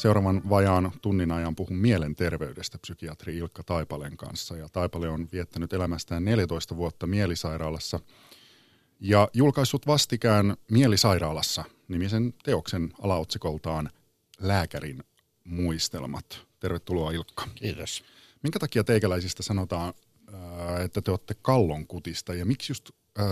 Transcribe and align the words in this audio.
Seuraavan 0.00 0.42
vajaan 0.50 0.92
tunnin 1.02 1.32
ajan 1.32 1.56
puhun 1.56 1.76
mielenterveydestä 1.76 2.78
psykiatri 2.78 3.36
Ilkka 3.36 3.62
Taipalen 3.62 4.16
kanssa. 4.16 4.56
Ja 4.56 4.68
Taipale 4.68 5.08
on 5.08 5.28
viettänyt 5.32 5.72
elämästään 5.72 6.24
14 6.24 6.76
vuotta 6.76 7.06
mielisairaalassa 7.06 8.00
ja 9.00 9.28
julkaissut 9.32 9.86
vastikään 9.86 10.56
Mielisairaalassa 10.70 11.64
nimisen 11.88 12.34
teoksen 12.42 12.92
alaotsikoltaan 13.02 13.90
Lääkärin 14.38 15.04
muistelmat. 15.44 16.40
Tervetuloa 16.60 17.10
Ilkka. 17.10 17.48
Kiitos. 17.54 18.04
Minkä 18.42 18.58
takia 18.58 18.84
teikäläisistä 18.84 19.42
sanotaan, 19.42 19.94
että 20.84 21.02
te 21.02 21.10
olette 21.10 21.34
kallon 21.42 21.86
kutista 21.86 22.34
ja 22.34 22.44
miksi 22.44 22.70
just 22.70 22.90
äh, 23.18 23.26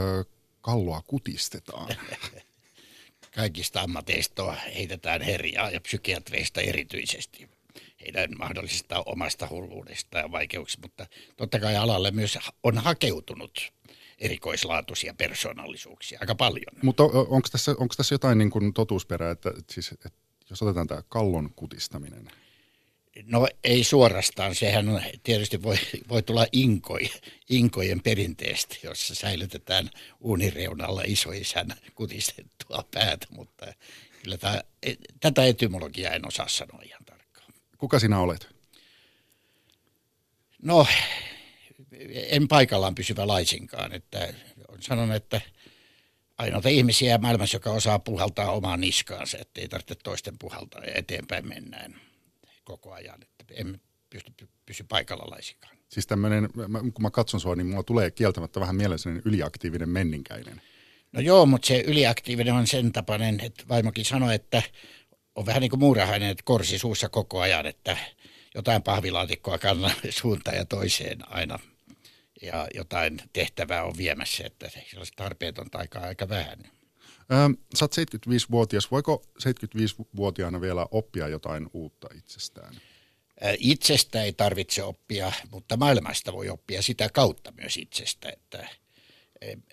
kalloa 0.61 1.03
kutistetaan? 1.07 1.89
Kaikista 3.39 3.81
ammateista 3.81 4.53
heitetään 4.53 5.23
herjaa 5.23 5.71
ja 5.71 5.81
psykiatreista 5.81 6.61
erityisesti 6.61 7.49
heidän 8.01 8.31
mahdollisesta 8.39 9.03
omasta 9.07 9.49
hulluudesta 9.51 10.19
ja 10.19 10.33
vaikeuksista, 10.33 10.83
mutta 10.83 11.07
totta 11.37 11.61
kai 11.61 11.77
alalle 11.77 12.11
myös 12.11 12.39
on 12.63 12.79
hakeutunut 12.79 13.73
erikoislaatuisia 14.19 15.15
persoonallisuuksia 15.15 16.19
aika 16.21 16.35
paljon. 16.35 16.75
Mutta 16.83 17.03
onko 17.05 17.49
tässä, 17.53 17.71
onko 17.79 17.95
tässä 17.97 18.15
jotain 18.15 18.39
niin 18.39 18.51
kuin 18.51 18.75
totuusperää, 18.75 19.31
että, 19.31 19.53
siis, 19.71 19.93
että 19.93 20.11
jos 20.51 20.63
otetaan 20.63 20.87
tämä 20.87 21.03
kallon 21.09 21.51
kutistaminen? 21.57 22.29
No 23.27 23.49
ei 23.65 23.85
suorastaan, 23.85 24.55
sehän 24.55 24.89
on, 24.89 25.03
tietysti 25.23 25.63
voi, 25.63 25.77
voi 26.09 26.23
tulla 26.23 26.47
inkoi, 26.53 27.11
inkojen 27.51 28.03
perinteestä, 28.03 28.77
jossa 28.83 29.15
säilytetään 29.15 29.91
uunireunalla 30.21 31.03
isoisän 31.07 31.69
kutistettua 31.95 32.85
päätä, 32.95 33.27
mutta 33.31 33.67
kyllä 34.23 34.37
tämä, 34.37 34.61
tätä 35.21 35.45
etymologiaa 35.45 36.15
en 36.15 36.27
osaa 36.27 36.49
sanoa 36.49 36.83
ihan 36.85 37.05
tarkkaan. 37.05 37.53
Kuka 37.79 37.99
sinä 37.99 38.21
olet? 38.21 38.49
No, 40.63 40.87
en 42.13 42.49
paikallaan 42.49 42.95
pysyvä 42.95 43.27
laisinkaan, 43.27 43.95
että 43.95 44.35
on 44.69 44.83
sanonut, 44.83 45.17
että 45.17 45.41
ainoita 46.39 46.69
ihmisiä 46.69 47.19
maailmassa, 47.19 47.57
joka 47.57 47.71
osaa 47.71 47.99
puhaltaa 47.99 48.53
omaan 48.53 48.81
niskaansa, 48.81 49.39
ettei 49.39 49.69
tarvitse 49.69 49.95
toisten 49.95 50.39
puhaltaa 50.39 50.85
ja 50.85 50.93
eteenpäin 50.95 51.49
mennään 51.49 52.08
koko 52.69 52.93
ajan, 52.93 53.23
että 53.23 53.55
en 53.55 53.81
pysty 54.11 54.33
pysy 54.67 54.85
paikalla 54.89 55.31
laisinkaan. 55.31 55.77
Siis 55.89 56.07
tämmöinen, 56.07 56.49
kun 56.95 57.03
mä 57.03 57.11
katson 57.11 57.41
sua, 57.41 57.57
niin 57.57 57.67
mulla 57.67 57.83
tulee 57.83 58.11
kieltämättä 58.11 58.61
vähän 58.61 58.77
mieleen 58.77 59.23
yliaktiivinen 59.25 59.89
menninkäinen. 59.89 60.63
No 61.13 61.21
joo, 61.21 61.47
mutta 61.47 61.67
se 61.67 61.85
yliaktiivinen 61.87 62.55
on 62.55 62.67
sen 62.67 62.93
tapainen, 62.93 63.41
että 63.41 63.65
vaimokin 63.69 64.05
sanoi, 64.05 64.35
että 64.35 64.63
on 65.35 65.47
vähän 65.47 65.61
niin 65.61 65.71
kuin 65.71 65.81
muurahainen, 65.81 66.29
että 66.31 66.43
korsi 66.45 66.79
suussa 66.79 67.09
koko 67.09 67.41
ajan, 67.41 67.67
että 67.67 67.97
jotain 68.55 68.83
pahvilaatikkoa 68.83 69.59
kannan 69.59 69.93
suuntaan 70.21 70.57
ja 70.57 70.65
toiseen 70.65 71.33
aina 71.33 71.59
ja 72.43 72.69
jotain 72.75 73.21
tehtävää 73.33 73.85
on 73.85 73.95
viemässä, 73.97 74.47
että 74.47 74.71
sellaista 74.91 75.23
tarpeetonta 75.25 75.79
aikaa 75.79 76.03
aika 76.03 76.29
vähän. 76.29 76.78
Sä 77.75 77.85
oot 77.85 77.95
75-vuotias. 77.97 78.91
Voiko 78.91 79.23
75-vuotiaana 79.43 80.61
vielä 80.61 80.87
oppia 80.91 81.29
jotain 81.29 81.67
uutta 81.73 82.09
itsestään? 82.15 82.75
Itsestä 83.59 84.23
ei 84.23 84.33
tarvitse 84.33 84.83
oppia, 84.83 85.33
mutta 85.51 85.77
maailmasta 85.77 86.33
voi 86.33 86.49
oppia 86.49 86.83
sitä 86.83 87.09
kautta 87.09 87.53
myös 87.53 87.77
itsestä. 87.77 88.29
Että 88.29 88.69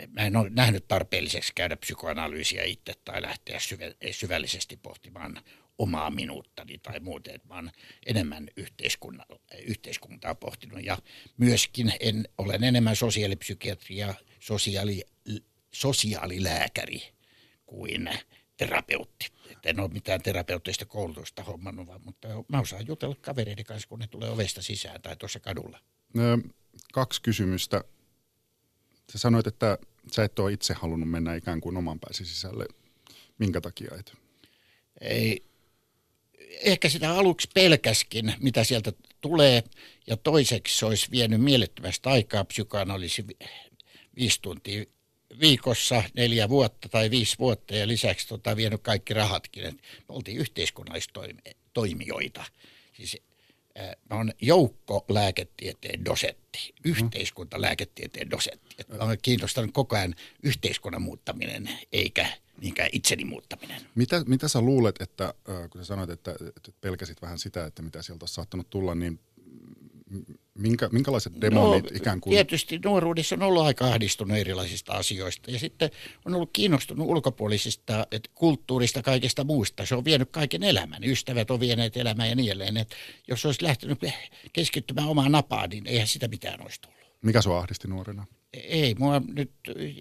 mä 0.07 0.21
en 0.21 0.35
ole 0.35 0.49
nähnyt 0.49 0.87
tarpeelliseksi 0.87 1.51
käydä 1.55 1.75
psykoanalyysiä 1.75 2.63
itse 2.63 2.93
tai 3.05 3.21
lähteä 3.21 3.59
syvällisesti 4.11 4.77
pohtimaan 4.77 5.41
omaa 5.77 6.09
minuuttani 6.09 6.77
tai 6.77 6.99
muuten. 6.99 7.41
Mä 7.43 7.63
enemmän 8.05 8.47
yhteiskuntaa 9.65 10.35
pohtinut 10.35 10.83
ja 10.83 10.97
myöskin 11.37 11.93
en, 11.99 12.27
olen 12.37 12.63
enemmän 12.63 12.95
sosiaalipsykiatria, 12.95 14.13
sosiaali, 14.39 15.03
sosiaalilääkäri 15.71 17.14
kuin 17.65 18.09
terapeutti. 18.57 19.31
Et 19.51 19.65
en 19.65 19.79
ole 19.79 19.89
mitään 19.89 20.21
terapeuttista 20.21 20.85
koulutusta 20.85 21.43
hommannut, 21.43 21.87
vaan, 21.87 22.01
mutta 22.05 22.27
mä 22.47 22.59
osaan 22.59 22.87
jutella 22.87 23.15
kavereiden 23.21 23.65
kanssa, 23.65 23.87
kun 23.87 23.99
ne 23.99 24.07
tulee 24.07 24.29
ovesta 24.29 24.61
sisään 24.61 25.01
tai 25.01 25.15
tuossa 25.15 25.39
kadulla. 25.39 25.79
Ö, 26.19 26.37
kaksi 26.93 27.21
kysymystä. 27.21 27.83
Sä 29.11 29.17
sanoit, 29.17 29.47
että 29.47 29.77
sä 30.11 30.23
et 30.23 30.39
ole 30.39 30.53
itse 30.53 30.73
halunnut 30.73 31.09
mennä 31.09 31.35
ikään 31.35 31.61
kuin 31.61 31.77
oman 31.77 31.99
pääsi 31.99 32.25
sisälle. 32.25 32.65
Minkä 33.37 33.61
takia 33.61 33.91
et? 33.99 34.13
Ei, 35.01 35.45
ehkä 36.61 36.89
sitä 36.89 37.11
aluksi 37.11 37.49
pelkäskin, 37.53 38.33
mitä 38.39 38.63
sieltä 38.63 38.93
tulee, 39.21 39.63
ja 40.07 40.17
toiseksi 40.17 40.77
se 40.77 40.85
olisi 40.85 41.11
vienyt 41.11 41.41
mielettömästi 41.41 42.09
aikaa. 42.09 42.45
Psykoanalyysi 42.45 43.25
viisi 44.15 44.41
tuntia 44.41 44.85
viikossa 45.39 46.03
neljä 46.13 46.49
vuotta 46.49 46.89
tai 46.89 47.11
viisi 47.11 47.39
vuotta 47.39 47.75
ja 47.75 47.87
lisäksi 47.87 48.27
tota, 48.27 48.55
vienyt 48.55 48.81
kaikki 48.81 49.13
rahatkin. 49.13 49.65
Et 49.65 49.75
me 49.75 50.05
oltiin 50.09 50.37
yhteiskunnallistoimijoita. 50.37 52.43
Siis 52.93 53.17
mä 54.09 54.17
olen 54.17 54.33
joukkolääketieteen 54.41 56.05
dosetti, 56.05 56.73
yhteiskuntalääketieteen 56.83 58.29
dosetti. 58.29 58.75
Et 58.77 58.89
mä 58.89 58.97
olen 58.97 59.17
kiinnostanut 59.21 59.71
koko 59.73 59.95
ajan 59.95 60.15
yhteiskunnan 60.43 61.01
muuttaminen 61.01 61.69
eikä 61.91 62.27
niinkään 62.61 62.89
itseni 62.91 63.25
muuttaminen. 63.25 63.81
Mitä, 63.95 64.23
mitä 64.27 64.47
sä 64.47 64.61
luulet, 64.61 65.01
että 65.01 65.33
kun 65.69 65.81
sä 65.81 65.85
sanoit, 65.85 66.09
että, 66.09 66.35
että 66.57 66.71
pelkäsit 66.81 67.21
vähän 67.21 67.39
sitä, 67.39 67.65
että 67.65 67.81
mitä 67.81 68.01
sieltä 68.01 68.23
olisi 68.23 68.33
saattanut 68.33 68.69
tulla, 68.69 68.95
niin 68.95 69.19
minkä, 70.57 70.89
minkälaiset 70.91 71.33
demonit 71.41 71.83
no, 71.83 71.89
ikään 71.93 72.21
kuin? 72.21 72.31
Tietysti 72.31 72.79
nuoruudessa 72.85 73.35
on 73.35 73.43
ollut 73.43 73.63
aika 73.63 73.85
ahdistunut 73.85 74.37
erilaisista 74.37 74.93
asioista 74.93 75.51
ja 75.51 75.59
sitten 75.59 75.89
on 76.25 76.35
ollut 76.35 76.49
kiinnostunut 76.53 77.07
ulkopuolisista 77.07 78.07
että 78.11 78.29
kulttuurista, 78.35 79.01
kaikesta 79.01 79.43
muusta. 79.43 79.85
Se 79.85 79.95
on 79.95 80.05
vienyt 80.05 80.29
kaiken 80.31 80.63
elämän. 80.63 81.03
Ystävät 81.03 81.51
on 81.51 81.59
vieneet 81.59 81.97
elämää 81.97 82.27
ja 82.27 82.35
niin 82.35 82.47
edelleen. 82.47 82.77
Että 82.77 82.95
jos 83.27 83.45
olisi 83.45 83.63
lähtenyt 83.63 83.99
keskittymään 84.53 85.07
omaan 85.07 85.31
napaan, 85.31 85.69
niin 85.69 85.87
eihän 85.87 86.07
sitä 86.07 86.27
mitään 86.27 86.61
olisi 86.61 86.81
tullut. 86.81 86.99
Mikä 87.21 87.41
sua 87.41 87.59
ahdisti 87.59 87.87
nuorena? 87.87 88.25
Ei, 88.53 88.95
mua 88.99 89.21
nyt, 89.27 89.51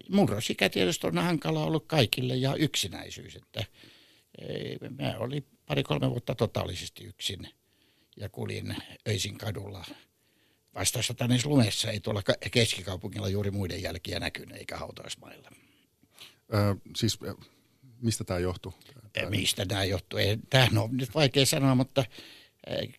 murrosikä 0.09 0.69
tietysti 0.69 1.07
on 1.07 1.17
hankala 1.17 1.63
ollut 1.63 1.85
kaikille 1.87 2.35
ja 2.35 2.55
yksinäisyys. 2.55 3.35
Että 3.35 3.63
ei, 4.47 4.77
mä 4.99 5.15
olin 5.17 5.45
pari-kolme 5.65 6.09
vuotta 6.09 6.35
totaalisesti 6.35 7.03
yksin 7.03 7.47
ja 8.17 8.29
kulin 8.29 8.75
öisin 9.07 9.37
kadulla 9.37 9.85
vastassatanis 10.75 11.45
lumessa. 11.45 11.91
Ei 11.91 11.99
tuolla 11.99 12.21
keskikaupungilla 12.51 13.29
juuri 13.29 13.51
muiden 13.51 13.81
jälkiä 13.81 14.19
näkynyt 14.19 14.57
eikä 14.57 14.77
hautausmailla. 14.77 15.49
Ö, 16.53 16.75
siis 16.95 17.19
mistä 18.01 18.23
tämä 18.23 18.39
johtuu? 18.39 18.73
Mistä 19.29 19.65
tämä 19.65 19.83
johtuu? 19.83 20.19
Tämähän 20.49 20.77
on 20.77 20.97
nyt 20.97 21.15
vaikea 21.15 21.45
sanoa, 21.45 21.75
mutta 21.75 22.03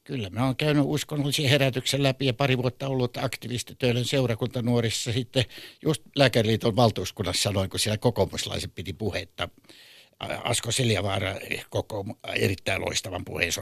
Kyllä, 0.04 0.30
mä 0.30 0.44
oon 0.44 0.56
käynyt 0.56 0.84
uskonnollisen 0.86 1.50
herätyksen 1.50 2.02
läpi 2.02 2.26
ja 2.26 2.34
pari 2.34 2.58
vuotta 2.58 2.88
ollut 2.88 3.16
aktivistitöiden 3.16 4.04
seurakuntanuorissa. 4.04 5.12
Sitten 5.12 5.44
just 5.82 6.02
Lääkäriliiton 6.16 6.76
valtuuskunnassa 6.76 7.42
sanoin, 7.42 7.70
kun 7.70 7.80
siellä 7.80 7.98
kokoomuslaiset 7.98 8.74
piti 8.74 8.92
puhetta. 8.92 9.48
Asko 10.18 10.72
Seljavaara 10.72 11.34
koko 11.70 12.04
erittäin 12.34 12.80
loistavan 12.80 13.24
puheen 13.24 13.52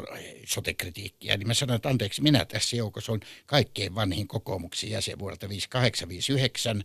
sotekritiikkiä, 0.47 1.37
niin 1.37 1.47
mä 1.47 1.55
sanoin, 1.55 1.77
että 1.77 1.89
anteeksi, 1.89 2.23
minä 2.23 2.45
tässä 2.45 2.77
joukossa 2.77 3.13
on 3.13 3.21
kaikkein 3.47 3.95
vanhin 3.95 4.29
kokoomuksen 4.29 4.91
jäsen 4.91 5.19
vuodelta 5.19 5.49
5859. 5.49 6.85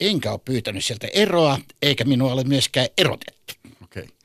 Enkä 0.00 0.32
ole 0.32 0.40
pyytänyt 0.44 0.84
sieltä 0.84 1.06
eroa, 1.12 1.58
eikä 1.82 2.04
minua 2.04 2.32
ole 2.32 2.44
myöskään 2.44 2.88
erotettu. 2.98 3.54
Okei. 3.82 4.02
Okay. 4.02 4.16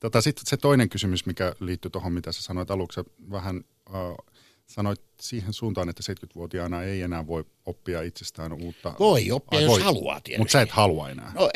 Tota, 0.00 0.20
Sitten 0.20 0.46
se 0.46 0.56
toinen 0.56 0.88
kysymys, 0.88 1.26
mikä 1.26 1.54
liittyy 1.60 1.90
tuohon, 1.90 2.12
mitä 2.12 2.32
sä 2.32 2.42
sanoit 2.42 2.70
aluksi, 2.70 3.00
vähän 3.30 3.64
äh, 3.94 4.34
sanoit 4.66 5.00
siihen 5.20 5.52
suuntaan, 5.52 5.88
että 5.88 6.02
70-vuotiaana 6.12 6.82
ei 6.82 7.02
enää 7.02 7.26
voi 7.26 7.44
oppia 7.66 8.02
itsestään 8.02 8.52
uutta. 8.52 8.94
Voi 8.98 9.30
oppia, 9.30 9.58
Ai, 9.58 9.64
jos 9.64 9.72
voi. 9.72 9.82
haluaa 9.82 10.20
tietysti. 10.20 10.38
Mutta 10.38 10.52
sä 10.52 10.60
et 10.60 10.70
halua 10.70 11.10
enää. 11.10 11.32
No, 11.34 11.50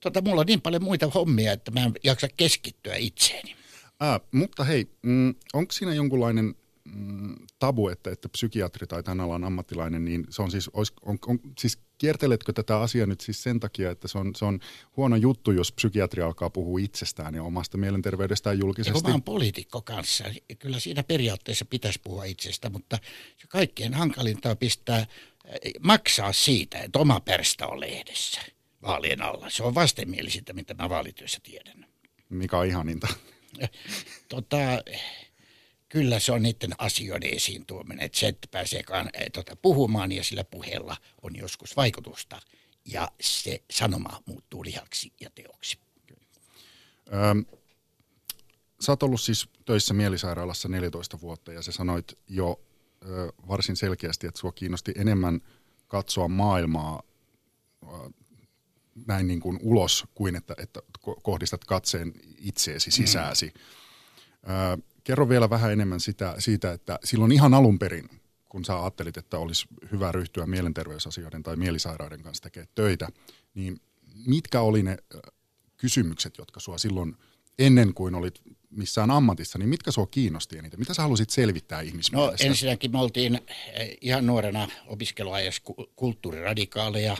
tota, 0.00 0.20
mulla 0.22 0.40
on 0.40 0.46
niin 0.46 0.60
paljon 0.60 0.84
muita 0.84 1.10
hommia, 1.14 1.52
että 1.52 1.70
mä 1.70 1.80
en 1.80 1.92
jaksa 2.04 2.28
keskittyä 2.36 2.96
itseeni. 2.96 3.56
Äh, 4.02 4.20
mutta 4.32 4.64
hei, 4.64 4.90
mm, 5.02 5.34
onko 5.52 5.72
siinä 5.72 5.94
jonkunlainen 5.94 6.54
mm, 6.84 7.34
tabu, 7.58 7.88
että, 7.88 8.10
että 8.10 8.28
psykiatri 8.28 8.86
tai 8.86 9.02
tämän 9.02 9.20
alan 9.20 9.44
ammattilainen, 9.44 10.04
niin 10.04 10.26
se 10.30 10.42
on 10.42 10.50
siis, 10.50 10.68
on, 10.68 11.18
on, 11.26 11.40
siis 11.58 11.78
kierteletkö 12.04 12.52
tätä 12.52 12.80
asiaa 12.80 13.06
nyt 13.06 13.20
siis 13.20 13.42
sen 13.42 13.60
takia, 13.60 13.90
että 13.90 14.08
se 14.08 14.18
on, 14.18 14.34
se 14.36 14.44
on 14.44 14.60
huono 14.96 15.16
juttu, 15.16 15.50
jos 15.50 15.72
psykiatri 15.72 16.22
alkaa 16.22 16.50
puhua 16.50 16.78
itsestään 16.78 17.34
ja 17.34 17.42
omasta 17.42 17.78
mielenterveydestään 17.78 18.58
julkisesti? 18.58 19.02
Mä 19.02 19.10
oon 19.10 19.22
poliitikko 19.22 19.82
kanssa. 19.82 20.24
Kyllä 20.58 20.78
siinä 20.78 21.02
periaatteessa 21.02 21.64
pitäisi 21.64 22.00
puhua 22.04 22.24
itsestä, 22.24 22.70
mutta 22.70 22.98
se 23.36 23.46
kaikkein 23.46 23.94
hankalinta 23.94 24.50
on 24.50 24.56
pistää, 24.56 25.06
maksaa 25.80 26.32
siitä, 26.32 26.78
että 26.78 26.98
oma 26.98 27.20
pärstä 27.20 27.66
on 27.66 27.80
lehdessä 27.80 28.40
vaalien 28.82 29.22
alla. 29.22 29.50
Se 29.50 29.62
on 29.62 29.74
vastenmielisintä, 29.74 30.52
mitä 30.52 30.74
mä 30.74 30.88
vaalityössä 30.88 31.38
tiedän. 31.42 31.86
Mikä 32.30 32.58
on 32.58 32.66
ihaninta? 32.66 33.08
tota, 34.28 34.56
kyllä 35.94 36.20
se 36.20 36.32
on 36.32 36.42
niiden 36.42 36.70
asioiden 36.78 37.34
esiin 37.34 37.66
tuominen, 37.66 38.04
että 38.04 38.18
se, 38.18 38.28
että 38.28 38.48
pääsee 38.50 38.84
tuota, 39.32 39.56
puhumaan 39.56 40.12
ja 40.12 40.24
sillä 40.24 40.44
puheella 40.44 40.96
on 41.22 41.36
joskus 41.36 41.76
vaikutusta 41.76 42.40
ja 42.84 43.08
se 43.20 43.62
sanoma 43.70 44.22
muuttuu 44.26 44.64
lihaksi 44.64 45.12
ja 45.20 45.30
teoksi. 45.30 45.78
Ähm, 47.12 47.38
sä 48.80 48.92
oot 48.92 49.02
ollut 49.02 49.20
siis 49.20 49.48
töissä 49.64 49.94
mielisairaalassa 49.94 50.68
14 50.68 51.20
vuotta 51.20 51.52
ja 51.52 51.62
sä 51.62 51.72
sanoit 51.72 52.18
jo 52.28 52.60
ö, 53.08 53.32
varsin 53.48 53.76
selkeästi, 53.76 54.26
että 54.26 54.40
sua 54.40 54.52
kiinnosti 54.52 54.92
enemmän 54.96 55.40
katsoa 55.88 56.28
maailmaa 56.28 57.02
ö, 57.82 57.86
näin 59.06 59.26
niin 59.26 59.40
kuin 59.40 59.58
ulos 59.62 60.04
kuin 60.14 60.36
että, 60.36 60.54
että 60.58 60.80
kohdistat 61.22 61.64
katseen 61.64 62.12
itseesi 62.38 62.90
sisääsi. 62.90 63.46
Mm. 63.46 64.52
Ö, 64.52 64.93
kerro 65.04 65.28
vielä 65.28 65.50
vähän 65.50 65.72
enemmän 65.72 66.00
sitä, 66.00 66.34
siitä, 66.38 66.72
että 66.72 66.98
silloin 67.04 67.32
ihan 67.32 67.54
alun 67.54 67.78
perin, 67.78 68.08
kun 68.48 68.64
sä 68.64 68.82
ajattelit, 68.82 69.16
että 69.16 69.38
olisi 69.38 69.66
hyvä 69.92 70.12
ryhtyä 70.12 70.46
mielenterveysasioiden 70.46 71.42
tai 71.42 71.56
mielisairauden 71.56 72.22
kanssa 72.22 72.42
tekemään 72.42 72.68
töitä, 72.74 73.08
niin 73.54 73.80
mitkä 74.26 74.60
oli 74.60 74.82
ne 74.82 74.96
kysymykset, 75.76 76.38
jotka 76.38 76.60
sua 76.60 76.78
silloin 76.78 77.16
ennen 77.58 77.94
kuin 77.94 78.14
olit 78.14 78.40
missään 78.70 79.10
ammatissa, 79.10 79.58
niin 79.58 79.68
mitkä 79.68 79.90
sua 79.90 80.06
kiinnosti 80.06 80.58
eniten? 80.58 80.80
Mitä 80.80 80.94
sä 80.94 81.02
halusit 81.02 81.30
selvittää 81.30 81.80
ihmismielestä? 81.80 82.44
No 82.44 82.50
ensinnäkin 82.50 82.92
me 82.92 82.98
oltiin 82.98 83.40
eh, 83.72 83.98
ihan 84.00 84.26
nuorena 84.26 84.68
opiskeluajassa 84.86 85.62
kulttuuriradikaaleja, 85.96 87.16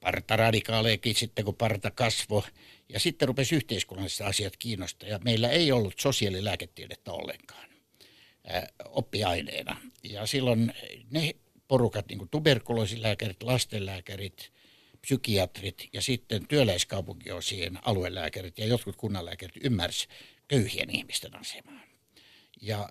partaradikaalejakin 0.00 1.14
sitten 1.14 1.44
kun 1.44 1.54
parta 1.54 1.90
kasvo. 1.90 2.44
Ja 2.88 3.00
sitten 3.00 3.28
rupesi 3.28 3.54
yhteiskunnalliset 3.54 4.26
asiat 4.26 4.56
kiinnostaa. 4.56 5.08
Ja 5.08 5.18
meillä 5.18 5.48
ei 5.48 5.72
ollut 5.72 6.00
sosiaalilääketiedettä 6.00 7.12
ollenkaan 7.12 7.68
äh, 8.54 8.62
oppiaineena. 8.84 9.80
Ja 10.02 10.26
silloin 10.26 10.72
ne 11.10 11.34
porukat, 11.68 12.08
niin 12.08 12.18
kuin 12.18 12.30
tuberkuloosilääkärit, 12.30 13.42
lastenlääkärit, 13.42 14.52
psykiatrit 15.00 15.88
ja 15.92 16.02
sitten 16.02 16.46
työläiskaupunkiosien 16.46 17.78
aluelääkärit 17.82 18.58
ja 18.58 18.66
jotkut 18.66 18.96
kunnanlääkärit 18.96 19.56
ymmärsi 19.64 20.08
köyhien 20.48 20.90
ihmisten 20.90 21.36
asemaa. 21.36 21.80
Ja 22.62 22.88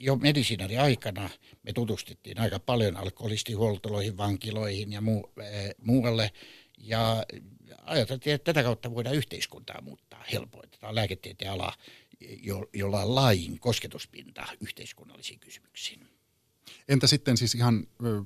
jo 0.00 0.16
medisinari 0.16 0.78
aikana 0.78 1.30
me 1.62 1.72
tutustuttiin 1.72 2.40
aika 2.40 2.58
paljon 2.58 2.96
alkoholistihuoltoloihin, 2.96 4.16
vankiloihin 4.16 4.92
ja 4.92 5.00
muu, 5.00 5.32
äh, 5.40 5.46
muualle. 5.78 6.30
Ja 6.78 7.26
ajateltiin, 7.82 8.34
että 8.34 8.52
tätä 8.52 8.64
kautta 8.64 8.94
voidaan 8.94 9.16
yhteiskuntaa 9.16 9.80
muuttaa 9.80 10.24
helpoin. 10.32 10.70
Tämä 10.70 10.88
on 10.88 10.94
lääketieteen 10.94 11.50
ala, 11.50 11.72
jo, 12.42 12.68
jolla 12.72 13.02
on 13.02 13.14
laajin 13.14 13.58
kosketuspinta 13.58 14.46
yhteiskunnallisiin 14.60 15.40
kysymyksiin. 15.40 16.08
Entä 16.88 17.06
sitten 17.06 17.36
siis 17.36 17.54
ihan 17.54 17.86
ö, 18.06 18.22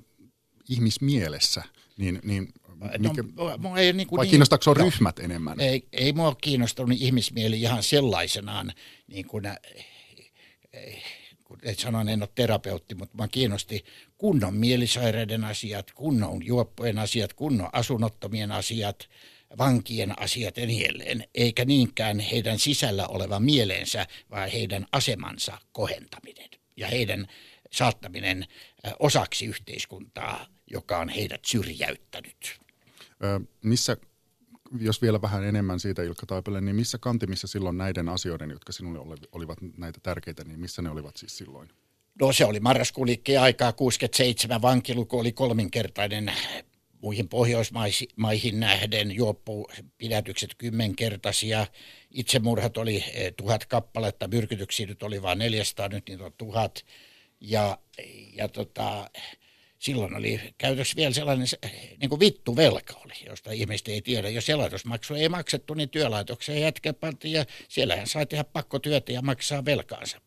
ihmismielessä, 0.68 1.62
niin, 1.98 2.20
niin 2.24 2.52
No, 2.78 2.88
mikä, 2.98 3.24
no, 3.36 3.58
mua 3.58 3.78
ei 3.78 3.92
niin 3.92 4.08
vai 4.10 4.24
niin, 4.24 4.30
kiinnostaako 4.30 4.74
niin, 4.74 4.84
ryhmät 4.84 5.18
enemmän? 5.18 5.60
Ei, 5.60 5.88
ei 5.92 6.12
mua 6.12 6.34
kiinnostunut 6.34 6.98
ihmismieli 7.00 7.60
ihan 7.60 7.82
sellaisenaan, 7.82 8.72
niin 9.06 9.26
kuin, 9.26 9.44
kun 11.48 11.58
et 11.62 11.78
sanon, 11.78 12.08
en 12.08 12.22
ole 12.22 12.28
terapeutti, 12.34 12.94
mutta 12.94 13.16
mä 13.16 13.28
kiinnosti 13.28 13.84
kunnon 14.18 14.54
mielisairaiden 14.54 15.44
asiat, 15.44 15.92
kunnon 15.92 16.46
juoppojen 16.46 16.98
asiat, 16.98 17.32
kunnon 17.32 17.68
asunnottomien 17.72 18.52
asiat, 18.52 19.08
vankien 19.58 20.20
asiat 20.20 20.56
ja 20.56 20.66
niin 20.66 20.84
edelleen, 20.84 21.24
eikä 21.34 21.64
niinkään 21.64 22.18
heidän 22.20 22.58
sisällä 22.58 23.06
oleva 23.06 23.40
mielensä, 23.40 24.06
vaan 24.30 24.50
heidän 24.50 24.86
asemansa 24.92 25.58
kohentaminen 25.72 26.48
ja 26.76 26.88
heidän 26.88 27.26
saattaminen 27.72 28.46
osaksi 28.98 29.46
yhteiskuntaa, 29.46 30.46
joka 30.70 30.98
on 30.98 31.08
heidät 31.08 31.44
syrjäyttänyt. 31.44 32.60
Missä, 33.62 33.96
jos 34.80 35.02
vielä 35.02 35.22
vähän 35.22 35.44
enemmän 35.44 35.80
siitä 35.80 36.02
Ilkka 36.02 36.26
Taipale, 36.26 36.60
niin 36.60 36.76
missä 36.76 36.98
kantimissa 36.98 37.46
silloin 37.46 37.78
näiden 37.78 38.08
asioiden, 38.08 38.50
jotka 38.50 38.72
sinulle 38.72 39.16
olivat 39.32 39.58
näitä 39.76 40.00
tärkeitä, 40.02 40.44
niin 40.44 40.60
missä 40.60 40.82
ne 40.82 40.90
olivat 40.90 41.16
siis 41.16 41.38
silloin? 41.38 41.68
No 42.20 42.32
se 42.32 42.44
oli 42.44 42.60
marraskuun 42.60 43.06
liikkeen 43.06 43.40
aikaa, 43.40 43.72
67 43.72 44.62
vankiluku 44.62 45.18
oli 45.18 45.32
kolminkertainen 45.32 46.32
muihin 47.00 47.28
Pohjoismaihin 47.28 48.60
nähden, 48.60 49.12
juoppupidätykset 49.12 50.54
kymmenkertaisia, 50.58 51.66
itsemurhat 52.10 52.76
oli 52.76 53.04
eh, 53.14 53.32
tuhat 53.36 53.66
kappaletta, 53.66 54.28
myrkytyksiä 54.28 54.86
nyt 54.86 55.02
oli 55.02 55.22
vain 55.22 55.38
400, 55.38 55.88
nyt 55.88 56.08
niitä 56.08 56.24
on 56.24 56.32
tuhat. 56.38 56.84
Ja, 57.40 57.78
ja 58.34 58.48
tota, 58.48 59.10
silloin 59.78 60.16
oli 60.16 60.40
käytössä 60.58 60.96
vielä 60.96 61.14
sellainen 61.14 61.46
niin 62.00 62.08
kuin 62.08 62.20
vittuvelka 62.20 62.94
oli, 63.04 63.14
josta 63.26 63.52
ihmiset 63.52 63.88
ei 63.88 64.02
tiedä. 64.02 64.28
Jos 64.28 64.48
elatusmaksu 64.48 65.14
ei 65.14 65.28
maksettu, 65.28 65.74
niin 65.74 65.88
työlaitokseen 65.88 66.60
jätkä 66.60 66.92
pantiin 66.92 67.32
ja 67.32 67.46
siellähän 67.68 68.06
sai 68.06 68.26
tehdä 68.26 68.44
pakkotyötä 68.44 69.12
ja 69.12 69.22
maksaa 69.22 69.64
velkaansa. 69.64 70.20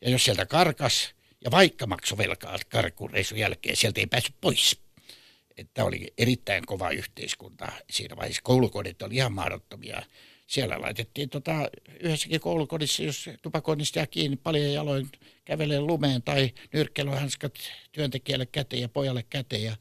Ja 0.00 0.10
jos 0.10 0.24
sieltä 0.24 0.46
karkas, 0.46 1.14
ja 1.44 1.50
vaikka 1.50 1.86
maksoi 1.86 2.18
velkaa 2.18 2.58
karkureisun 2.68 3.38
jälkeen, 3.38 3.76
sieltä 3.76 4.00
ei 4.00 4.06
päässyt 4.06 4.34
pois. 4.40 4.80
Että 5.56 5.84
oli 5.84 6.12
erittäin 6.18 6.66
kova 6.66 6.90
yhteiskunta. 6.90 7.72
Siinä 7.90 8.16
vaiheessa 8.16 8.42
koulukodit 8.42 9.02
oli 9.02 9.14
ihan 9.14 9.32
mahdottomia. 9.32 10.02
Siellä 10.50 10.80
laitettiin 10.80 11.28
tota, 11.28 11.70
yhdessäkin 12.00 12.40
koulukodissa, 12.40 13.02
jos 13.02 13.30
tupakoinnista 13.42 13.98
jää 13.98 14.06
kiinni 14.06 14.36
paljon 14.36 14.72
jaloin 14.72 15.10
kävelee 15.44 15.80
lumeen 15.80 16.22
tai 16.22 16.50
nyrkkeilyhanskat 16.72 17.54
työntekijälle 17.92 18.46
käteen 18.46 18.82
ja 18.82 18.88
pojalle 18.88 19.22
käteen 19.22 19.62
ja 19.62 19.76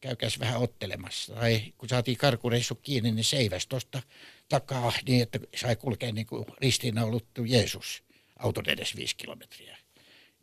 käykäs 0.00 0.38
vähän 0.38 0.60
ottelemassa. 0.60 1.34
Tai 1.34 1.72
kun 1.78 1.88
saatiin 1.88 2.16
karkureissu 2.16 2.74
kiinni, 2.74 3.12
niin 3.12 3.24
seiväs 3.24 3.66
tuosta 3.66 4.02
takaa 4.48 4.92
niin, 5.06 5.22
että 5.22 5.38
sai 5.56 5.76
kulkea 5.76 6.12
niin 6.12 6.26
kuin 6.26 6.44
ristiinnauluttu 6.60 7.44
Jeesus 7.44 8.02
auton 8.38 8.68
edes 8.68 8.96
viisi 8.96 9.16
kilometriä. 9.16 9.78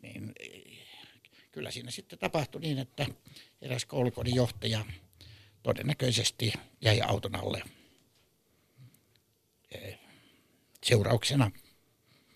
Niin 0.02 0.32
kyllä 1.52 1.70
siinä 1.70 1.90
sitten 1.90 2.18
tapahtui 2.18 2.60
niin, 2.60 2.78
että 2.78 3.06
eräs 3.62 3.84
koulukodin 3.84 4.34
johtaja 4.34 4.84
todennäköisesti 5.62 6.52
jäi 6.80 7.00
auton 7.00 7.34
alle 7.34 7.62
e, 9.74 9.94
seurauksena 10.84 11.50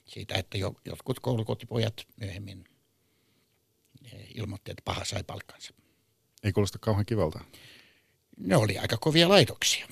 siitä, 0.07 0.35
että 0.35 0.59
jo, 0.59 0.75
jotkut 0.85 1.21
koulukotipojat 1.21 2.07
myöhemmin 2.21 2.65
e, 4.13 4.17
ilmoitti, 4.35 4.71
että 4.71 4.83
paha 4.85 5.05
sai 5.05 5.23
palkkansa. 5.23 5.75
Ei 6.45 6.53
kuulosta 6.53 6.79
kauhean 6.79 7.07
kivalta. 7.07 7.45
Ne 8.37 8.57
oli 8.57 8.79
aika 8.79 8.97
kovia 8.97 9.29
laitoksia. 9.29 9.89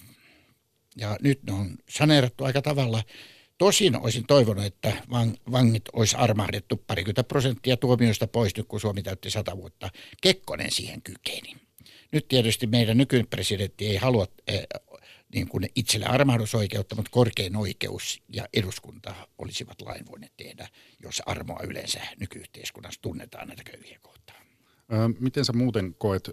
Ja 0.97 1.17
nyt 1.23 1.43
ne 1.43 1.53
on 1.53 1.79
saneerattu 1.89 2.45
aika 2.45 2.63
tavalla 2.63 3.03
Tosin 3.59 3.97
olisin 3.97 4.27
toivonut, 4.27 4.65
että 4.65 4.93
vangit 5.53 5.85
olisi 5.93 6.17
armahdettu 6.17 6.77
parikymmentä 6.87 7.25
prosenttia 7.25 7.77
tuomioista 7.77 8.27
pois, 8.27 8.57
nyt 8.57 8.67
kun 8.69 8.81
Suomi 8.81 9.03
täytti 9.03 9.31
sata 9.31 9.57
vuotta. 9.57 9.91
Kekkonen 10.23 10.71
siihen 10.71 11.03
kykeni. 11.03 11.57
Nyt 12.13 12.29
tietysti 12.29 12.67
meidän 12.67 12.97
nykyinen 12.97 13.27
presidentti 13.27 13.87
ei 13.87 13.97
halua 13.97 14.27
äh, 14.51 14.57
niin 15.35 15.49
kuin 15.49 15.69
itselle 15.75 16.07
armahdusoikeutta, 16.07 16.97
mutta 16.97 17.11
korkein 17.11 17.57
oikeus 17.57 18.23
ja 18.29 18.49
eduskunta 18.55 19.15
olisivat 19.39 19.81
lain 19.81 20.07
voineet 20.11 20.33
tehdä, 20.37 20.69
jos 21.03 21.23
armoa 21.27 21.61
yleensä 21.63 22.01
nykyyhteiskunnassa 22.21 23.03
tunnetaan 23.03 23.49
näitä 23.49 23.63
köyhiä 23.65 23.99
kohtaan. 24.03 24.47
miten 25.21 25.45
sä 25.45 25.53
muuten 25.53 25.95
koet 25.99 26.31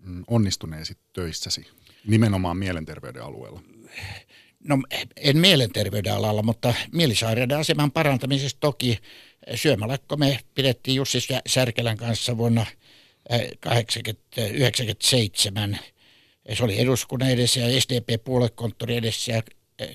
mm, 0.00 0.24
onnistuneesi 0.26 0.96
töissäsi 1.12 1.66
nimenomaan 2.06 2.56
mielenterveyden 2.56 3.22
alueella? 3.22 3.62
no 4.64 4.78
en 5.16 5.38
mielenterveyden 5.38 6.14
alalla, 6.14 6.42
mutta 6.42 6.74
mielisairaiden 6.92 7.58
aseman 7.58 7.92
parantamisessa 7.92 8.56
toki 8.60 8.98
syömälakko 9.54 10.16
me 10.16 10.40
pidettiin 10.54 10.96
Jussi 10.96 11.18
Särkelän 11.46 11.96
kanssa 11.96 12.36
vuonna 12.36 12.66
1997. 13.28 15.78
Se 16.52 16.64
oli 16.64 16.80
eduskunnan 16.80 17.30
edessä 17.30 17.60
ja 17.60 17.80
SDP-puoluekonttori 17.80 18.96
edessä 18.96 19.32
ja 19.32 19.42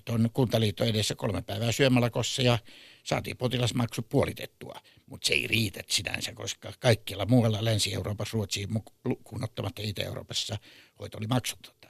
tuon 0.06 0.30
kuntaliiton 0.34 0.88
edessä 0.88 1.16
kolme 1.16 1.42
päivää 1.42 1.72
syömälakossa 1.72 2.42
ja 2.42 2.60
saatiin 3.04 3.38
potilasmaksu 3.38 4.02
puolitettua. 4.02 4.76
Mutta 5.06 5.28
se 5.28 5.34
ei 5.34 5.48
riitä 5.48 5.82
sinänsä, 5.88 6.34
koska 6.34 6.74
kaikkialla 6.80 7.26
muualla 7.26 7.66
Länsi-Euroopassa, 7.66 8.34
Ruotsiin 8.34 8.70
lukuun 9.06 9.44
ottamatta 9.44 9.82
Itä-Euroopassa 9.82 10.58
hoito 11.00 11.18
oli 11.18 11.28
maksutonta. 11.28 11.90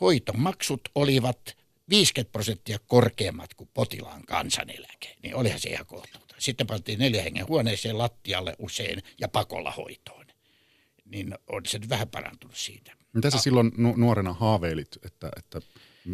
Hoitomaksut 0.00 0.80
olivat 0.94 1.56
50 1.88 2.32
prosenttia 2.32 2.78
korkeammat 2.86 3.54
kuin 3.54 3.70
potilaan 3.74 4.22
kansaneläke, 4.26 5.16
niin 5.22 5.34
olihan 5.34 5.60
se 5.60 5.68
ihan 5.68 5.86
kohtuuta. 5.86 6.34
Sitten 6.38 6.66
pantiin 6.66 6.98
neljä 6.98 7.22
hengen 7.22 7.48
huoneeseen 7.48 7.98
lattialle 7.98 8.56
usein 8.58 9.02
ja 9.20 9.28
pakolla 9.28 9.70
hoitoon. 9.70 10.26
Niin 11.04 11.34
on 11.48 11.62
se 11.66 11.80
vähän 11.88 12.08
parantunut 12.08 12.56
siitä. 12.56 12.99
Mitä 13.12 13.30
sä 13.30 13.36
A- 13.36 13.40
silloin 13.40 13.72
nu- 13.76 13.94
nuorena 13.96 14.32
haaveilit, 14.32 14.98
että, 15.06 15.30
että 15.36 15.60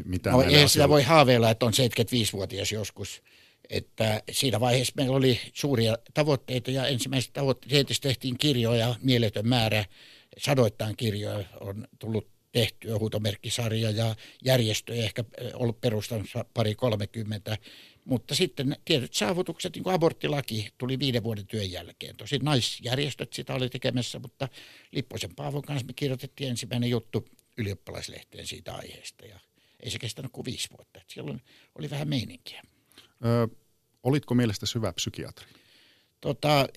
mitä 0.04 0.30
no, 0.30 0.42
ei 0.42 0.68
sitä 0.68 0.88
voi 0.88 1.02
haaveilla, 1.02 1.50
että 1.50 1.66
on 1.66 1.72
75-vuotias 1.72 2.72
joskus. 2.72 3.22
että 3.70 4.22
siinä 4.32 4.60
vaiheessa 4.60 4.92
meillä 4.96 5.16
oli 5.16 5.40
suuria 5.52 5.98
tavoitteita 6.14 6.70
ja 6.70 6.86
ensimmäiset 6.86 7.32
tavoitteet 7.32 7.86
tehtiin 8.00 8.38
kirjoja, 8.38 8.94
mieletön 9.02 9.48
määrä, 9.48 9.84
sadoittain 10.38 10.96
kirjoja 10.96 11.44
on 11.60 11.88
tullut 11.98 12.35
tehtyä, 12.56 12.98
huutomerkkisarja 12.98 13.90
ja 13.90 14.14
järjestöjä 14.44 15.04
ehkä 15.04 15.24
ollut 15.54 15.80
perustamassa 15.80 16.44
pari 16.54 16.74
kolmekymmentä, 16.74 17.58
mutta 18.04 18.34
sitten 18.34 18.76
tietyt 18.84 19.14
saavutukset, 19.14 19.74
niin 19.74 19.82
kuin 19.82 19.94
aborttilaki 19.94 20.68
tuli 20.78 20.98
viiden 20.98 21.22
vuoden 21.22 21.46
työn 21.46 21.70
jälkeen. 21.70 22.16
Tosin 22.16 22.44
naisjärjestöt 22.44 23.32
sitä 23.32 23.54
oli 23.54 23.68
tekemässä, 23.68 24.18
mutta 24.18 24.48
Lipposen 24.92 25.34
Paavon 25.34 25.62
kanssa 25.62 25.86
me 25.86 25.92
kirjoitettiin 25.92 26.50
ensimmäinen 26.50 26.90
juttu 26.90 27.28
ylioppilaslehteen 27.56 28.46
siitä 28.46 28.74
aiheesta 28.74 29.26
ja 29.26 29.38
ei 29.80 29.90
se 29.90 29.98
kestänyt 29.98 30.32
kuin 30.32 30.44
viisi 30.44 30.68
vuotta. 30.76 31.00
Silloin 31.06 31.42
oli 31.78 31.90
vähän 31.90 32.08
meininkiä. 32.08 32.62
Ö, 33.24 33.48
olitko 34.02 34.34
mielestä 34.34 34.66
syvä 34.66 34.92
psykiatri? 34.92 35.46
Tota, 36.20 36.68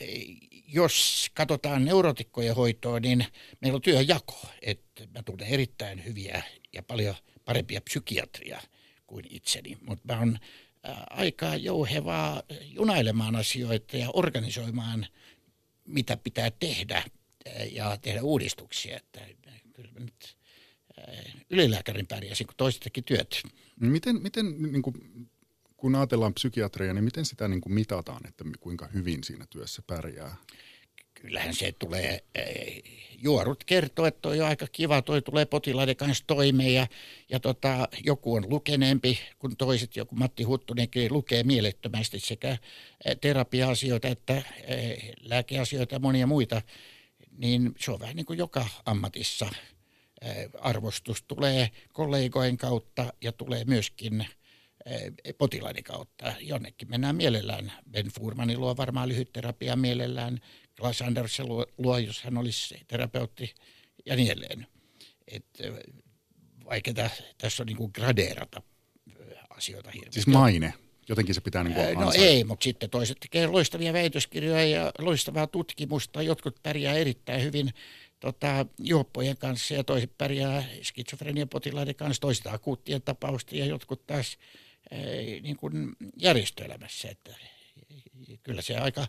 jos 0.67 1.27
katsotaan 1.33 1.85
neurotikkojen 1.85 2.55
hoitoa, 2.55 2.99
niin 2.99 3.25
meillä 3.61 3.75
on 3.75 3.81
työjako. 3.81 4.47
Että 4.61 5.07
mä 5.13 5.23
tunnen 5.23 5.47
erittäin 5.47 6.05
hyviä 6.05 6.43
ja 6.73 6.83
paljon 6.83 7.15
parempia 7.45 7.81
psykiatria 7.81 8.61
kuin 9.07 9.25
itseni, 9.29 9.77
mutta 9.81 10.13
mä 10.13 10.19
oon 10.19 10.37
aika 11.09 11.55
jouhevaa 11.55 12.43
junailemaan 12.63 13.35
asioita 13.35 13.97
ja 13.97 14.09
organisoimaan, 14.13 15.07
mitä 15.85 16.17
pitää 16.17 16.51
tehdä 16.51 17.03
ja 17.71 17.97
tehdä 18.01 18.21
uudistuksia. 18.21 18.97
Että 18.97 19.21
kyllä 19.73 19.91
nyt 19.99 20.37
ylilääkärin 21.49 22.07
pärjäsin, 22.07 22.47
kun 22.47 22.55
toiset 22.57 22.83
työt. 23.05 23.41
Miten, 23.79 24.21
miten 24.21 24.71
niin 24.71 24.81
kuin, 24.81 24.95
kun 25.79 25.95
ajatellaan 25.95 26.33
psykiatria, 26.33 26.93
niin 26.93 27.03
miten 27.03 27.25
sitä 27.25 27.47
niin 27.47 27.61
kuin 27.61 27.73
mitataan, 27.73 28.27
että 28.27 28.43
kuinka 28.59 28.87
hyvin 28.93 29.23
siinä 29.23 29.45
työssä 29.49 29.81
pärjää? 29.87 30.35
Kyllähän 31.13 31.55
se 31.55 31.71
tulee, 31.79 32.23
juorut 33.17 33.63
kertoo, 33.63 34.05
että 34.05 34.29
on 34.29 34.41
aika 34.41 34.67
kiva, 34.71 35.01
toi 35.01 35.21
tulee 35.21 35.45
potilaiden 35.45 35.95
kanssa 35.95 36.23
toimeen 36.27 36.73
ja, 36.73 36.87
ja 37.29 37.39
tota, 37.39 37.87
joku 38.05 38.33
on 38.33 38.49
lukeneempi 38.49 39.19
kuin 39.39 39.57
toiset, 39.57 39.95
joku 39.95 40.15
Matti 40.15 40.43
Huttunenkin 40.43 41.13
lukee 41.13 41.43
mielettömästi 41.43 42.19
sekä 42.19 42.57
terapia-asioita 43.21 44.07
että 44.07 44.41
lääkeasioita 45.21 45.95
ja 45.95 45.99
monia 45.99 46.27
muita, 46.27 46.61
niin 47.37 47.73
se 47.79 47.91
on 47.91 47.99
vähän 47.99 48.15
niin 48.15 48.25
kuin 48.25 48.39
joka 48.39 48.65
ammatissa– 48.85 49.49
arvostus 50.59 51.23
tulee 51.23 51.69
kollegojen 51.93 52.57
kautta 52.57 53.13
ja 53.21 53.31
tulee 53.31 53.65
myöskin 53.65 54.27
potilaiden 55.37 55.83
kautta. 55.83 56.33
Jonnekin 56.39 56.89
mennään 56.89 57.15
mielellään. 57.15 57.71
Ben 57.91 58.07
Furmani 58.07 58.57
luo 58.57 58.77
varmaan 58.77 59.09
lyhytterapia 59.09 59.75
mielellään. 59.75 60.39
Klaas 60.79 61.01
Andersen 61.01 61.47
luo, 61.47 61.65
luo, 61.77 61.97
jos 61.97 62.23
hän 62.23 62.37
olisi 62.37 62.79
terapeutti 62.87 63.55
ja 64.05 64.15
niin 64.15 64.31
edelleen. 64.31 64.67
Et, 65.27 65.45
vaikka 66.65 66.91
tässä 67.37 67.63
on 67.63 67.67
niin 67.67 67.77
kuin 67.77 67.91
gradeerata 67.93 68.61
asioita 69.49 69.91
hirveästi. 69.91 70.13
Siis 70.13 70.27
maine? 70.27 70.73
Jotenkin 71.09 71.35
se 71.35 71.41
pitää 71.41 71.63
niin 71.63 71.73
kuin 71.73 71.99
No 71.99 72.11
ei, 72.15 72.43
mutta 72.43 72.63
sitten 72.63 72.89
toiset 72.89 73.17
tekee 73.19 73.47
loistavia 73.47 73.93
väitöskirjoja 73.93 74.65
ja 74.65 74.91
loistavaa 74.99 75.47
tutkimusta. 75.47 76.21
Jotkut 76.21 76.63
pärjää 76.63 76.93
erittäin 76.93 77.43
hyvin 77.43 77.69
tota, 78.19 78.65
juoppojen 78.79 79.37
kanssa 79.37 79.73
ja 79.73 79.83
toiset 79.83 80.17
pärjää 80.17 80.63
skitsofreniapotilaiden 80.83 81.95
kanssa, 81.95 82.21
toiset 82.21 82.47
akuuttien 82.47 83.01
tapausta 83.01 83.55
ja 83.55 83.65
jotkut 83.65 84.07
taas 84.07 84.37
niin 85.41 85.57
kuin 85.57 85.95
järjestöelämässä. 86.17 87.09
Että, 87.09 87.35
kyllä 88.43 88.61
se 88.61 88.77
aika 88.77 89.07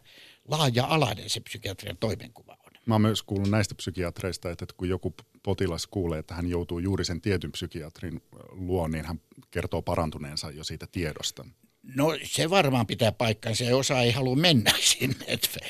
laaja-alainen 0.49 1.31
se 1.31 1.41
psykiatrian 1.41 1.97
toimenkuva 1.97 2.57
on. 2.67 2.73
Mä 2.87 2.95
oon 2.95 3.03
myös 3.03 3.23
kuullut 3.23 3.51
näistä 3.51 3.75
psykiatreista, 3.75 4.51
että 4.51 4.67
kun 4.77 4.89
joku 4.89 5.15
potilas 5.43 5.87
kuulee, 5.87 6.19
että 6.19 6.35
hän 6.35 6.47
joutuu 6.47 6.79
juuri 6.79 7.05
sen 7.05 7.21
tietyn 7.21 7.53
psykiatrin 7.53 8.23
luon, 8.49 8.91
niin 8.91 9.05
hän 9.05 9.21
kertoo 9.51 9.83
parantuneensa 9.83 10.51
jo 10.51 10.65
siitä 10.65 10.87
tiedosta. 10.87 11.45
No 11.83 12.19
se 12.25 12.51
varmaan 12.51 12.87
pitää 12.87 13.13
paikkansa 13.13 13.65
ja 13.65 13.77
osa 13.77 14.01
ei 14.01 14.11
halua 14.11 14.37
mennä 14.37 14.73
sinne, 14.99 15.25
että 15.27 15.61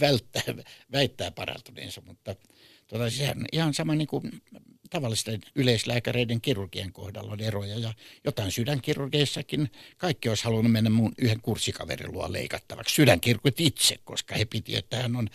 välttää, 0.00 0.42
väittää 0.92 1.30
parantuneensa, 1.30 2.02
mutta 2.06 2.34
Tota, 2.86 3.10
sehän 3.10 3.44
ihan 3.52 3.74
sama 3.74 3.94
niin 3.94 4.06
kuin 4.08 4.42
tavallisten 4.90 5.40
yleislääkäreiden 5.54 6.40
kirurgien 6.40 6.92
kohdalla 6.92 7.32
on 7.32 7.40
eroja. 7.40 7.78
Ja 7.78 7.94
jotain 8.24 8.52
sydänkirurgeissakin 8.52 9.70
kaikki 9.96 10.28
olisi 10.28 10.44
halunnut 10.44 10.72
mennä 10.72 10.90
mun 10.90 11.12
yhden 11.18 11.40
kurssikaverin 11.40 12.12
luo 12.12 12.32
leikattavaksi. 12.32 12.94
Sydänkirurgit 12.94 13.60
itse, 13.60 13.98
koska 14.04 14.34
he 14.34 14.44
piti, 14.44 14.76
että 14.76 14.96
hän 14.96 15.16
on 15.16 15.28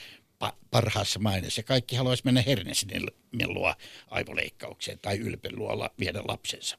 pa- 0.43 0.55
parhaassa 0.72 1.20
maineessa. 1.20 1.60
Ja 1.60 1.63
kaikki 1.63 1.96
haluaisi 1.96 2.25
mennä 2.25 2.41
Hernesinin 2.41 3.08
luo 3.46 3.75
aivoleikkaukseen 4.08 5.00
tai 5.01 5.17
ylpen 5.17 5.55
luo 5.55 5.89
viedä 6.00 6.22
lapsensa. 6.25 6.77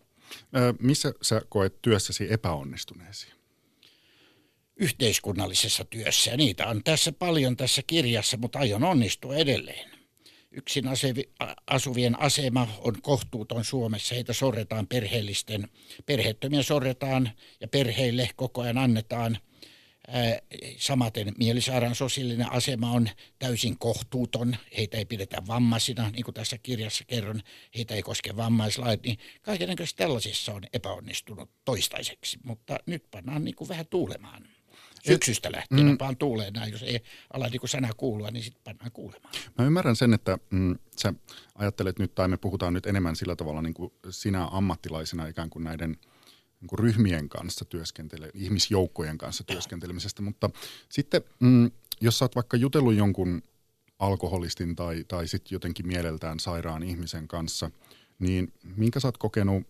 Ö, 0.57 0.75
missä 0.81 1.13
sä 1.23 1.43
koet 1.49 1.83
työssäsi 1.83 2.33
epäonnistuneesi? 2.33 3.27
Yhteiskunnallisessa 4.77 5.85
työssä. 5.85 6.31
Ja 6.31 6.37
niitä 6.37 6.67
on 6.67 6.85
tässä 6.85 7.13
paljon 7.13 7.57
tässä 7.57 7.83
kirjassa, 7.87 8.37
mutta 8.37 8.59
aion 8.59 8.85
onnistua 8.85 9.35
edelleen 9.35 9.92
yksin 10.53 10.85
asuvien 11.67 12.21
asema 12.21 12.69
on 12.79 13.03
kohtuuton 13.03 13.65
Suomessa. 13.65 14.15
Heitä 14.15 14.33
sorretaan 14.33 14.87
perheellisten, 14.87 15.69
perheettömiä 16.07 16.63
sorretaan 16.63 17.31
ja 17.61 17.69
perheille 17.69 18.31
koko 18.37 18.61
ajan 18.61 18.79
annetaan. 18.79 19.39
Samaten 20.77 21.33
mielisairaan 21.39 21.95
sosiaalinen 21.95 22.53
asema 22.53 22.93
on 22.93 23.09
täysin 23.39 23.79
kohtuuton. 23.79 24.57
Heitä 24.77 24.97
ei 24.97 25.05
pidetä 25.05 25.43
vammaisina, 25.47 26.11
niin 26.11 26.25
kuin 26.25 26.35
tässä 26.35 26.59
kirjassa 26.59 27.05
kerron. 27.05 27.41
Heitä 27.77 27.95
ei 27.95 28.03
koske 28.03 28.37
vammaislait. 28.37 29.03
Niin 29.03 29.19
kaikenlaisissa 29.43 29.97
tällaisissa 29.97 30.53
on 30.53 30.63
epäonnistunut 30.73 31.51
toistaiseksi, 31.65 32.39
mutta 32.45 32.79
nyt 32.87 33.11
pannaan 33.11 33.45
niin 33.45 33.55
kuin 33.55 33.69
vähän 33.69 33.87
tuulemaan. 33.87 34.49
Syksystä 35.07 35.53
lähtien 35.53 35.87
mm. 35.87 35.97
vaan 36.01 36.17
tuulee 36.17 36.51
näin. 36.51 36.73
Jos 36.73 36.83
ei 36.83 37.03
ala 37.33 37.49
niin 37.49 37.69
sana 37.69 37.91
kuulua, 37.97 38.31
niin 38.31 38.45
sitten 38.45 38.63
pannaan 38.65 38.93
kuulemaan. 38.93 39.35
Mä 39.59 39.65
ymmärrän 39.65 39.97
sen, 39.97 40.15
että 40.15 40.39
mm, 40.51 40.79
sä 40.97 41.15
ajattelet 41.55 41.99
nyt, 41.99 42.15
tai 42.15 42.29
me 42.29 42.37
puhutaan 42.37 42.75
nyt 42.75 42.87
enemmän 42.87 43.17
sillä 43.17 43.37
tavalla 43.37 43.63
niin 43.63 43.75
kuin 43.75 43.93
sinä 44.11 44.49
ammattilaisena 44.51 45.27
ikään 45.27 45.51
kuin 45.51 45.65
näiden 45.65 45.97
niin 46.61 46.69
kuin 46.69 46.79
ryhmien 46.79 47.29
kanssa 47.29 47.65
työskentele, 47.65 48.31
ihmisjoukkojen 48.35 49.19
kanssa 49.19 49.45
työskentelemisestä, 49.45 50.23
mutta 50.23 50.51
sitten 50.89 51.23
mm, 51.41 51.71
jos 52.01 52.19
sä 52.19 52.25
oot 52.25 52.35
vaikka 52.35 52.57
jutellut 52.57 52.95
jonkun 52.95 53.43
alkoholistin 53.99 54.77
tai, 54.77 55.05
tai 55.09 55.29
sitten 55.29 55.55
jotenkin 55.55 55.87
mieleltään 55.87 56.41
sairaan 56.41 56.83
ihmisen 56.83 57.29
kanssa, 57.29 57.71
niin 58.19 58.53
minkä 58.77 59.01
sä 59.01 59.09
oot 59.09 59.19
kokenut 59.19 59.67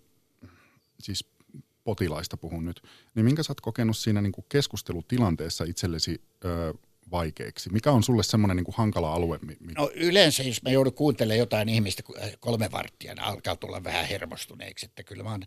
siis 1.00 1.24
potilaista 1.84 2.36
puhun 2.36 2.64
nyt, 2.64 2.82
niin 3.14 3.24
minkä 3.24 3.42
sä 3.42 3.50
oot 3.50 3.60
kokenut 3.60 3.96
siinä 3.96 4.22
niin 4.22 4.32
kuin 4.32 4.44
keskustelutilanteessa 4.48 5.64
itsellesi 5.64 6.22
ö, 6.44 6.74
vaikeiksi? 7.10 7.70
Mikä 7.70 7.92
on 7.92 8.02
sulle 8.02 8.22
semmoinen 8.22 8.56
niin 8.56 8.74
hankala 8.74 9.14
alue? 9.14 9.38
Mi- 9.42 9.56
no 9.76 9.90
yleensä, 9.94 10.42
jos 10.42 10.62
mä 10.62 10.70
joudun 10.70 10.94
kuuntelemaan 10.94 11.38
jotain 11.38 11.68
ihmistä 11.68 12.02
kolme 12.40 12.70
varttia, 12.72 13.14
niin 13.14 13.24
alkaa 13.24 13.56
tulla 13.56 13.84
vähän 13.84 14.06
hermostuneeksi. 14.06 14.86
Että 14.86 15.02
kyllä 15.02 15.22
mä 15.22 15.30
oon 15.30 15.42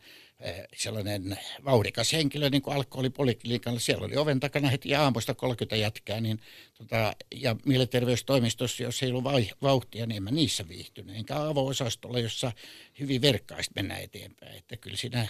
sellainen 0.76 1.38
vauhdikas 1.66 2.14
henkilö, 2.14 2.50
niin 2.50 2.62
kuin 2.62 2.76
alkoholipoliklinikalla. 2.76 3.80
Siellä 3.80 4.06
oli 4.06 4.18
oven 4.18 4.40
takana 4.40 4.70
heti 4.70 4.96
aamusta 4.96 5.34
30 5.34 5.76
jätkää, 5.76 6.22
niin, 6.22 6.40
tota, 6.78 7.14
ja 7.36 7.56
mielenterveystoimistossa, 7.66 8.84
jos 8.84 9.04
ei 9.04 9.10
ollut 9.10 9.24
vauhtia, 9.62 10.06
niin 10.06 10.18
en 10.18 10.24
mä 10.24 10.32
niissä 10.32 10.68
viihtynyt. 10.68 11.16
Enkä 11.16 11.36
avo-osastolla, 11.36 12.20
jossa 12.20 12.52
hyvin 13.00 13.22
verkkaista 13.22 13.74
mennään 13.76 14.02
eteenpäin. 14.02 14.58
Että 14.58 14.78
kyllä 14.78 14.98
siinä 14.98 15.28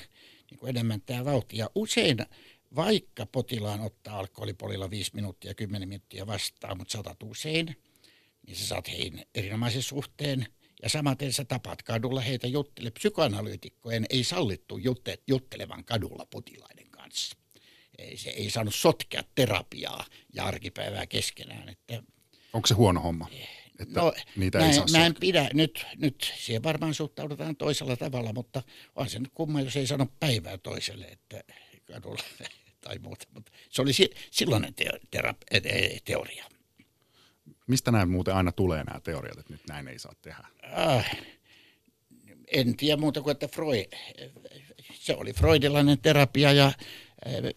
niin 0.51 0.59
kuin 0.59 0.69
enemmän 0.69 1.01
tämä 1.01 1.25
vauhti. 1.25 1.57
Ja 1.57 1.69
usein, 1.75 2.17
vaikka 2.75 3.25
potilaan 3.25 3.79
ottaa 3.79 4.19
alkoholipolilla 4.19 4.89
5 4.89 5.11
minuuttia, 5.13 5.53
10 5.53 5.89
minuuttia 5.89 6.27
vastaan, 6.27 6.77
mutta 6.77 6.91
saatat 6.91 7.23
usein, 7.23 7.75
niin 8.47 8.57
sä 8.57 8.67
saat 8.67 8.87
heihin 8.87 9.25
erinomaisen 9.35 9.81
suhteen. 9.81 10.47
Ja 10.83 10.89
samaten 10.89 11.33
sä 11.33 11.45
tapaat 11.45 11.83
kadulla 11.83 12.21
heitä 12.21 12.47
juttele. 12.47 12.91
Psykoanalyytikkojen 12.91 14.05
ei 14.09 14.23
sallittu 14.23 14.77
jutte, 14.77 15.19
juttelevan 15.27 15.85
kadulla 15.85 16.27
potilaiden 16.29 16.89
kanssa. 16.91 17.37
Ei, 17.97 18.17
se 18.17 18.29
ei 18.29 18.49
saanut 18.49 18.75
sotkea 18.75 19.23
terapiaa 19.35 20.05
ja 20.33 20.45
arkipäivää 20.45 21.07
keskenään. 21.07 21.69
Että, 21.69 22.03
Onko 22.53 22.67
se 22.67 22.73
huono 22.73 23.01
homma? 23.01 23.29
Että 23.79 24.01
no, 24.01 24.13
niitä 24.35 24.59
mä, 24.59 24.67
ei 24.67 24.73
saa 24.73 24.85
mä 24.91 25.05
en 25.05 25.15
pidä, 25.19 25.49
nyt, 25.53 25.85
nyt 25.97 26.33
siihen 26.37 26.63
varmaan 26.63 26.93
suhtaudutaan 26.93 27.55
toisella 27.55 27.97
tavalla, 27.97 28.33
mutta 28.33 28.63
on 28.95 29.09
se 29.09 29.19
nyt 29.19 29.31
kumma, 29.33 29.61
jos 29.61 29.75
ei 29.75 29.87
sano 29.87 30.07
päivää 30.19 30.57
toiselle, 30.57 31.05
että 31.05 31.43
kadulla 31.85 32.23
tai 32.81 32.99
muuta. 32.99 33.25
Mutta 33.33 33.51
se 33.69 33.81
oli 33.81 33.91
silloinen 34.31 34.73
te, 34.73 34.85
terap- 35.15 35.59
teoria. 36.05 36.45
Mistä 37.67 37.91
näin 37.91 38.09
muuten 38.09 38.35
aina 38.35 38.51
tulee 38.51 38.83
nämä 38.83 38.99
teoriat, 38.99 39.37
että 39.37 39.53
nyt 39.53 39.67
näin 39.69 39.87
ei 39.87 39.99
saa 39.99 40.13
tehdä? 40.21 40.47
Äh, 40.77 41.17
en 42.47 42.77
tiedä 42.77 43.01
muuta 43.01 43.21
kuin, 43.21 43.31
että 43.31 43.47
Freud, 43.47 43.85
se 44.93 45.15
oli 45.15 45.33
freudilainen 45.33 45.99
terapia 45.99 46.51
ja 46.51 46.71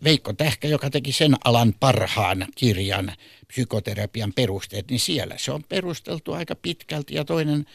Veikko 0.05 0.33
Tähkä, 0.33 0.69
joka 0.69 0.91
teki 0.91 1.13
sen 1.13 1.35
alan 1.45 1.75
parhaan 1.81 2.47
kirjan 2.55 3.13
psykoterapian 3.49 4.33
perusteet, 4.33 4.91
niin 4.91 5.01
siellä 5.01 5.39
se 5.39 5.53
on 5.53 5.65
perusteltu 5.69 6.33
aika 6.33 6.55
pitkälti. 6.55 7.15
Ja 7.15 7.25
toinen 7.25 7.67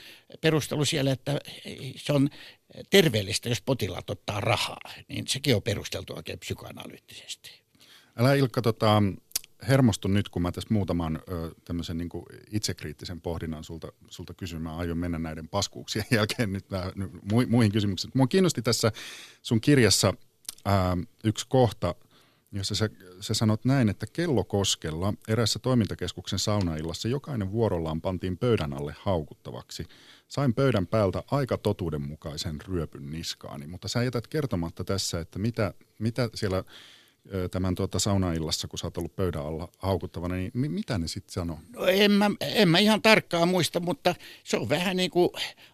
perustelu 0.41 0.85
siellä, 0.85 1.11
että 1.11 1.39
se 1.95 2.13
on 2.13 2.29
terveellistä, 2.89 3.49
jos 3.49 3.61
potilaat 3.61 4.09
ottaa 4.09 4.41
rahaa, 4.41 4.91
niin 5.07 5.27
sekin 5.27 5.55
on 5.55 5.61
perusteltu 5.61 6.13
oikein 6.15 6.39
psykoanalyyttisesti. 6.39 7.51
Älä 8.17 8.33
Ilkka 8.33 8.61
tota, 8.61 9.03
hermostu 9.67 10.07
nyt, 10.07 10.29
kun 10.29 10.41
mä 10.41 10.51
tässä 10.51 10.73
muutaman 10.73 11.19
ö, 11.31 11.51
tämmöisen 11.65 11.97
niin 11.97 12.09
itsekriittisen 12.51 13.21
pohdinnan 13.21 13.63
sulta, 13.63 13.91
sulta 14.09 14.33
kysyn. 14.33 14.61
Mä 14.61 14.77
aion 14.77 14.97
mennä 14.97 15.19
näiden 15.19 15.47
paskuuksien 15.47 16.05
jälkeen 16.11 16.53
nyt 16.53 16.69
nää, 16.69 16.91
mu, 17.31 17.43
muihin 17.47 17.71
kysymyksiin. 17.71 18.11
Mua 18.15 18.27
kiinnosti 18.27 18.61
tässä 18.61 18.91
sun 19.41 19.61
kirjassa 19.61 20.13
ää, 20.65 20.97
yksi 21.23 21.45
kohta, 21.49 21.95
jossa 22.51 22.75
sä, 22.75 22.89
sä 23.21 23.33
sanot 23.33 23.65
näin, 23.65 23.89
että 23.89 24.05
kellokoskella 24.13 25.13
erässä 25.27 25.59
toimintakeskuksen 25.59 26.39
saunaillassa 26.39 27.07
jokainen 27.07 27.51
vuorollaan 27.51 28.01
pantiin 28.01 28.37
pöydän 28.37 28.73
alle 28.73 28.95
haukuttavaksi. 28.99 29.85
Sain 30.27 30.53
pöydän 30.53 30.87
päältä 30.87 31.23
aika 31.31 31.57
totuudenmukaisen 31.57 32.61
ryöpyn 32.61 33.11
niskaani, 33.11 33.67
mutta 33.67 33.87
sä 33.87 34.03
jätät 34.03 34.27
kertomatta 34.27 34.83
tässä, 34.83 35.19
että 35.19 35.39
mitä, 35.39 35.73
mitä 35.99 36.29
siellä 36.35 36.63
tämän 37.51 37.75
tuota 37.75 37.99
saunaillassa, 37.99 38.67
kun 38.67 38.79
sä 38.79 38.87
oot 38.87 38.97
ollut 38.97 39.15
pöydän 39.15 39.45
alla 39.45 39.69
haukuttavana, 39.77 40.35
niin 40.35 40.51
mi- 40.53 40.69
mitä 40.69 40.97
ne 40.97 41.07
sitten 41.07 41.33
sanoo? 41.33 41.59
No 41.75 41.85
en 41.85 42.11
mä, 42.11 42.31
en 42.41 42.69
mä 42.69 42.79
ihan 42.79 43.01
tarkkaan 43.01 43.47
muista, 43.47 43.79
mutta 43.79 44.15
se 44.43 44.57
on 44.57 44.69
vähän 44.69 44.97
niin 44.97 45.11
kuin 45.11 45.29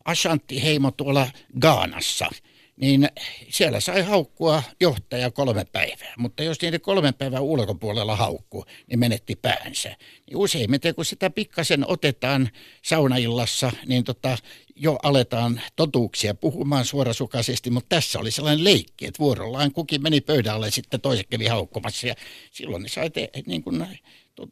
Ashanti-heimo 0.05 0.91
tuolla 0.91 1.27
Gaanassa– 1.60 2.29
niin 2.79 3.09
siellä 3.50 3.79
sai 3.79 4.01
haukkua 4.01 4.63
johtaja 4.79 5.31
kolme 5.31 5.65
päivää. 5.71 6.13
Mutta 6.17 6.43
jos 6.43 6.62
niiden 6.62 6.81
kolmen 6.81 7.13
päivän 7.13 7.41
ulkopuolella 7.41 8.15
haukkuu, 8.15 8.65
niin 8.88 9.00
menetti 9.00 9.36
päänsä. 9.36 9.89
Niin 10.27 10.38
useimmiten 10.38 10.95
kun 10.95 11.05
sitä 11.05 11.29
pikkasen 11.29 11.88
otetaan 11.88 12.50
saunaillassa, 12.81 13.71
niin 13.86 14.03
tota, 14.03 14.38
jo 14.75 15.00
aletaan 15.03 15.62
totuuksia 15.75 16.33
puhumaan 16.33 16.86
suorasukaisesti, 16.86 17.69
mutta 17.69 17.95
tässä 17.95 18.19
oli 18.19 18.31
sellainen 18.31 18.63
leikki, 18.63 19.05
että 19.05 19.19
vuorollaan 19.19 19.71
kukin 19.71 20.03
meni 20.03 20.21
pöydälle 20.21 20.71
sitten 20.71 21.01
toiset 21.01 21.27
kävi 21.27 21.45
haukkumassa 21.45 22.07
ja 22.07 22.15
silloin 22.51 22.83
ne 22.83 22.89
sai 22.89 23.09
te, 23.09 23.29
niin 23.45 23.63
kuin, 23.63 23.88
tot, 24.36 24.50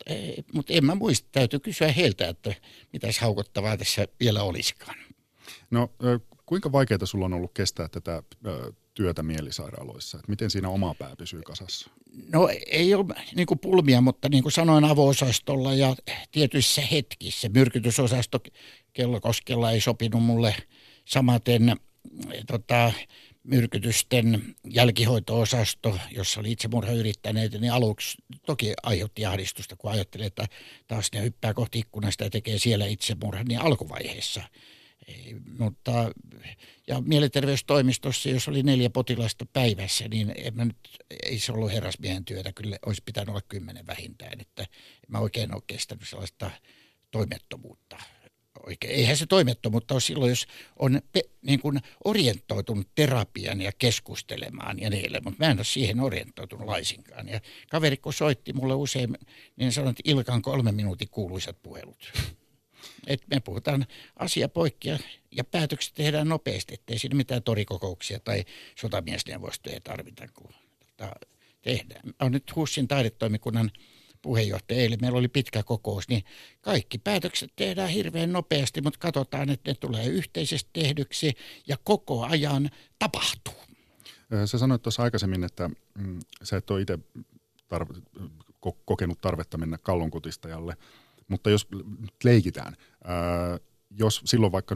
mutta 0.54 0.74
en 0.74 0.86
mä 0.86 0.96
muista, 0.96 1.30
täytyy 1.32 1.60
kysyä 1.60 1.92
heiltä, 1.92 2.28
että 2.28 2.54
mitäs 2.94 3.20
haukottavaa 3.20 3.78
tässä 3.78 4.08
vielä 4.20 4.44
olisikaan. 4.44 4.96
No 5.72 5.90
Kuinka 6.48 6.72
vaikeaa 6.72 7.06
sulla 7.06 7.26
on 7.26 7.34
ollut 7.34 7.54
kestää 7.54 7.88
tätä 7.88 8.24
ö, 8.46 8.74
työtä 8.94 9.24
mielisairaaloissa? 9.24 10.18
Et 10.18 10.28
miten 10.28 10.50
siinä 10.50 10.70
oma 10.70 10.96
pää 11.00 11.16
pysyy 11.18 11.42
kasassa? 11.42 11.90
No 12.34 12.50
ei 12.68 12.94
ole 12.94 13.06
niin 13.36 13.48
kuin 13.48 13.60
pulmia, 13.60 14.02
mutta 14.02 14.30
niin 14.30 14.44
kuin 14.44 14.54
sanoin 14.54 14.86
avo-osastolla 14.86 15.74
ja 15.74 15.96
tietyissä 16.32 16.82
hetkissä, 16.82 17.50
myrkytysosasto 17.50 18.40
Kellokoskella 18.94 19.72
ei 19.72 19.82
sopinut 19.82 20.24
mulle 20.24 20.56
samaten 21.06 21.76
tota, 22.48 22.94
myrkytysten 23.44 24.56
jälkihoito-osasto, 24.70 26.00
jossa 26.12 26.40
oli 26.40 26.52
itsemurha 26.52 26.92
yrittäneet, 26.92 27.52
niin 27.52 27.72
aluksi 27.72 28.18
toki 28.46 28.74
aiheutti 28.84 29.26
ahdistusta, 29.26 29.76
kun 29.76 29.92
ajattelin, 29.92 30.28
että 30.28 30.46
taas 30.88 31.12
ne 31.14 31.22
hyppää 31.22 31.54
kohti 31.54 31.80
ikkunasta 31.80 32.24
ja 32.24 32.30
tekee 32.30 32.60
siellä 32.60 32.86
itsemurhan, 32.86 33.46
niin 33.46 33.62
alkuvaiheessa– 33.62 34.42
mutta, 35.60 36.12
ja 36.88 37.02
mielenterveystoimistossa, 37.02 38.30
jos 38.30 38.48
oli 38.48 38.64
neljä 38.64 38.90
potilasta 38.90 39.46
päivässä, 39.54 40.08
niin 40.08 40.34
en 40.36 40.56
mä 40.56 40.66
nyt, 40.66 40.78
ei 41.24 41.40
se 41.40 41.52
ollut 41.52 41.72
herrasmiehen 41.72 42.26
työtä, 42.26 42.52
kyllä 42.54 42.78
olisi 42.86 43.02
pitänyt 43.06 43.30
olla 43.30 43.42
kymmenen 43.42 43.88
vähintään, 43.88 44.40
että 44.42 44.66
mä 45.08 45.20
oikein 45.20 45.56
ole 45.56 45.64
kestänyt 45.68 46.08
sellaista 46.08 46.52
toimettomuutta. 47.12 47.98
Oikein. 48.68 48.94
Eihän 48.94 49.18
se 49.18 49.26
toimettomuutta 49.26 49.94
ole 49.94 50.02
silloin, 50.02 50.30
jos 50.30 50.48
on 50.80 51.02
pe, 51.12 51.22
niin 51.42 51.60
kuin 51.60 51.80
orientoitunut 52.04 52.88
terapian 52.96 53.62
ja 53.62 53.72
keskustelemaan 53.80 54.80
ja 54.80 54.90
niille, 54.90 55.20
mutta 55.24 55.46
mä 55.46 55.52
en 55.52 55.58
ole 55.58 55.66
siihen 55.66 56.00
orientoitunut 56.00 56.68
laisinkaan. 56.68 57.30
Ja 57.30 57.42
kaveri, 57.70 57.98
kun 57.98 58.14
soitti 58.14 58.54
mulle 58.54 58.74
usein, 58.74 59.18
niin 59.56 59.72
sanoin, 59.72 59.92
että 59.92 60.02
Ilkan 60.06 60.42
kolme 60.42 60.72
minuutin 60.72 61.10
kuuluisat 61.10 61.58
puhelut. 61.64 62.14
Et 63.08 63.24
me 63.28 63.40
puhutaan 63.40 63.86
asia 64.16 64.50
poikkia 64.50 65.00
ja 65.32 65.44
päätökset 65.44 65.94
tehdään 65.94 66.30
nopeasti, 66.30 66.74
ettei 66.74 67.00
siinä 67.00 67.16
mitään 67.16 67.44
torikokouksia 67.44 68.20
tai 68.20 68.46
sotamiesneuvostoja 68.76 69.82
tarvita, 69.82 70.28
kun 70.34 70.54
tehdään. 71.62 72.14
On 72.20 72.32
nyt 72.32 72.56
Hussin 72.56 72.88
taidetoimikunnan 72.88 73.72
puheenjohtaja 74.22 74.80
eilen, 74.80 74.98
meillä 75.02 75.18
oli 75.18 75.28
pitkä 75.28 75.64
kokous, 75.64 76.10
niin 76.10 76.24
kaikki 76.62 76.98
päätökset 76.98 77.52
tehdään 77.56 77.90
hirveän 77.90 78.32
nopeasti, 78.32 78.82
mutta 78.82 79.00
katsotaan, 79.00 79.50
että 79.50 79.72
ne 79.72 79.76
tulee 79.76 80.06
yhteisesti 80.06 80.70
tehdyksi 80.74 81.34
ja 81.68 81.78
koko 81.84 82.24
ajan 82.26 82.70
tapahtuu. 83.00 83.54
Sä 84.46 84.58
sanoit 84.58 84.82
tuossa 84.82 85.04
aikaisemmin, 85.04 85.44
että 85.44 85.70
mm, 85.98 86.20
sä 86.44 86.58
et 86.58 86.72
ole 86.72 86.82
itse 86.82 87.00
tarve, 87.68 87.94
kokenut 88.86 89.22
tarvetta 89.22 89.58
mennä 89.58 89.78
kallonkutistajalle 89.78 90.78
mutta 91.28 91.50
jos 91.50 91.68
leikitään, 92.24 92.76
ää, 93.04 93.60
jos 94.00 94.22
silloin 94.26 94.52
vaikka 94.52 94.76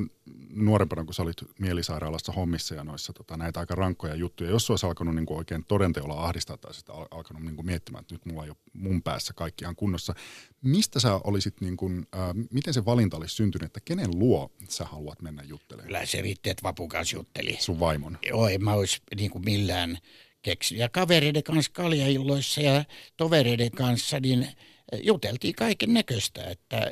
nuorempana, 0.49 1.05
kun 1.05 1.13
sä 1.13 1.23
olit 1.23 1.37
mielisairaalassa 1.59 2.31
hommissa 2.31 2.75
ja 2.75 2.83
noissa 2.83 3.13
tota, 3.13 3.37
näitä 3.37 3.59
aika 3.59 3.75
rankkoja 3.75 4.15
juttuja, 4.15 4.49
jos 4.49 4.69
olisi 4.69 4.85
alkanut 4.85 5.15
niin 5.15 5.25
kuin 5.25 5.37
oikein 5.37 5.65
todenteolla 5.67 6.13
ahdistaa 6.13 6.57
tai 6.57 6.73
sitä 6.73 6.93
alkanut 7.11 7.43
niin 7.43 7.55
kuin 7.55 7.65
miettimään, 7.65 8.01
että 8.01 8.15
nyt 8.15 8.25
mulla 8.25 8.43
ei 8.43 8.49
ole 8.49 8.57
mun 8.73 9.03
päässä 9.03 9.33
kaikki 9.33 9.63
ihan 9.63 9.75
kunnossa, 9.75 10.15
mistä 10.61 10.99
sä 10.99 11.19
olisit, 11.23 11.61
niin 11.61 11.77
kuin, 11.77 12.07
ää, 12.11 12.33
miten 12.51 12.73
se 12.73 12.85
valinta 12.85 13.17
olisi 13.17 13.35
syntynyt, 13.35 13.65
että 13.65 13.79
kenen 13.85 14.19
luo 14.19 14.51
sä 14.69 14.85
haluat 14.85 15.21
mennä 15.21 15.43
juttelemaan? 15.43 15.87
Kyllä 15.87 16.05
se 16.05 16.21
riitti, 16.21 16.49
että 16.49 16.63
Vapu 16.63 16.87
kanssa 16.87 17.17
jutteli. 17.17 17.57
Sun 17.59 17.79
vaimon? 17.79 18.17
Joo, 18.27 18.47
en 18.47 18.63
mä 18.63 18.73
olisi 18.73 19.01
niin 19.15 19.31
kuin 19.31 19.45
millään 19.45 19.97
keksinyt. 20.41 20.81
Ja 20.81 20.89
kavereiden 20.89 21.43
kanssa 21.43 21.71
kaljailloissa 21.73 22.61
ja 22.61 22.85
tovereiden 23.17 23.71
kanssa, 23.71 24.19
niin– 24.19 24.47
juteltiin 25.03 25.55
kaiken 25.55 25.93
näköistä, 25.93 26.43
että 26.43 26.91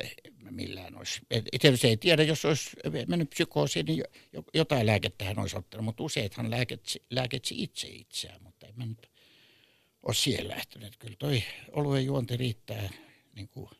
millään 0.50 0.96
olisi. 0.96 1.20
Tietysti 1.60 1.88
ei 1.88 1.96
tiedä, 1.96 2.22
jos 2.22 2.44
olisi 2.44 2.70
mennyt 3.06 3.30
psykoosiin, 3.30 3.86
niin 3.86 4.04
jotain 4.54 4.86
lääkettä 4.86 5.24
hän 5.24 5.38
olisi 5.38 5.58
ottanut, 5.58 5.84
mutta 5.84 6.02
useathan 6.02 6.50
lääketsi, 6.50 7.02
lääketsi 7.10 7.62
itse 7.62 7.88
itseään, 7.88 8.42
mutta 8.42 8.66
ei 8.66 8.72
mä 8.76 8.86
nyt 8.86 9.10
ole 10.02 10.14
siihen 10.14 10.48
lähtenyt. 10.48 10.96
Kyllä 10.96 11.16
toi 11.18 11.42
oluen 11.72 12.04
juonti 12.04 12.36
riittää 12.36 12.90
niin 13.34 13.48
kuin 13.48 13.70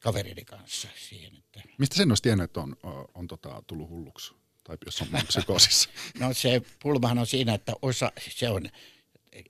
kavereiden 0.00 0.44
kanssa 0.44 0.88
siihen. 0.96 1.36
Että... 1.36 1.62
Mistä 1.78 1.96
sen 1.96 2.10
olisi 2.10 2.22
tiennyt, 2.22 2.44
että 2.44 2.60
on, 2.60 2.76
on, 2.82 3.04
on 3.14 3.26
tota, 3.26 3.62
tullut 3.66 3.88
hulluksi? 3.88 4.34
Tai 4.64 4.76
jos 4.86 5.02
on 5.02 5.08
psykoosissa? 5.28 5.90
no 6.20 6.34
se 6.34 6.62
pulmahan 6.82 7.18
on 7.18 7.26
siinä, 7.26 7.54
että 7.54 7.72
osa, 7.82 8.12
se 8.30 8.48
on 8.48 8.68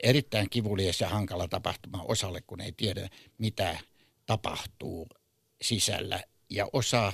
erittäin 0.03 0.51
kivulias 0.51 1.01
ja 1.01 1.09
hankala 1.09 1.49
tapahtuma 1.49 2.03
osalle, 2.03 2.41
kun 2.41 2.61
ei 2.61 2.73
tiedä, 2.77 3.09
mitä 3.39 3.79
tapahtuu 4.27 5.09
sisällä. 5.63 6.25
Ja 6.51 6.69
osa 6.73 7.13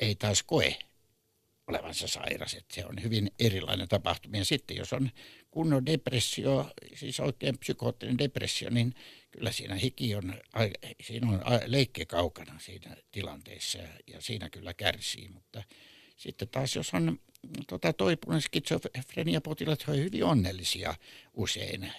ei 0.00 0.14
taas 0.14 0.42
koe 0.42 0.76
olevansa 1.66 2.08
sairas. 2.08 2.54
Että 2.54 2.74
se 2.74 2.86
on 2.86 3.02
hyvin 3.02 3.30
erilainen 3.38 3.88
tapahtuma. 3.88 4.36
Ja 4.36 4.44
sitten 4.44 4.76
jos 4.76 4.92
on 4.92 5.10
kunnon 5.50 5.86
depressio, 5.86 6.70
siis 6.94 7.20
oikein 7.20 7.58
psykoottinen 7.58 8.18
depressio, 8.18 8.70
niin 8.70 8.94
kyllä 9.30 9.52
siinä 9.52 9.74
hiki 9.74 10.14
on, 10.14 10.34
siinä 11.02 11.28
on 11.30 11.40
leikki 11.66 12.06
kaukana 12.06 12.58
siinä 12.58 12.96
tilanteessa 13.12 13.78
ja, 14.06 14.20
siinä 14.20 14.50
kyllä 14.50 14.74
kärsii. 14.74 15.28
Mutta 15.28 15.62
sitten 16.16 16.48
taas 16.48 16.76
jos 16.76 16.94
on 16.94 17.18
tota, 17.66 17.92
toipunut 17.92 18.44
skitsofreniapotilaat 18.44 19.84
on 19.88 19.96
hyvin 19.96 20.24
onnellisia 20.24 20.94
usein, 21.34 21.92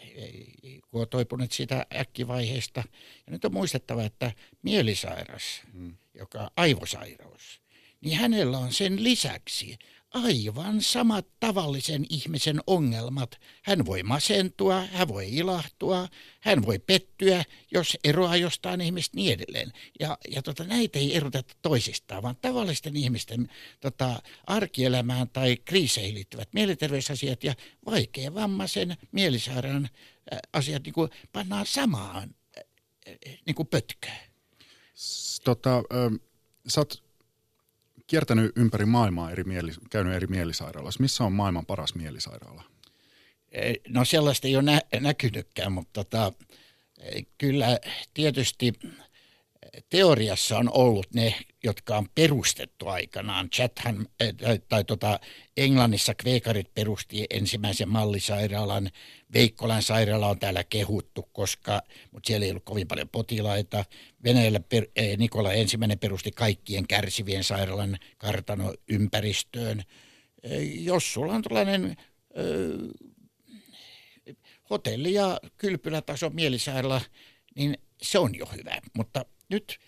kun 0.90 1.02
on 1.02 1.10
toipunut 1.10 1.52
siitä 1.52 1.86
äkkivaiheesta. 1.96 2.84
Ja 3.26 3.32
nyt 3.32 3.46
on 3.46 3.54
muistettava, 3.54 4.04
että 4.04 4.32
mielisairas, 4.62 5.62
hmm. 5.74 5.96
joka 6.14 6.42
on 6.42 6.50
aivosairaus, 6.56 7.62
niin 8.02 8.18
hänellä 8.18 8.58
on 8.58 8.74
sen 8.74 9.04
lisäksi 9.04 9.78
aivan 10.16 10.82
samat 10.82 11.28
tavallisen 11.40 12.06
ihmisen 12.10 12.60
ongelmat. 12.68 13.40
Hän 13.64 13.86
voi 13.86 14.04
masentua, 14.04 14.82
hän 14.82 15.08
voi 15.08 15.36
ilahtua, 15.36 16.08
hän 16.42 16.66
voi 16.66 16.80
pettyä, 16.80 17.44
jos 17.72 17.98
eroaa 18.04 18.38
jostain 18.38 18.82
ihmistä 18.82 19.16
niin 19.16 19.34
edelleen. 19.34 19.72
Ja, 20.00 20.18
ja 20.30 20.42
tota, 20.42 20.64
näitä 20.64 21.00
ei 21.00 21.16
eroteta 21.16 21.56
toisistaan, 21.62 22.24
vaan 22.24 22.38
tavallisten 22.42 22.96
ihmisten 22.96 23.50
tota, 23.80 24.22
arkielämään 24.48 25.30
tai 25.30 25.58
kriiseihin 25.66 26.16
liittyvät 26.16 26.50
mielenterveysasiat 26.54 27.44
ja 27.44 27.54
vaikea 27.86 28.34
vammaisen 28.34 28.98
mielisairaan 29.12 29.90
asiat 30.54 30.84
niin 30.84 30.94
kuin 30.94 31.10
pannaan 31.34 31.66
samaan 31.66 32.36
niin 33.46 33.56
kuin 33.56 33.68
pötköön. 33.68 34.16
Tota, 35.44 35.78
äh, 35.78 36.20
sä 36.68 36.82
oot 36.82 37.05
kiertänyt 38.08 38.52
ympäri 38.56 38.86
maailmaa, 38.86 39.32
eri 39.32 39.44
mieli, 39.44 39.72
käynyt 39.90 40.14
eri 40.14 40.28
mielisairaaloissa. 40.28 41.02
Missä 41.02 41.24
on 41.24 41.34
maailman 41.34 41.66
paras 41.66 41.96
mielisairaala? 41.96 42.64
No 43.88 44.06
sellaista 44.06 44.48
ei 44.48 44.56
ole 44.56 44.64
nä- 44.64 44.82
näkynytkään, 45.00 45.72
mutta 45.72 46.04
tota, 46.04 46.34
kyllä 47.38 47.80
tietysti 48.14 48.74
teoriassa 49.90 50.58
on 50.58 50.70
ollut 50.74 51.08
ne, 51.14 51.36
jotka 51.66 51.98
on 51.98 52.08
perustettu 52.16 52.88
aikanaan. 52.88 53.50
Chatham, 53.50 54.06
tai, 54.18 54.60
tai 54.70 54.84
tota, 54.84 55.20
Englannissa 55.58 56.16
kveikarit 56.16 56.74
perusti 56.74 57.26
ensimmäisen 57.30 57.90
mallisairaalan. 57.90 58.90
Veikkolan 59.34 59.84
sairaala 59.84 60.30
on 60.30 60.40
täällä 60.40 60.64
kehuttu, 60.64 61.30
koska, 61.34 61.82
mutta 62.12 62.28
siellä 62.28 62.46
ei 62.46 62.52
ollut 62.52 62.66
kovin 62.66 62.88
paljon 62.88 63.10
potilaita. 63.10 63.86
Venäjällä 64.24 64.60
per, 64.60 64.88
eh, 64.96 65.18
Nikola 65.18 65.54
ensimmäinen 65.54 66.00
perusti 66.00 66.32
kaikkien 66.32 66.88
kärsivien 66.88 67.44
sairaalan 67.44 67.98
kartano 68.18 68.74
ympäristöön. 68.90 69.84
Eh, 70.44 70.84
jos 70.84 71.14
sulla 71.14 71.34
on 71.34 71.42
tällainen 71.42 71.86
eh, 71.86 71.96
hotelli- 74.70 75.14
ja 75.14 75.40
kylpylätason 75.58 76.36
mielisairaala, 76.36 77.02
niin 77.56 77.78
se 78.02 78.20
on 78.20 78.36
jo 78.36 78.46
hyvä. 78.46 78.78
Mutta 78.94 79.26
nyt 79.50 79.80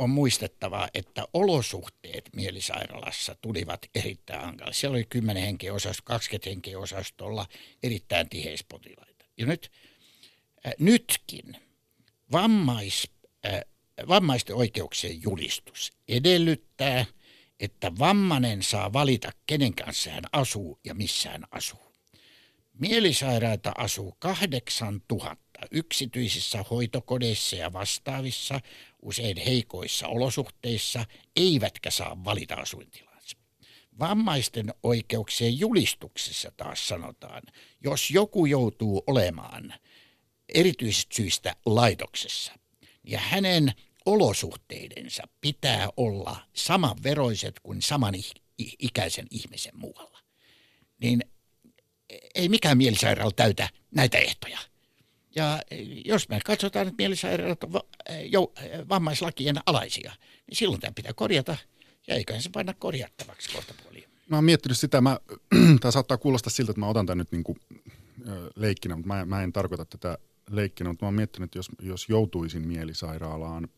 on 0.00 0.10
muistettava, 0.10 0.88
että 0.94 1.24
olosuhteet 1.32 2.30
mielisairaalassa 2.36 3.36
tulivat 3.40 3.86
erittäin 3.94 4.40
hankalia. 4.40 4.72
Siellä 4.72 4.94
oli 4.94 5.04
10 5.04 5.42
henkeä 5.42 5.74
osasto, 5.74 6.02
20 6.04 6.50
henkeä 6.50 6.78
osastolla 6.78 7.46
erittäin 7.82 8.28
tiheispotilaita. 8.28 9.24
Ja 9.36 9.46
nyt, 9.46 9.70
äh, 10.66 10.72
nytkin 10.78 11.56
vammais, 12.32 13.10
äh, 13.46 13.60
vammaisten 14.08 14.56
oikeuksien 14.56 15.22
julistus 15.22 15.92
edellyttää, 16.08 17.04
että 17.60 17.92
vammainen 17.98 18.62
saa 18.62 18.92
valita, 18.92 19.32
kenen 19.46 19.74
kanssa 19.74 20.10
hän 20.10 20.24
asuu 20.32 20.80
ja 20.84 20.94
missä 20.94 21.30
hän 21.30 21.44
asuu. 21.50 21.92
Mielisairaita 22.78 23.72
asuu 23.78 24.16
8000 24.18 25.49
yksityisissä 25.70 26.64
hoitokodeissa 26.70 27.56
ja 27.56 27.72
vastaavissa, 27.72 28.60
usein 29.02 29.36
heikoissa 29.36 30.08
olosuhteissa, 30.08 31.04
eivätkä 31.36 31.90
saa 31.90 32.24
valita 32.24 32.54
asuintilansa. 32.54 33.36
Vammaisten 33.98 34.74
oikeuksien 34.82 35.58
julistuksessa 35.58 36.52
taas 36.56 36.88
sanotaan, 36.88 37.42
jos 37.84 38.10
joku 38.10 38.46
joutuu 38.46 39.02
olemaan 39.06 39.74
erityisistä 40.54 41.14
syistä 41.14 41.56
laitoksessa, 41.66 42.52
ja 43.04 43.20
hänen 43.20 43.72
olosuhteidensa 44.06 45.22
pitää 45.40 45.88
olla 45.96 46.36
samanveroiset 46.52 47.60
kuin 47.60 47.82
saman 47.82 48.14
ikäisen 48.78 49.26
ihmisen 49.30 49.78
muualla, 49.78 50.18
niin 51.00 51.24
ei 52.34 52.48
mikään 52.48 52.78
mielisairaala 52.78 53.32
täytä 53.36 53.68
näitä 53.94 54.18
ehtoja. 54.18 54.58
Ja 55.36 55.62
jos 56.04 56.28
me 56.28 56.40
katsotaan, 56.44 56.88
että 56.88 57.02
mielisairaalat 57.02 57.64
on 57.64 57.72
vammaislakien 58.88 59.56
alaisia, 59.66 60.12
niin 60.46 60.56
silloin 60.56 60.80
tämä 60.80 60.92
pitää 60.92 61.12
korjata. 61.12 61.56
Ja 62.06 62.14
eiköhän 62.14 62.42
se 62.42 62.50
panna 62.50 62.74
korjattavaksi 62.74 63.52
kohta 63.52 63.74
puoliin. 63.82 64.04
Mä 64.28 64.36
oon 64.36 64.44
miettinyt 64.44 64.78
sitä, 64.78 65.00
mä, 65.00 65.18
tämä 65.80 65.90
saattaa 65.90 66.16
kuulostaa 66.16 66.50
siltä, 66.50 66.70
että 66.70 66.80
mä 66.80 66.88
otan 66.88 67.06
tämän 67.06 67.18
nyt 67.18 67.32
niin 67.32 67.44
kuin, 67.44 67.58
leikkinä, 68.56 68.96
mutta 68.96 69.08
mä, 69.08 69.24
mä 69.24 69.42
en 69.42 69.52
tarkoita 69.52 69.84
tätä 69.84 70.18
leikkinä, 70.50 70.90
mutta 70.90 71.04
mä 71.04 71.06
oon 71.06 71.14
miettinyt, 71.14 71.46
että 71.46 71.58
jos, 71.58 71.68
jos 71.82 72.08
joutuisin 72.08 72.68
mielisairaalaan, 72.68 73.68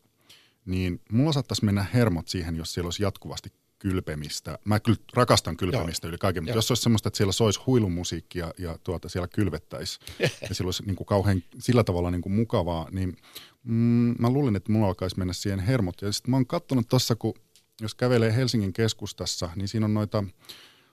niin 0.65 1.01
mulla 1.11 1.33
saattaisi 1.33 1.65
mennä 1.65 1.85
hermot 1.93 2.27
siihen, 2.27 2.55
jos 2.55 2.73
siellä 2.73 2.87
olisi 2.87 3.03
jatkuvasti 3.03 3.49
kylpemistä. 3.83 4.59
Mä 4.65 4.79
kyllä 4.79 4.99
rakastan 5.13 5.57
kylpemistä 5.57 6.07
Joo. 6.07 6.09
yli 6.09 6.17
kaiken, 6.17 6.43
mutta 6.43 6.51
Joo. 6.51 6.57
jos 6.57 6.71
olisi 6.71 6.83
semmoista, 6.83 7.07
että 7.07 7.17
siellä 7.17 7.31
soisi 7.31 7.59
huilumusiikkia 7.65 8.53
ja 8.57 8.77
tuota, 8.83 9.09
siellä 9.09 9.27
kylvettäisiin 9.27 10.05
ja 10.49 10.55
sillä 10.55 10.67
olisi 10.67 10.83
niin 10.85 10.95
kuin 10.95 11.07
kauhean 11.07 11.43
sillä 11.59 11.83
tavalla 11.83 12.11
niin 12.11 12.21
kuin 12.21 12.33
mukavaa, 12.33 12.87
niin 12.91 13.17
mm, 13.63 14.15
mä 14.19 14.29
luulen, 14.29 14.55
että 14.55 14.71
mulla 14.71 14.87
alkaisi 14.87 15.17
mennä 15.17 15.33
siihen 15.33 15.59
hermot. 15.59 16.01
Ja 16.01 16.11
sitten 16.11 16.31
mä 16.31 16.37
oon 16.37 16.45
katsonut 16.45 16.87
tuossa, 16.89 17.15
kun 17.15 17.33
jos 17.81 17.95
kävelee 17.95 18.35
Helsingin 18.35 18.73
keskustassa, 18.73 19.49
niin 19.55 19.67
siinä 19.67 19.85
on 19.85 19.93
noita 19.93 20.23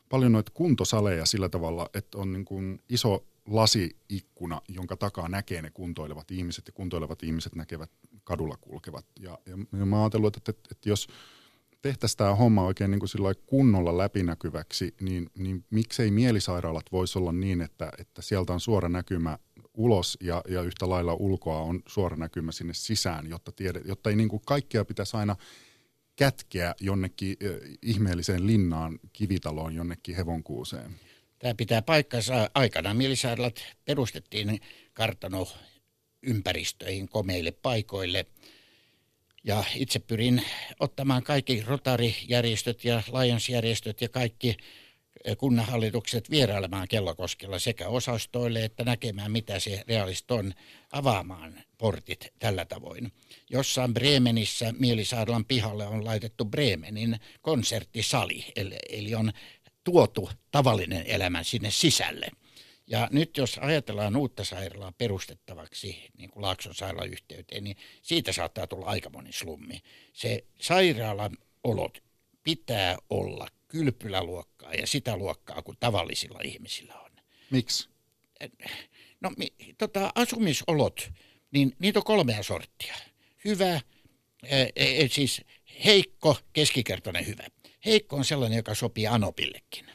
paljon 0.09 0.33
noita 0.33 0.53
kuntosaleja 0.55 1.27
sillä 1.27 1.49
tavalla, 1.49 1.91
että 1.95 2.19
on 2.19 2.33
niin 2.33 2.45
kuin 2.45 2.83
iso 2.89 3.27
lasiikkuna, 3.47 4.61
jonka 4.69 4.97
takaa 4.97 5.29
näkee 5.29 5.63
ne 5.63 5.71
kuntoilevat 5.71 6.31
ihmiset 6.31 6.67
ja 6.67 6.73
kuntoilevat 6.73 7.23
ihmiset 7.23 7.55
näkevät 7.55 7.91
kadulla 8.25 8.57
kulkevat. 8.61 9.07
Ja, 9.21 9.39
ja, 9.47 9.57
ja 9.79 9.87
mä 9.87 9.97
oon 9.97 10.05
ajatellut, 10.05 10.37
että, 10.37 10.51
että, 10.51 10.69
että 10.73 10.89
jos 10.89 11.09
tehtäisiin 11.83 12.17
tämä 12.17 12.35
homma 12.35 12.65
oikein 12.65 12.91
niin 12.91 13.01
kuin 13.01 13.35
kunnolla 13.47 13.99
läpinäkyväksi, 13.99 14.95
niin, 15.01 15.31
niin 15.39 15.65
miksei 15.71 16.11
mielisairaalat 16.11 16.93
voisi 16.93 17.19
olla 17.19 17.33
niin, 17.33 17.61
että, 17.61 17.93
että 17.99 18.23
sieltä 18.23 18.53
on 18.53 18.61
suora 18.61 18.89
näkymä 18.89 19.39
ulos 19.75 20.19
ja, 20.21 20.43
ja 20.49 20.63
yhtä 20.63 20.89
lailla 20.89 21.15
ulkoa 21.15 21.61
on 21.61 21.83
suora 21.87 22.17
näkymä 22.17 22.53
sinne 22.53 22.75
sisään, 22.75 23.31
jotta, 23.31 23.53
tiede, 23.53 23.81
jotta 23.85 24.11
ei 24.11 24.17
niin 24.17 24.29
kuin 24.29 24.43
kaikkea 24.47 24.85
pitäisi 24.85 25.17
aina 25.17 25.37
kätkeä 26.17 26.75
jonnekin 26.81 27.37
ihmeelliseen 27.83 28.47
linnaan, 28.47 28.99
kivitaloon, 29.13 29.75
jonnekin 29.75 30.17
hevonkuuseen. 30.17 31.01
Tämä 31.39 31.55
pitää 31.55 31.83
paikkansa. 31.83 32.51
Aikana 32.55 32.95
mielisairaalat 32.95 33.61
perustettiin 33.85 34.61
kartano 34.93 35.47
ympäristöihin, 36.23 37.09
komeille 37.09 37.51
paikoille– 37.51 38.27
ja 39.45 39.65
itse 39.75 39.99
pyrin 39.99 40.43
ottamaan 40.81 41.23
kaikki 41.23 41.63
rotarijärjestöt 41.67 42.85
ja 42.85 43.03
Lions-järjestöt 43.07 44.01
ja 44.01 44.09
kaikki 44.09 44.57
eh, 45.25 45.37
kunnanhallitukset 45.37 46.31
vierailemaan 46.31 46.89
Kellokoskella 46.89 47.59
sekä 47.59 47.89
osastoille 47.89 48.65
että 48.65 48.85
näkemään, 48.85 49.33
mitä 49.33 49.59
se 49.59 49.85
realist 49.89 50.31
on, 50.31 50.53
avaamaan 50.93 51.63
portit 51.79 52.33
tällä 52.39 52.65
tavoin. 52.65 53.13
Jossain 53.51 53.95
Bremenissä 53.95 54.75
Mielisairalan 54.79 55.45
pihalle 55.45 55.87
on 55.87 56.05
laitettu 56.05 56.45
Bremenin 56.45 57.21
konserttisali, 57.41 58.45
eli 58.89 59.15
on 59.15 59.33
tuotu 59.85 60.31
tavallinen 60.51 61.07
elämä 61.07 61.43
sinne 61.43 61.71
sisälle. 61.71 62.29
Ja 62.91 63.09
nyt 63.13 63.37
jos 63.37 63.59
ajatellaan 63.59 64.17
uutta 64.17 64.45
sairaalaa 64.45 64.93
perustettavaksi, 64.93 66.11
niin 66.19 66.31
kuin 66.31 66.43
Laakson 66.43 66.75
sairaalan 66.75 67.13
yhteyteen, 67.13 67.65
niin 67.65 67.77
siitä 68.03 68.33
saattaa 68.33 68.67
tulla 68.67 68.87
aika 68.87 69.11
moni 69.11 69.33
slummi. 69.33 69.83
Se 70.13 70.45
sairaalan 70.61 71.39
olot 71.65 72.03
pitää 72.43 72.97
olla 73.11 73.49
kylpyläluokkaa 73.69 74.75
ja 74.75 74.87
sitä 74.87 75.17
luokkaa 75.17 75.63
kuin 75.63 75.77
tavallisilla 75.81 76.41
ihmisillä 76.45 76.95
on. 76.95 77.11
Miksi? 77.51 77.89
No 79.21 79.31
tota, 79.79 80.11
asumisolot, 80.15 81.11
niin 81.51 81.77
niitä 81.79 81.99
on 81.99 82.05
kolmea 82.05 82.43
sorttia. 82.43 82.95
Hyvä, 83.45 83.71
ää, 83.71 83.81
siis 85.11 85.43
heikko, 85.85 86.37
keskikertainen 86.53 87.27
hyvä. 87.27 87.45
Heikko 87.85 88.17
on 88.17 88.25
sellainen, 88.25 88.57
joka 88.57 88.75
sopii 88.75 89.07
Anopillekin. 89.07 89.87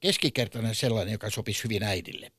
Keskikertainen 0.00 0.74
sellainen, 0.74 1.12
joka 1.12 1.30
sopisi 1.30 1.64
hyvin 1.64 1.82
äidille 1.82 2.32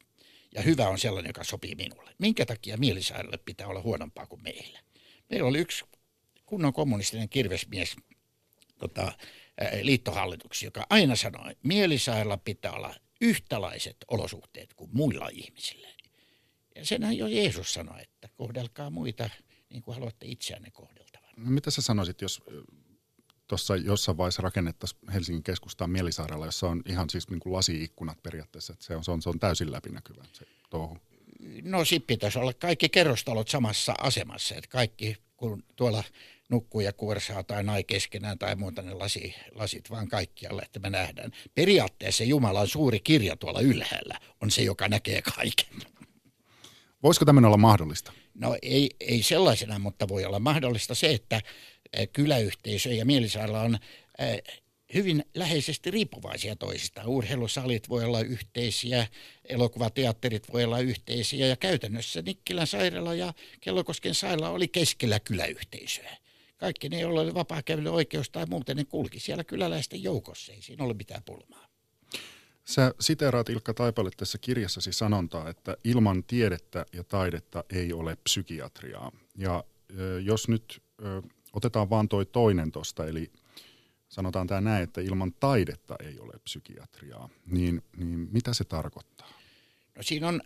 ja 0.56 0.62
hyvä 0.62 0.90
on 0.90 1.00
sellainen, 1.00 1.30
joka 1.30 1.44
sopii 1.44 1.76
minulle. 1.76 2.16
Minkä 2.18 2.46
takia 2.46 2.78
mielisairaille 2.78 3.38
pitää 3.38 3.68
olla 3.68 3.82
huonompaa 3.82 4.28
kuin 4.28 4.44
meillä? 4.44 4.80
Meillä 5.30 5.48
oli 5.48 5.60
yksi 5.60 5.86
kunnon 6.46 6.74
kommunistinen 6.74 7.30
kirvesmies 7.30 7.96
tota, 8.78 9.12
liittohallituksi, 9.82 10.66
joka 10.66 10.88
aina 10.90 11.16
sanoi, 11.16 11.52
että 11.52 11.68
mielisairailla 11.68 12.38
pitää 12.38 12.72
olla 12.72 12.96
yhtälaiset 13.22 13.98
olosuhteet 14.08 14.74
kuin 14.74 14.90
muilla 14.94 15.30
ihmisillä. 15.34 15.88
Ja 16.76 16.86
senhän 16.86 17.18
jo 17.18 17.28
Jeesus 17.28 17.74
sanoi, 17.74 18.02
että 18.02 18.30
kohdelkaa 18.36 18.90
muita 18.90 19.30
niin 19.70 19.84
kuin 19.84 19.96
haluatte 19.96 20.26
itseänne 20.26 20.72
kohdeltavan. 20.72 21.34
No, 21.38 21.52
mitä 21.52 21.72
sä 21.72 21.82
sanoisit, 21.82 22.22
jos 22.22 22.42
tuossa 23.54 23.76
jossain 23.76 24.18
vaiheessa 24.18 24.42
rakennettaisiin 24.42 25.12
Helsingin 25.14 25.44
keskustaan 25.44 25.90
mielisairaala, 25.90 26.46
jossa 26.46 26.70
on 26.70 26.82
ihan 26.86 27.10
siis 27.10 27.30
niin 27.30 27.40
kuin 27.40 27.54
lasiikkunat 27.54 28.24
periaatteessa, 28.24 28.74
että 28.74 28.86
se 28.86 28.96
on, 28.96 29.04
se 29.04 29.12
on, 29.12 29.22
se 29.22 29.30
on 29.30 29.40
täysin 29.40 29.72
läpinäkyvä 29.72 30.24
se 30.34 30.46
touhu. 30.70 30.98
No 31.64 31.86
sitten 31.86 32.08
pitäisi 32.08 32.40
olla 32.40 32.54
kaikki 32.54 32.90
kerrostalot 32.90 33.48
samassa 33.48 33.94
asemassa, 34.02 34.56
että 34.56 34.70
kaikki 34.70 35.18
kun 35.38 35.64
tuolla 35.76 36.04
nukkuu 36.50 36.82
ja 36.82 36.94
kuorsaa 36.94 37.44
tai 37.44 37.64
nai 37.64 37.84
keskenään 37.84 38.40
tai 38.40 38.56
muuta 38.56 38.82
ne 38.82 38.94
lasi, 38.94 39.36
lasit 39.52 39.90
vaan 39.90 40.08
kaikkialle, 40.08 40.62
että 40.62 40.80
me 40.80 40.90
nähdään. 40.90 41.32
Periaatteessa 41.56 42.24
Jumalan 42.24 42.68
suuri 42.68 43.00
kirja 43.00 43.36
tuolla 43.36 43.62
ylhäällä 43.62 44.20
on 44.42 44.52
se, 44.52 44.62
joka 44.62 44.88
näkee 44.88 45.22
kaiken. 45.22 45.94
Voisiko 47.04 47.26
tämmöinen 47.26 47.48
olla 47.48 47.58
mahdollista? 47.58 48.14
No 48.34 48.58
ei, 48.62 48.90
ei 49.00 49.24
sellaisena, 49.24 49.80
mutta 49.80 50.08
voi 50.08 50.26
olla 50.26 50.40
mahdollista 50.40 50.96
se, 50.96 51.14
että 51.14 51.42
kyläyhteisö 52.14 52.94
ja 52.94 53.06
mielisairaala 53.06 53.62
on 53.62 53.78
hyvin 54.94 55.26
läheisesti 55.36 55.92
riippuvaisia 55.92 56.56
toisistaan. 56.56 57.08
Urheilusalit 57.08 57.90
voi 57.90 58.04
olla 58.04 58.22
yhteisiä, 58.22 59.08
elokuvateatterit 59.46 60.54
voi 60.54 60.64
olla 60.64 60.80
yhteisiä 60.80 61.48
ja 61.48 61.56
käytännössä 61.56 62.22
Nikkilän 62.22 62.68
sairaala 62.68 63.14
ja 63.14 63.34
Kellokosken 63.62 64.16
sairaala 64.16 64.50
oli 64.50 64.68
keskellä 64.68 65.20
kyläyhteisöä. 65.20 66.18
Kaikki 66.58 66.90
ne, 66.90 67.00
joilla 67.00 67.22
oli 67.22 67.90
oikeus 67.90 68.30
tai 68.30 68.46
muuten, 68.46 68.78
ne 68.78 68.86
kulki 68.86 69.20
siellä 69.20 69.44
kyläläisten 69.44 70.04
joukossa. 70.04 70.52
Ei 70.52 70.62
siinä 70.62 70.84
ole 70.84 70.94
mitään 70.94 71.24
pulmaa. 71.24 71.68
Sä 72.66 72.94
siteeraat 73.00 73.50
Ilkka 73.50 73.74
Taipale 73.74 74.10
tässä 74.18 74.38
kirjassasi 74.38 74.94
sanontaa, 74.94 75.50
että 75.50 75.78
ilman 75.84 76.24
tiedettä 76.24 76.86
ja 76.94 77.04
taidetta 77.04 77.64
ei 77.70 77.94
ole 77.94 78.18
psykiatriaa. 78.24 79.12
Ja 79.38 79.64
jos 80.24 80.48
nyt 80.48 80.82
otetaan 81.54 81.90
vaan 81.90 82.10
toi 82.10 82.26
toinen 82.26 82.72
tosta, 82.72 83.08
eli 83.08 83.32
sanotaan 84.10 84.48
tämä 84.48 84.62
näin, 84.62 84.84
että 84.84 85.02
ilman 85.02 85.34
taidetta 85.40 85.96
ei 86.04 86.20
ole 86.20 86.34
psykiatriaa, 86.44 87.30
niin, 87.46 87.82
niin 87.98 88.28
mitä 88.32 88.54
se 88.54 88.64
tarkoittaa? 88.64 89.30
No 89.98 90.04
siinä 90.04 90.28
on 90.28 90.42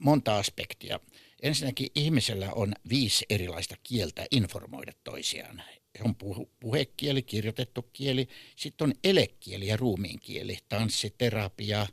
monta 0.00 0.38
aspektia. 0.38 1.00
Ensinnäkin 1.42 1.88
ihmisellä 1.94 2.52
on 2.52 2.72
viisi 2.88 3.26
erilaista 3.30 3.74
kieltä 3.82 4.26
informoida 4.30 4.92
toisiaan. 5.04 5.62
On 6.04 6.14
puhekieli, 6.60 7.22
kirjoitettu 7.22 7.82
kieli, 7.92 8.28
sitten 8.56 8.84
on 8.84 8.94
elekieli 9.04 9.66
ja 9.66 9.76
ruumiinkieli, 9.76 10.58
tanssiterapia, 10.68 11.86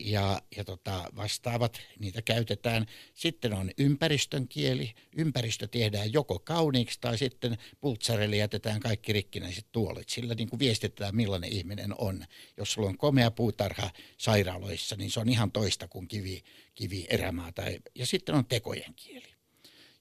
ja, 0.00 0.42
ja 0.56 0.64
tota, 0.64 1.04
vastaavat, 1.16 1.80
niitä 1.98 2.22
käytetään. 2.22 2.86
Sitten 3.14 3.52
on 3.52 3.70
ympäristön 3.78 4.48
kieli. 4.48 4.94
Ympäristö 5.16 5.68
tehdään 5.68 6.12
joko 6.12 6.38
kauniiksi 6.38 6.98
tai 7.00 7.18
sitten 7.18 7.58
pultsarille 7.80 8.36
jätetään 8.36 8.80
kaikki 8.80 9.12
rikkinäiset 9.12 9.66
tuolit. 9.72 10.08
Sillä 10.08 10.34
niin 10.34 10.48
kuin 10.48 10.60
viestitetään, 10.60 11.16
millainen 11.16 11.52
ihminen 11.52 11.94
on. 11.98 12.24
Jos 12.56 12.72
sulla 12.72 12.88
on 12.88 12.98
komea 12.98 13.30
puutarha 13.30 13.90
sairaaloissa, 14.18 14.96
niin 14.96 15.10
se 15.10 15.20
on 15.20 15.28
ihan 15.28 15.52
toista 15.52 15.88
kuin 15.88 16.08
kivi, 16.08 16.42
kivi 16.74 17.06
erämaa. 17.10 17.52
Tai, 17.52 17.78
ja 17.94 18.06
sitten 18.06 18.34
on 18.34 18.46
tekojen 18.46 18.94
kieli. 18.96 19.34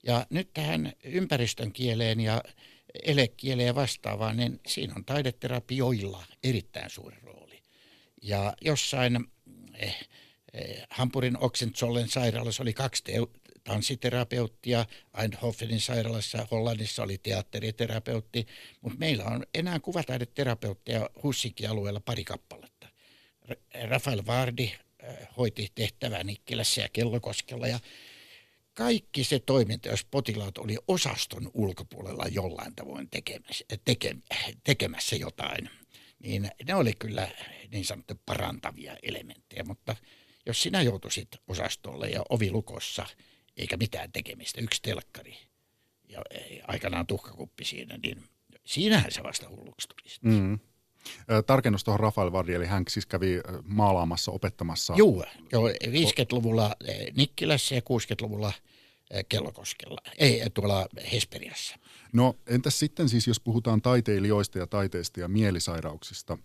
Ja 0.04 0.28
nyt 0.30 0.50
tähän 0.54 0.93
ympäristön 1.04 1.72
kieleen 1.72 2.19
ja 2.19 2.43
elekieleen 3.04 3.76
vastaavaan, 3.76 4.38
niin 4.38 4.60
siinä 4.67 4.93
on 4.98 5.06
taideterapioilla 5.06 6.24
erittäin 6.43 6.89
suuri 6.89 7.17
rooli. 7.24 7.48
Ja 8.21 8.53
jossain 8.62 9.27
eh, 9.73 9.99
eh, 10.53 10.84
Hampurin 10.89 11.38
Oxentzollen 11.38 12.10
sairaalassa 12.10 12.63
oli 12.63 12.73
kaksi 12.73 13.03
te- 13.03 13.13
tanssiterapeuttia, 13.63 14.86
Eindhovenin 15.21 15.82
sairaalassa 15.82 16.47
Hollannissa 16.51 17.03
oli 17.03 17.17
teatteriterapeutti, 17.17 18.47
mutta 18.82 18.99
meillä 18.99 19.25
on 19.25 19.45
enää 19.53 19.79
kuvataideterapeutteja 19.79 21.10
Hussinkin 21.23 21.69
alueella 21.69 21.99
pari 21.99 22.23
kappaletta. 22.23 22.88
Rafael 23.88 24.21
Vardi 24.25 24.71
eh, 24.99 25.27
hoiti 25.38 25.71
tehtävää 25.75 26.23
Nikkilässä 26.23 26.82
ja 26.82 26.89
Kellokoskella 26.89 27.67
ja 27.67 27.79
kaikki 28.73 29.23
se 29.23 29.39
toiminta, 29.39 29.89
jos 29.89 30.05
potilaat 30.05 30.58
oli 30.58 30.77
osaston 30.88 31.51
ulkopuolella 31.53 32.25
jollain 32.32 32.75
tavoin 32.75 33.10
tekemässä, 33.10 33.65
teke, 33.86 34.15
tekemässä 34.63 35.15
jotain, 35.15 35.69
niin 36.19 36.51
ne 36.67 36.75
oli 36.75 36.93
kyllä 36.93 37.27
niin 37.71 37.86
sanottu 37.86 38.13
parantavia 38.25 38.97
elementtejä, 39.03 39.63
mutta 39.63 39.95
jos 40.45 40.63
sinä 40.63 40.82
joutuisit 40.82 41.27
osastolle 41.47 42.10
ja 42.10 42.21
ovi 42.29 42.51
lukossa, 42.51 43.05
eikä 43.58 43.77
mitään 43.77 44.12
tekemistä, 44.12 44.62
yksi 44.62 44.82
telkkari 44.82 45.38
ja 46.10 46.21
aikanaan 46.67 47.08
tuhkakuppi 47.08 47.65
siinä, 47.65 47.97
niin 48.03 48.23
siinähän 48.65 49.12
se 49.12 49.23
vasta 49.23 49.49
hulluksi 49.49 49.88
tulisi. 49.88 50.19
Mm. 50.21 50.60
Tarkennus 51.45 51.84
tuohon 51.84 51.99
Rafael 51.99 52.32
Vardi, 52.32 52.53
eli 52.53 52.65
hän 52.65 52.84
siis 52.89 53.05
kävi 53.05 53.41
maalaamassa, 53.63 54.32
opettamassa. 54.32 54.93
Joo, 54.97 55.25
joo 55.51 55.69
50-luvulla 55.69 56.75
Nikkilässä 57.15 57.75
ja 57.75 57.82
60-luvulla 57.82 58.53
Kellokoskella, 59.29 59.97
ei 60.17 60.41
tuolla 60.53 60.88
Hesperiassa. 61.12 61.75
No 62.13 62.36
entäs 62.48 62.80
sitten 62.80 63.10
siis, 63.10 63.28
jos 63.28 63.39
puhutaan 63.39 63.82
taiteilijoista 63.82 64.58
ja 64.58 64.67
taiteista 64.67 65.19
ja 65.19 65.28
mielisairauksista, 65.28 66.38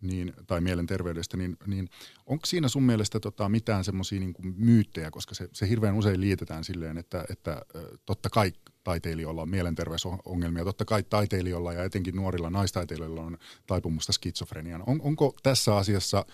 niin, 0.00 0.32
tai 0.46 0.60
mielenterveydestä, 0.60 1.36
niin, 1.36 1.56
niin 1.66 1.88
onko 2.26 2.46
siinä 2.46 2.68
sun 2.68 2.82
mielestä 2.82 3.20
tota, 3.20 3.48
mitään 3.48 3.84
semmoisia 3.84 4.20
niin 4.20 4.34
myyttejä, 4.56 5.10
koska 5.10 5.34
se, 5.34 5.48
se 5.52 5.68
hirveän 5.68 5.94
usein 5.94 6.20
liitetään 6.20 6.64
silleen, 6.64 6.98
että, 6.98 7.24
että 7.30 7.62
totta 8.06 8.30
kai 8.30 8.52
taiteilijoilla 8.84 9.42
on 9.42 9.50
mielenterveysongelmia, 9.50 10.64
totta 10.64 10.84
kai 10.84 11.02
taiteilijoilla 11.02 11.72
ja 11.72 11.84
etenkin 11.84 12.16
nuorilla 12.16 12.50
naistaiteilijoilla 12.50 13.22
on 13.22 13.38
taipumusta 13.66 14.12
skitsofreniaan. 14.12 14.82
On, 14.86 15.00
onko 15.02 15.34
tässä 15.42 15.76
asiassa 15.76 16.26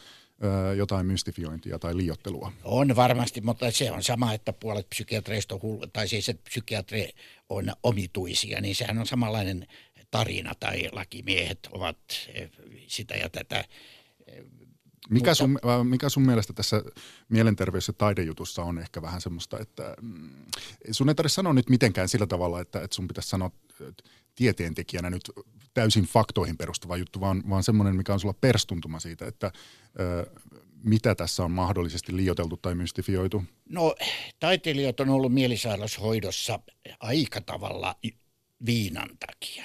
jotain 0.77 1.07
mystifiointia 1.07 1.79
tai 1.79 1.97
liiottelua? 1.97 2.53
On 2.65 2.97
varmasti, 2.97 3.41
mutta 3.41 3.71
se 3.71 3.93
on 3.93 4.03
sama, 4.03 4.35
että 4.35 4.53
puolet 4.53 4.91
psykiatreista 4.91 5.55
on 5.55 5.63
hullu, 5.63 5.87
tai 5.87 6.09
siis 6.09 6.29
että 6.29 6.43
psykiatri 6.49 7.11
on 7.49 7.73
omituisia, 7.83 8.61
niin 8.61 8.75
sehän 8.75 8.99
on 8.99 9.07
samanlainen 9.07 9.67
tarina 10.11 10.53
tai 10.61 10.89
lakimiehet 10.93 11.59
ovat 11.73 11.99
sitä 12.87 13.15
ja 13.15 13.29
tätä. 13.29 13.65
Mikä 15.11 15.35
sun, 15.35 15.59
äh, 15.67 15.85
mikä 15.85 16.09
sun 16.09 16.23
mielestä 16.23 16.53
tässä 16.53 16.83
mielenterveys- 17.29 17.89
ja 17.89 17.93
taidejutussa 17.93 18.63
on 18.63 18.79
ehkä 18.79 19.03
vähän 19.03 19.21
semmoista, 19.21 19.59
että 19.59 19.97
mm, 20.03 20.31
sun 20.91 21.09
ei 21.09 21.15
tarvitse 21.15 21.35
sanoa 21.35 21.53
nyt 21.53 21.71
mitenkään 21.71 22.09
sillä 22.09 22.27
tavalla, 22.27 22.61
että, 22.61 22.81
että 22.81 22.95
sun 22.95 23.09
pitäisi 23.09 23.29
sanoa 23.29 23.51
tieteentekijänä 24.35 25.11
nyt 25.11 25.31
täysin 25.75 26.05
faktoihin 26.05 26.57
perustuva 26.57 26.97
juttu, 26.97 27.21
vaan, 27.21 27.43
vaan 27.51 27.63
semmoinen, 27.63 27.97
mikä 27.97 28.13
on 28.13 28.21
sulla 28.21 28.35
perstuntuma 28.41 29.01
siitä, 29.01 29.27
että 29.27 29.53
ö, 30.01 30.31
mitä 30.83 31.15
tässä 31.15 31.45
on 31.45 31.51
mahdollisesti 31.51 32.17
liioteltu 32.17 32.57
tai 32.57 32.75
mystifioitu? 32.75 33.45
No 33.69 33.95
taiteilijat 34.41 35.01
on 35.01 35.09
ollut 35.11 35.33
mielisairaushoidossa 35.33 36.61
aika 37.01 37.41
tavalla 37.41 37.97
viinan 38.67 39.09
takia. 39.27 39.65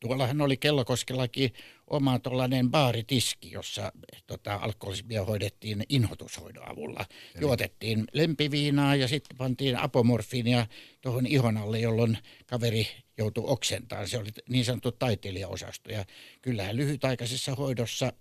Tuollahan 0.00 0.40
oli 0.40 0.56
Kellokoskellakin 0.56 1.52
oma 1.90 2.18
tuollainen 2.18 2.70
baaritiski, 2.70 3.50
jossa 3.50 3.92
tota, 4.26 4.54
alkoholismia 4.54 5.24
hoidettiin 5.24 5.84
inhotushoidon 5.88 6.70
avulla. 6.70 7.06
Eli... 7.34 7.40
Juotettiin 7.40 8.04
lempiviinaa 8.12 8.96
ja 8.96 9.08
sitten 9.08 9.36
pantiin 9.36 9.78
apomorfiinia 9.78 10.66
tuohon 11.00 11.26
ihon 11.26 11.56
alle, 11.56 11.78
jolloin 11.78 12.18
kaveri 12.46 12.88
joutui 13.18 13.44
oksentaan. 13.46 14.08
Se 14.08 14.18
oli 14.18 14.28
niin 14.48 14.64
sanottu 14.64 14.92
taiteilijaosasto. 14.92 15.92
Ja 15.92 16.04
kyllähän 16.42 16.76
lyhytaikaisessa 16.76 17.54
hoidossa, 17.54 18.12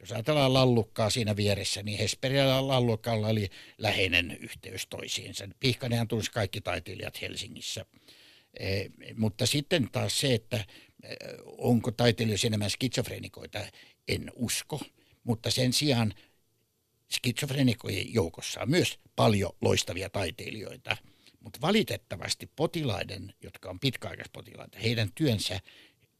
jos 0.00 0.12
ajatellaan 0.12 0.54
lallukkaa 0.54 1.10
siinä 1.10 1.36
vieressä, 1.36 1.82
niin 1.82 1.98
Hesperialla 1.98 2.68
lallukalla 2.68 3.28
oli 3.28 3.48
läheinen 3.78 4.38
yhteys 4.40 4.86
toisiinsa. 4.86 5.48
Pihkanenhan 5.60 6.08
tunsi 6.08 6.30
kaikki 6.30 6.60
taiteilijat 6.60 7.20
Helsingissä. 7.20 7.86
E, 8.60 8.84
mutta 9.16 9.46
sitten 9.46 9.88
taas 9.92 10.20
se, 10.20 10.34
että 10.34 10.64
onko 11.44 11.90
taiteilijoissa 11.90 12.46
enemmän 12.46 12.70
skitsofrenikoita, 12.70 13.58
en 14.08 14.32
usko. 14.34 14.80
Mutta 15.24 15.50
sen 15.50 15.72
sijaan 15.72 16.14
skitsofrenikojen 17.12 18.14
joukossa 18.14 18.60
on 18.60 18.70
myös 18.70 18.98
paljon 19.16 19.52
loistavia 19.60 20.10
taiteilijoita. 20.10 20.96
Mutta 21.40 21.60
valitettavasti 21.60 22.50
potilaiden, 22.56 23.34
jotka 23.42 23.70
on 23.70 23.80
pitkäaikaispotilaita, 23.80 24.78
heidän 24.78 25.12
työnsä 25.14 25.60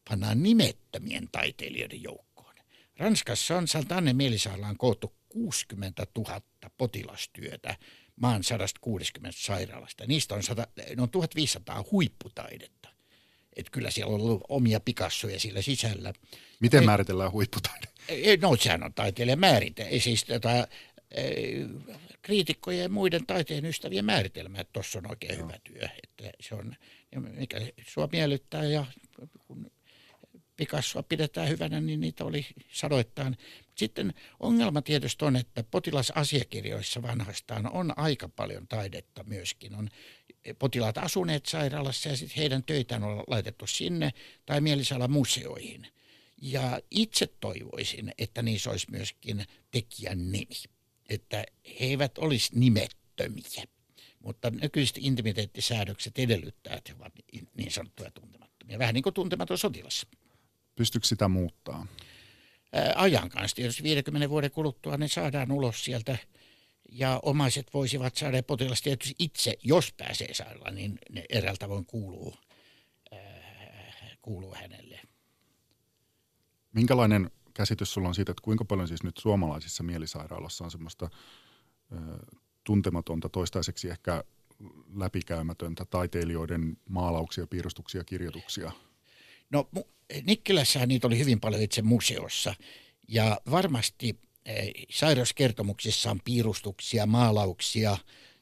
pannaan 0.09 0.43
nimettömien 0.43 1.27
taiteilijoiden 1.31 2.03
joukkoon. 2.03 2.55
Ranskassa 2.97 3.57
on 3.57 3.67
Santanne 3.67 4.13
mielisairaalaan 4.13 4.77
koottu 4.77 5.13
60 5.29 6.07
000 6.17 6.41
potilastyötä 6.77 7.75
maan 8.15 8.43
160 8.43 9.39
sairaalasta. 9.41 10.05
Niistä 10.07 10.35
on, 10.35 10.43
100, 10.43 10.67
on 10.97 11.09
1500 11.09 11.85
huipputaidetta. 11.91 12.94
Että 13.55 13.71
kyllä 13.71 13.91
siellä 13.91 14.13
on 14.15 14.21
ollut 14.21 14.43
omia 14.49 14.79
pikassoja 14.79 15.39
sillä 15.39 15.61
sisällä. 15.61 16.13
Miten 16.59 16.79
ei, 16.79 16.85
määritellään 16.85 17.31
huipputaide? 17.31 17.87
No 18.41 18.55
sehän 18.55 18.83
on 18.83 18.93
taiteilijan 18.93 19.39
määrite. 19.39 19.83
Ei 19.83 19.99
siis 19.99 20.23
tota, 20.23 20.67
kriitikkojen 22.21 22.81
ja 22.81 22.89
muiden 22.89 23.25
taiteen 23.25 23.65
ystävien 23.65 24.05
määritelmä, 24.05 24.59
että 24.59 24.73
tuossa 24.73 24.99
on 24.99 25.09
oikein 25.09 25.39
no. 25.39 25.45
hyvä 25.45 25.59
työ. 25.63 25.89
Että 26.03 26.37
se 26.39 26.55
on, 26.55 26.75
mikä 27.15 27.61
sua 27.87 28.09
miellyttää 28.11 28.63
ja 28.63 28.85
kun 29.47 29.71
Picassoa 30.57 31.03
pidetään 31.03 31.49
hyvänä, 31.49 31.81
niin 31.81 31.99
niitä 31.99 32.25
oli 32.25 32.45
sadoittain. 32.71 33.37
Sitten 33.75 34.13
ongelma 34.39 34.81
tietysti 34.81 35.25
on, 35.25 35.35
että 35.35 35.63
potilasasiakirjoissa 35.71 37.01
vanhastaan 37.01 37.71
on 37.71 37.93
aika 37.97 38.29
paljon 38.29 38.67
taidetta 38.67 39.23
myöskin. 39.23 39.75
On 39.75 39.89
potilaat 40.59 40.97
asuneet 40.97 41.45
sairaalassa 41.45 42.09
ja 42.09 42.17
sitten 42.17 42.37
heidän 42.37 42.63
töitään 42.63 43.03
on 43.03 43.23
laitettu 43.27 43.67
sinne 43.67 44.13
tai 44.45 44.59
museoihin. 45.07 45.87
Ja 46.41 46.79
itse 46.91 47.27
toivoisin, 47.39 48.13
että 48.17 48.41
niissä 48.41 48.69
olisi 48.69 48.91
myöskin 48.91 49.45
tekijän 49.71 50.31
nimi, 50.31 50.63
että 51.09 51.45
he 51.65 51.85
eivät 51.85 52.17
olisi 52.17 52.59
nimettömiä. 52.59 53.63
Mutta 54.19 54.49
nykyiset 54.49 54.97
intimiteettisäädökset 54.99 56.19
edellyttää, 56.19 56.75
että 56.75 56.91
he 56.93 56.97
ovat 56.99 57.13
niin 57.57 57.71
sanottuja 57.71 58.11
tuntemattomia, 58.11 58.79
vähän 58.79 58.93
niin 58.93 59.03
kuin 59.03 59.13
tuntematon 59.13 59.57
sotilas. 59.57 60.07
Pystyykö 60.75 61.07
sitä 61.07 61.27
muuttaa? 61.27 61.87
Ajan 62.95 63.29
kanssa, 63.29 63.61
jos 63.61 63.83
50 63.83 64.29
vuoden 64.29 64.51
kuluttua 64.51 64.97
ne 64.97 65.07
saadaan 65.07 65.51
ulos 65.51 65.85
sieltä 65.85 66.17
ja 66.89 67.19
omaiset 67.23 67.73
voisivat 67.73 68.15
saada 68.15 68.43
potilas 68.43 68.81
tietysti 68.81 69.15
itse, 69.19 69.53
jos 69.63 69.93
pääsee 69.97 70.33
sairaalaan, 70.33 70.75
niin 70.75 70.99
ne 71.09 71.25
eräältä 71.29 71.59
tavoin 71.59 71.85
kuuluu, 71.85 72.35
äh, 73.13 74.17
kuuluu 74.21 74.55
hänelle. 74.55 74.99
Minkälainen 76.73 77.31
käsitys 77.53 77.93
sulla 77.93 78.07
on 78.07 78.15
siitä, 78.15 78.31
että 78.31 78.43
kuinka 78.43 78.65
paljon 78.65 78.87
siis 78.87 79.03
nyt 79.03 79.17
suomalaisissa 79.17 79.83
mielisairaaloissa 79.83 80.63
on 80.63 80.71
semmoista 80.71 81.09
ö, 81.91 81.95
tuntematonta, 82.63 83.29
toistaiseksi 83.29 83.89
ehkä 83.89 84.23
läpikäymätöntä 84.95 85.85
taiteilijoiden 85.85 86.77
maalauksia, 86.89 87.47
piirustuksia, 87.47 88.03
kirjoituksia? 88.03 88.71
No 89.49 89.69
Nikkilässähän 90.23 90.87
niitä 90.87 91.07
oli 91.07 91.19
hyvin 91.19 91.39
paljon 91.39 91.61
itse 91.61 91.81
museossa 91.81 92.55
ja 93.07 93.41
varmasti 93.51 94.19
sairauskertomuksissa 94.89 96.11
on 96.11 96.19
piirustuksia, 96.25 97.05
maalauksia 97.05 97.97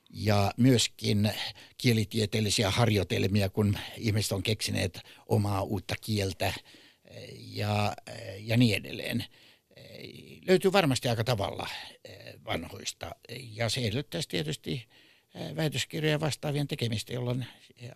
ja 0.09 0.51
myöskin 0.57 1.31
kielitieteellisiä 1.77 2.71
harjoitelmia, 2.71 3.49
kun 3.49 3.77
ihmiset 3.97 4.31
on 4.31 4.43
keksineet 4.43 4.99
omaa 5.27 5.61
uutta 5.61 5.95
kieltä 6.01 6.47
eh, 6.47 6.55
ja, 7.37 7.95
eh, 8.07 8.35
ja 8.39 8.57
niin 8.57 8.75
edelleen. 8.75 9.25
Löytyy 10.47 10.71
varmasti 10.71 11.09
aika 11.09 11.23
tavalla 11.23 11.67
vanhoista 12.45 13.11
ja 13.29 13.69
se 13.69 13.81
edellyttäisi 13.81 14.29
tietysti 14.29 14.87
väitöskirjoja 15.55 16.19
vastaavien 16.19 16.67
tekemistä, 16.67 17.13
jolloin 17.13 17.45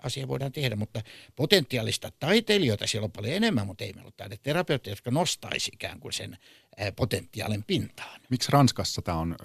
asia 0.04 0.28
voidaan 0.28 0.52
tehdä, 0.52 0.76
mutta 0.76 1.02
potentiaalista 1.36 2.12
taiteilijoita 2.20 2.88
siellä 2.88 3.06
on 3.06 3.12
paljon 3.12 3.34
enemmän, 3.34 3.68
mutta 3.68 3.84
ei 3.84 3.94
meillä 3.94 4.08
ole 4.08 4.14
taideterapeutteja, 4.18 4.92
jotka 4.92 5.12
nostaisi 5.12 5.72
ikään 5.74 6.00
kuin 6.00 6.14
sen 6.14 6.38
potentiaalin 6.96 7.64
pintaan. 7.64 8.22
Miksi 8.30 8.52
Ranskassa 8.52 9.02
tämä 9.02 9.18
on 9.18 9.36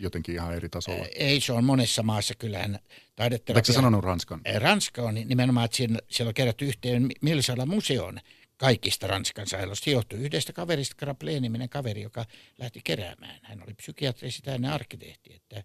jotenkin 0.00 0.34
ihan 0.34 0.54
eri 0.54 0.68
tasolla? 0.68 1.06
Ei, 1.14 1.40
se 1.40 1.52
on 1.52 1.64
monessa 1.64 2.02
maassa 2.02 2.34
kyllähän 2.34 2.78
taideterapia... 3.16 3.58
Oletko 3.58 3.72
sanonut 3.72 4.04
Ranskan? 4.04 4.40
Ranska 4.58 5.02
on 5.02 5.14
nimenomaan, 5.14 5.64
että 5.64 5.76
siellä, 5.76 6.28
on 6.28 6.34
kerätty 6.34 6.64
yhteen 6.64 7.08
Milsala 7.20 7.66
museoon 7.66 8.20
kaikista 8.56 9.06
Ranskan 9.06 9.46
sairaaloista. 9.46 9.90
Johtui 9.90 10.18
yhdestä 10.18 10.52
kaverista, 10.52 11.06
Graplé-niminen 11.06 11.68
kaveri, 11.68 12.02
joka 12.02 12.24
lähti 12.58 12.80
keräämään. 12.84 13.40
Hän 13.42 13.62
oli 13.62 13.74
psykiatri, 13.74 14.30
sitä 14.30 14.54
ennen 14.54 14.72
arkkitehti, 14.72 15.34
että 15.34 15.64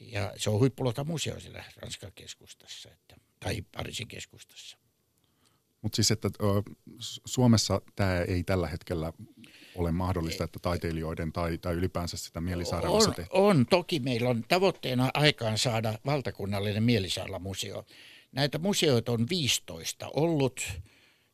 ja 0.00 0.32
se 0.36 0.50
on 0.50 0.58
huippuluokan 0.58 1.06
museo 1.06 1.40
siellä 1.40 1.64
Ranskan 1.76 2.12
keskustassa 2.14 2.88
että, 2.92 3.16
tai 3.40 3.62
Pariisin 3.76 4.08
keskustassa. 4.08 4.78
Mutta 5.82 5.96
siis, 5.96 6.10
että 6.10 6.30
ö, 6.42 6.62
Suomessa 7.24 7.80
tämä 7.96 8.20
ei 8.20 8.44
tällä 8.44 8.68
hetkellä 8.68 9.12
ole 9.74 9.92
mahdollista, 9.92 10.44
että 10.44 10.58
taiteilijoiden 10.58 11.32
tai, 11.32 11.58
tai 11.58 11.74
ylipäänsä 11.74 12.16
sitä 12.16 12.40
mielisairaalassa 12.40 13.14
on, 13.30 13.56
on, 13.56 13.66
toki 13.66 14.00
meillä 14.00 14.28
on 14.28 14.44
tavoitteena 14.48 15.10
aikaan 15.14 15.58
saada 15.58 15.98
valtakunnallinen 16.06 16.82
mielisairaalamuseo. 16.82 17.84
Näitä 18.32 18.58
museoita 18.58 19.12
on 19.12 19.26
15 19.30 20.10
ollut 20.14 20.72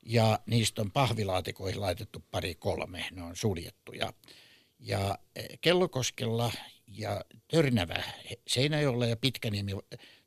ja 0.07 0.39
niistä 0.47 0.83
on 0.83 0.91
pahvilaatikoihin 0.91 1.81
laitettu 1.81 2.25
pari 2.31 2.55
kolme, 2.55 3.05
ne 3.13 3.23
on 3.23 3.37
suljettu. 3.37 3.93
Ja, 3.93 4.13
ja 4.79 5.19
Kellokoskella 5.61 6.53
ja 6.87 7.25
Törnävä 7.49 8.03
Seinäjoella 8.47 9.07
ja 9.07 9.17
Pitkäniemi 9.17 9.73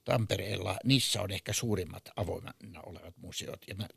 Tampereella, 0.04 0.78
niissä 0.84 1.22
on 1.22 1.32
ehkä 1.32 1.54
suurimmat 1.54 2.10
avoimena 2.16 2.82
olevat 2.86 3.18
museot. 3.18 3.62
Ja 3.68 3.76
mä 3.76 3.88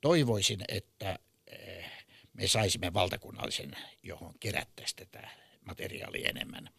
toivoisin, 0.00 0.60
että 0.68 1.18
eh, 1.46 1.90
me 2.32 2.48
saisimme 2.48 2.94
valtakunnallisen, 2.94 3.76
johon 4.02 4.34
kerättäisiin 4.40 4.96
tätä 4.96 5.28
materiaalia 5.64 6.28
enemmän. 6.28 6.70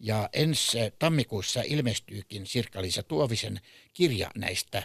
Ja 0.00 0.28
ensi 0.32 0.78
tammikuussa 0.98 1.62
ilmestyykin 1.66 2.46
Sirkka-Liisa 2.46 3.02
Tuovisen 3.02 3.60
kirja 3.92 4.30
näistä 4.36 4.82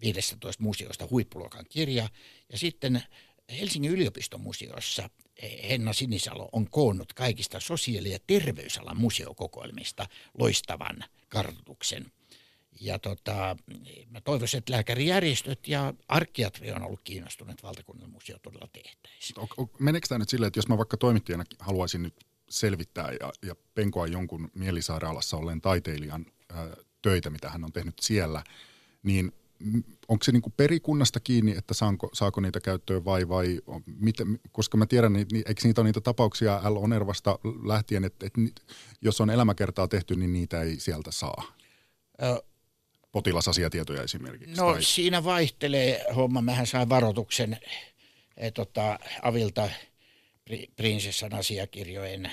15 0.00 0.48
eh, 0.48 0.54
museosta, 0.58 1.08
huippuluokan 1.10 1.66
kirja. 1.68 2.08
Ja 2.52 2.58
sitten 2.58 3.02
Helsingin 3.50 3.90
yliopiston 3.92 4.40
museossa 4.40 5.10
Henna 5.42 5.92
Sinisalo 5.92 6.48
on 6.52 6.70
koonnut 6.70 7.12
kaikista 7.12 7.60
sosiaali- 7.60 8.12
ja 8.12 8.18
terveysalan 8.26 9.00
museokokoelmista 9.00 10.06
loistavan 10.38 11.04
kartoituksen. 11.28 12.12
Ja 12.80 12.98
tota, 12.98 13.56
mä 14.10 14.20
toivoisin, 14.20 14.58
että 14.58 14.72
lääkärijärjestöt 14.72 15.68
ja 15.68 15.94
arkkiatri 16.08 16.72
on 16.72 16.82
ollut 16.82 17.00
kiinnostuneet 17.04 17.62
valtakunnan 17.62 18.10
museo 18.10 18.38
todella 18.38 18.68
tehtäisiin. 18.72 19.48
Meneekö 19.78 20.08
tämä 20.08 20.18
nyt 20.18 20.28
silleen, 20.28 20.46
että 20.48 20.58
jos 20.58 20.68
mä 20.68 20.78
vaikka 20.78 20.96
toimittajana 20.96 21.44
haluaisin 21.58 22.02
nyt 22.02 22.14
selvittää 22.50 23.12
ja, 23.20 23.32
ja 23.42 23.54
penkoa 23.74 24.06
jonkun 24.06 24.50
mielisairaalassa 24.54 25.36
olleen 25.36 25.60
taiteilijan 25.60 26.26
ää, 26.52 26.76
töitä, 27.02 27.30
mitä 27.30 27.50
hän 27.50 27.64
on 27.64 27.72
tehnyt 27.72 27.94
siellä, 28.00 28.44
niin 29.02 29.32
onko 30.08 30.24
se 30.24 30.32
niin 30.32 30.42
kuin 30.42 30.54
perikunnasta 30.56 31.20
kiinni, 31.20 31.54
että 31.58 31.74
saanko, 31.74 32.10
saako 32.12 32.40
niitä 32.40 32.60
käyttöön 32.60 33.04
vai, 33.04 33.28
vai 33.28 33.60
miten, 33.86 34.38
koska 34.52 34.76
mä 34.76 34.86
tiedän, 34.86 35.12
niin, 35.12 35.26
eikö 35.32 35.60
niitä 35.64 35.80
ole 35.80 35.88
niitä 35.88 36.00
tapauksia 36.00 36.60
L. 36.64 36.76
Onervasta 36.76 37.38
lähtien, 37.64 38.04
että, 38.04 38.26
että 38.26 38.40
jos 39.02 39.20
on 39.20 39.30
elämäkertaa 39.30 39.88
tehty, 39.88 40.16
niin 40.16 40.32
niitä 40.32 40.62
ei 40.62 40.80
sieltä 40.80 41.10
saa? 41.10 41.56
Ö, 42.22 42.42
Potilasasiatietoja 43.12 44.02
esimerkiksi. 44.02 44.60
No 44.60 44.72
tai... 44.72 44.82
siinä 44.82 45.24
vaihtelee 45.24 46.04
homma. 46.16 46.42
Mähän 46.42 46.66
sain 46.66 46.88
varoituksen 46.88 47.58
e, 48.36 48.50
tota, 48.50 48.98
Avilta 49.22 49.70
prinsessan 50.76 51.34
asiakirjojen 51.34 52.30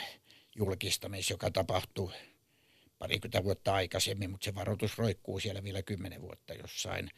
julkistamissa, 0.55 1.33
joka 1.33 1.51
tapahtui– 1.51 2.13
parikymmentä 3.01 3.43
vuotta 3.43 3.73
aikaisemmin, 3.73 4.31
mutta 4.31 4.45
se 4.45 4.55
varoitus 4.55 4.97
roikkuu 4.97 5.39
siellä 5.39 5.63
vielä 5.63 5.81
kymmenen 5.81 6.21
vuotta 6.21 6.53
jossain. 6.53 7.09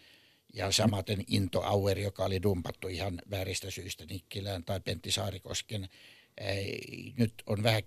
Ja 0.54 0.72
samaten 0.72 1.24
Into 1.28 1.62
Auer, 1.62 2.00
joka 2.00 2.26
oli 2.26 2.42
dumpattu 2.44 2.88
ihan 2.88 3.22
vääristä 3.30 3.72
syistä 3.72 4.06
Nikkilään 4.06 4.64
tai 4.64 4.80
Pentti 4.80 5.12
Saarikosken. 5.12 5.90
Nyt 7.18 7.34
on 7.46 7.64
vähän 7.64 7.84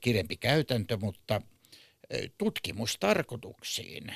kireempi 0.00 0.36
käytäntö, 0.36 0.96
mutta 0.96 1.42
tutkimustarkoituksiin 2.38 4.14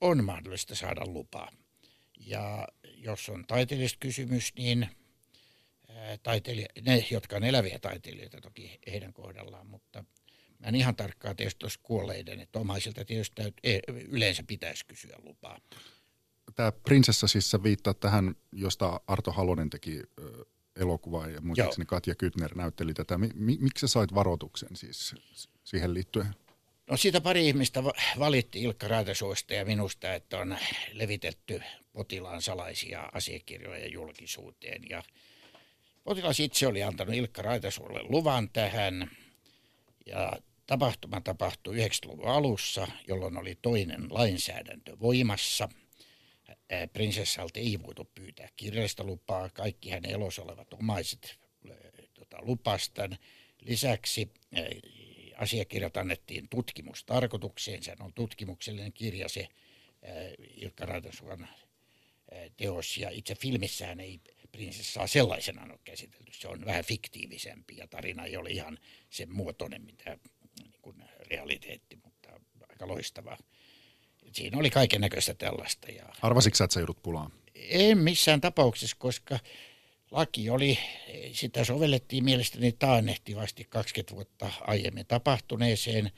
on 0.00 0.24
mahdollista 0.24 0.74
saada 0.74 1.06
lupa. 1.06 1.52
Ja 2.26 2.68
jos 2.96 3.28
on 3.28 3.44
taiteellista 3.46 3.98
kysymys, 4.00 4.52
niin 4.58 4.88
taiteilija, 6.22 6.68
ne, 6.82 7.04
jotka 7.10 7.36
on 7.36 7.44
eläviä 7.44 7.78
taiteilijoita 7.78 8.40
toki 8.40 8.78
heidän 8.86 9.12
kohdallaan, 9.12 9.66
mutta– 9.66 10.04
Mä 10.60 10.66
en 10.66 10.74
ihan 10.74 10.96
tarkkaan 10.96 11.36
tietysti 11.36 11.58
tuossa 11.58 11.80
kuolleiden, 11.82 12.40
että 12.40 12.58
omaisilta 12.58 13.04
tietysti 13.04 13.42
täyt, 13.42 13.54
e, 13.62 13.78
yleensä 14.08 14.42
pitäisi 14.42 14.86
kysyä 14.86 15.16
lupaa. 15.22 15.58
Tämä 16.54 16.72
prinsessa 16.72 17.26
siis 17.26 17.50
sä 17.50 17.62
viittaa 17.62 17.94
tähän, 17.94 18.34
josta 18.52 19.00
Arto 19.06 19.32
Halonen 19.32 19.70
teki 19.70 20.02
elokuvaa 20.76 21.28
ja 21.28 21.40
muistaakseni 21.40 21.86
Katja 21.86 22.14
Kytner 22.14 22.54
näytteli 22.54 22.94
tätä. 22.94 23.18
Miksi 23.34 23.80
sä 23.80 23.86
sait 23.86 24.14
varoituksen 24.14 24.76
siis 24.76 25.14
siihen 25.64 25.94
liittyen? 25.94 26.34
No 26.90 26.96
siitä 26.96 27.20
pari 27.20 27.48
ihmistä 27.48 27.84
valitti 28.18 28.62
Ilkka 28.62 28.88
Raitasuosta 28.88 29.54
ja 29.54 29.64
minusta, 29.64 30.14
että 30.14 30.38
on 30.38 30.56
levitetty 30.92 31.62
potilaan 31.92 32.42
salaisia 32.42 33.08
asiakirjoja 33.12 33.88
julkisuuteen. 33.88 34.82
Ja 34.88 35.02
potilas 36.04 36.40
itse 36.40 36.66
oli 36.66 36.82
antanut 36.82 37.14
Ilkka 37.14 37.42
Raitasuolle 37.42 38.00
luvan 38.02 38.48
tähän 38.48 39.10
ja 40.06 40.32
Tapahtuma 40.70 41.20
tapahtui 41.20 41.76
90-luvun 41.76 42.28
alussa, 42.28 42.88
jolloin 43.08 43.36
oli 43.36 43.58
toinen 43.62 44.06
lainsäädäntö 44.10 44.98
voimassa. 45.00 45.68
Prinsessalta 46.92 47.60
ei 47.60 47.82
voitu 47.82 48.10
pyytää 48.14 48.48
kirjallista 48.56 49.04
lupaa. 49.04 49.48
Kaikki 49.48 49.90
hänen 49.90 50.10
elossa 50.10 50.42
olevat 50.42 50.72
omaiset 50.72 51.38
tota, 52.14 52.36
lupastan. 52.40 53.18
Lisäksi 53.60 54.30
asiakirjat 55.36 55.96
annettiin 55.96 56.48
tutkimustarkoitukseen. 56.48 57.82
Se 57.82 57.96
on 58.00 58.12
tutkimuksellinen 58.12 58.92
kirja 58.92 59.28
se 59.28 59.48
Ilkka 60.56 60.86
Raitasuon 60.86 61.46
teos. 62.56 62.96
Ja 62.96 63.10
itse 63.10 63.34
filmissään 63.34 64.00
ei 64.00 64.20
prinsessaa 64.52 65.06
sellaisenaan 65.06 65.70
ole 65.70 65.80
käsitelty. 65.84 66.32
Se 66.32 66.48
on 66.48 66.64
vähän 66.64 66.84
fiktiivisempi 66.84 67.76
ja 67.76 67.86
tarina 67.86 68.24
ei 68.24 68.36
ole 68.36 68.50
ihan 68.50 68.78
sen 69.10 69.32
muotoinen, 69.32 69.82
mitä 69.82 70.18
kuin 70.82 71.04
realiteetti, 71.30 71.98
mutta 72.04 72.40
aika 72.68 72.88
loistava. 72.88 73.36
Siinä 74.32 74.58
oli 74.58 74.70
kaiken 74.70 75.00
näköistä 75.00 75.34
tällaista. 75.34 75.90
Ja... 75.90 76.04
Arvasitko 76.22 76.56
sä, 76.56 76.64
että 76.64 76.74
sä 76.74 76.80
joudut 76.80 77.02
pulaan? 77.02 77.32
En 77.54 77.98
missään 77.98 78.40
tapauksessa, 78.40 78.96
koska 78.98 79.38
laki 80.10 80.50
oli, 80.50 80.78
sitä 81.32 81.64
sovellettiin 81.64 82.24
mielestäni 82.24 82.72
taannehtivasti 82.72 83.64
20 83.64 84.14
vuotta 84.14 84.50
aiemmin 84.60 85.06
tapahtuneeseen 85.06 86.10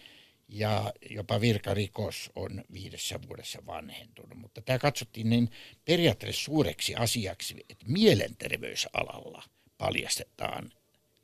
ja 0.48 0.92
jopa 1.10 1.40
virkarikos 1.40 2.30
on 2.36 2.64
viidessä 2.72 3.18
vuodessa 3.28 3.66
vanhentunut. 3.66 4.38
Mutta 4.38 4.62
tämä 4.62 4.78
katsottiin 4.78 5.30
niin 5.30 5.50
periaatteessa 5.84 6.44
suureksi 6.44 6.94
asiaksi, 6.94 7.56
että 7.70 7.86
mielenterveysalalla 7.88 9.42
paljastetaan 9.78 10.72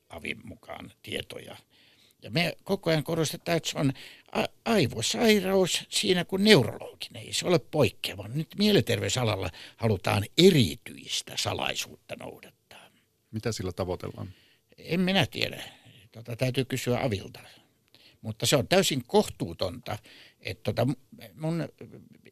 avin 0.09 0.41
mukaan 0.45 0.93
tietoja– 1.03 1.57
ja 2.23 2.31
me 2.31 2.57
koko 2.65 2.91
ajan 2.91 3.05
korostetaan, 3.05 3.57
että 3.57 3.69
se 3.69 3.79
on 3.79 3.93
aivosairaus 4.65 5.85
siinä 5.89 6.25
kuin 6.25 6.45
neurologinen. 6.45 7.23
Ei 7.23 7.33
se 7.33 7.47
ole 7.47 7.59
poikkeava. 7.59 8.29
Nyt 8.29 8.49
mielenterveysalalla 8.59 9.51
halutaan 9.77 10.25
erityistä 10.39 11.33
salaisuutta 11.37 12.17
noudattaa. 12.17 12.91
Mitä 13.31 13.53
sillä 13.53 13.73
tavoitellaan? 13.73 14.35
En 14.79 15.01
minä 15.01 15.27
tiedä. 15.27 15.63
Tota, 16.13 16.37
täytyy 16.37 16.65
kysyä 16.65 17.01
Avilta. 17.03 17.41
Mutta 18.21 18.47
se 18.47 18.57
on 18.57 18.69
täysin 18.69 19.05
kohtuutonta, 19.07 19.99
että 20.41 20.63
tota, 20.63 20.87
mun 21.35 21.69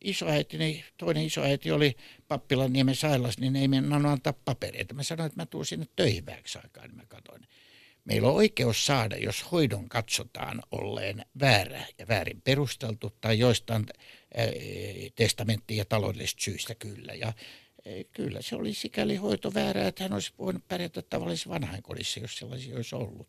isoäitini, 0.00 0.84
toinen 0.96 1.24
isoäiti 1.24 1.70
oli 1.70 1.96
Pappilan 2.28 2.72
niemen 2.72 2.96
sailas, 2.96 3.38
niin 3.38 3.56
ei 3.56 3.68
mennä 3.68 3.96
antaa 3.96 4.32
papereita. 4.32 4.94
Mä 4.94 5.02
sanoin, 5.02 5.26
että 5.26 5.42
mä 5.42 5.46
tuun 5.46 5.66
sinne 5.66 5.86
töihin 5.96 6.26
vähäksi 6.26 6.58
aikaa, 6.58 6.86
niin 6.86 6.96
mä 6.96 7.06
katsoin. 7.08 7.42
Meillä 8.06 8.28
on 8.28 8.34
oikeus 8.34 8.86
saada, 8.86 9.16
jos 9.16 9.52
hoidon 9.52 9.88
katsotaan 9.88 10.62
olleen 10.70 11.24
väärä 11.40 11.86
ja 11.98 12.08
väärin 12.08 12.42
perusteltu 12.42 13.12
tai 13.20 13.38
joistain 13.38 13.86
testamenttia 15.14 15.76
ja 15.76 15.84
taloudellisista 15.84 16.42
syistä 16.44 16.74
kyllä. 16.74 17.14
Ja 17.14 17.32
kyllä 18.12 18.42
se 18.42 18.56
oli 18.56 18.74
sikäli 18.74 19.16
hoito 19.16 19.54
väärää, 19.54 19.88
että 19.88 20.04
hän 20.04 20.12
olisi 20.12 20.32
voinut 20.38 20.68
pärjätä 20.68 21.02
tavallisessa 21.02 21.50
vanhainkodissa, 21.50 22.20
jos 22.20 22.38
sellaisia 22.38 22.76
olisi 22.76 22.94
ollut. 22.94 23.28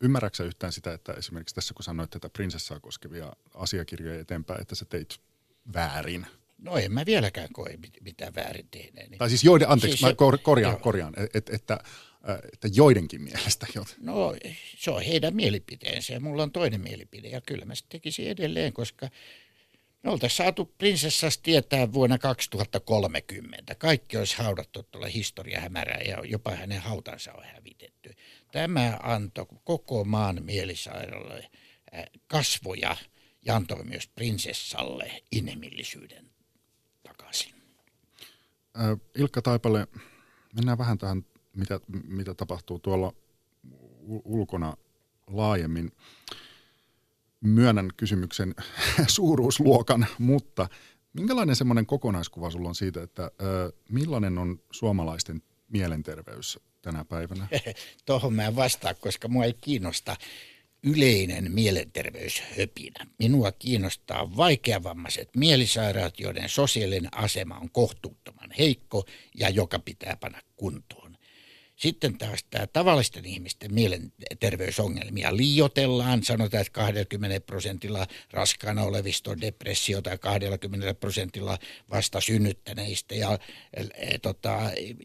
Ymmärrätkö 0.00 0.44
yhtään 0.44 0.72
sitä, 0.72 0.92
että 0.92 1.12
esimerkiksi 1.12 1.54
tässä 1.54 1.74
kun 1.74 1.84
sanoit 1.84 2.10
tätä 2.10 2.28
prinsessaa 2.28 2.80
koskevia 2.80 3.32
asiakirjoja 3.54 4.20
eteenpäin, 4.20 4.60
että 4.60 4.74
sä 4.74 4.84
teit 4.84 5.20
väärin? 5.74 6.26
No 6.58 6.76
en 6.76 6.92
mä 6.92 7.06
vieläkään 7.06 7.48
koe 7.52 7.78
mitään 8.00 8.34
väärin 8.34 8.68
tehneeni. 8.70 9.16
Tai 9.16 9.28
siis 9.28 9.44
joiden, 9.44 9.70
anteeksi, 9.70 9.98
siis, 9.98 10.10
mä 10.10 10.38
korjaan, 10.42 10.72
joo. 10.72 10.80
korjaan 10.80 11.14
että, 11.34 11.56
että, 11.56 11.78
että 12.52 12.68
joidenkin 12.72 13.22
mielestä. 13.22 13.66
No 14.00 14.34
se 14.76 14.90
on 14.90 15.02
heidän 15.02 15.36
mielipiteensä 15.36 16.12
ja 16.12 16.20
mulla 16.20 16.42
on 16.42 16.52
toinen 16.52 16.80
mielipide 16.80 17.28
ja 17.28 17.40
kyllä 17.40 17.64
mä 17.64 17.74
se 17.74 17.84
tekisin 17.88 18.28
edelleen, 18.28 18.72
koska 18.72 19.08
me 20.02 20.10
oltaisiin 20.10 20.36
saatu 20.36 20.64
prinsessasta 20.78 21.42
tietää 21.42 21.92
vuonna 21.92 22.18
2030. 22.18 23.74
Kaikki 23.74 24.16
olisi 24.16 24.38
haudattu 24.38 24.82
tuolla 24.82 25.06
historiahämärään 25.06 26.06
ja 26.06 26.22
jopa 26.24 26.50
hänen 26.50 26.80
hautansa 26.80 27.32
on 27.32 27.44
hävitetty. 27.44 28.14
Tämä 28.52 28.98
antoi 29.02 29.46
koko 29.64 30.04
maan 30.04 30.42
mielisairaalalle 30.42 31.50
kasvoja 32.26 32.96
ja 33.42 33.56
antoi 33.56 33.84
myös 33.84 34.08
prinsessalle 34.08 35.22
inhimillisyyden 35.32 36.30
takaisin. 37.02 37.54
Ilkka 39.14 39.42
Taipale, 39.42 39.86
mennään 40.54 40.78
vähän 40.78 40.98
tähän, 40.98 41.24
mitä, 41.56 41.80
mitä 42.08 42.34
tapahtuu 42.34 42.78
tuolla 42.78 43.12
ulkona 44.24 44.76
laajemmin 45.26 45.92
myönnän 47.40 47.90
kysymyksen 47.96 48.54
suuruusluokan, 49.08 50.06
mutta 50.18 50.68
minkälainen 51.12 51.56
semmoinen 51.56 51.86
kokonaiskuva 51.86 52.50
sulla 52.50 52.68
on 52.68 52.74
siitä, 52.74 53.02
että 53.02 53.22
ö, 53.22 53.72
millainen 53.90 54.38
on 54.38 54.60
suomalaisten 54.70 55.42
mielenterveys 55.68 56.58
tänä 56.82 57.04
päivänä? 57.04 57.48
Tuohon 58.06 58.32
mä 58.32 58.46
en 58.46 58.56
vastaa, 58.56 58.94
koska 58.94 59.28
mua 59.28 59.44
ei 59.44 59.54
kiinnosta 59.60 60.16
yleinen 60.82 61.52
mielenterveyshöpinä. 61.52 63.06
Minua 63.18 63.52
kiinnostaa 63.52 64.36
vaikeavammaiset 64.36 65.28
mielisairaat, 65.36 66.20
joiden 66.20 66.48
sosiaalinen 66.48 67.16
asema 67.16 67.58
on 67.58 67.70
kohtuuttoman 67.70 68.50
heikko 68.58 69.04
ja 69.34 69.48
joka 69.48 69.78
pitää 69.78 70.16
panna 70.20 70.40
kuntoon. 70.56 71.05
Sitten 71.76 72.18
taas 72.18 72.44
tämä 72.50 72.66
tavallisten 72.66 73.24
ihmisten 73.24 73.74
mielenterveysongelmia 73.74 75.36
liiotellaan. 75.36 76.22
Sanotaan, 76.22 76.60
että 76.60 76.72
20 76.72 77.40
prosentilla 77.40 78.06
raskaana 78.30 78.82
olevista 78.82 79.30
on 79.30 79.40
depressio 79.40 80.02
tai 80.02 80.18
20 80.18 80.94
prosentilla 80.94 81.58
vasta 81.90 82.20
synnyttäneistä. 82.20 83.14
Ja, 83.14 83.38
e, 83.74 84.18
tota, 84.18 84.58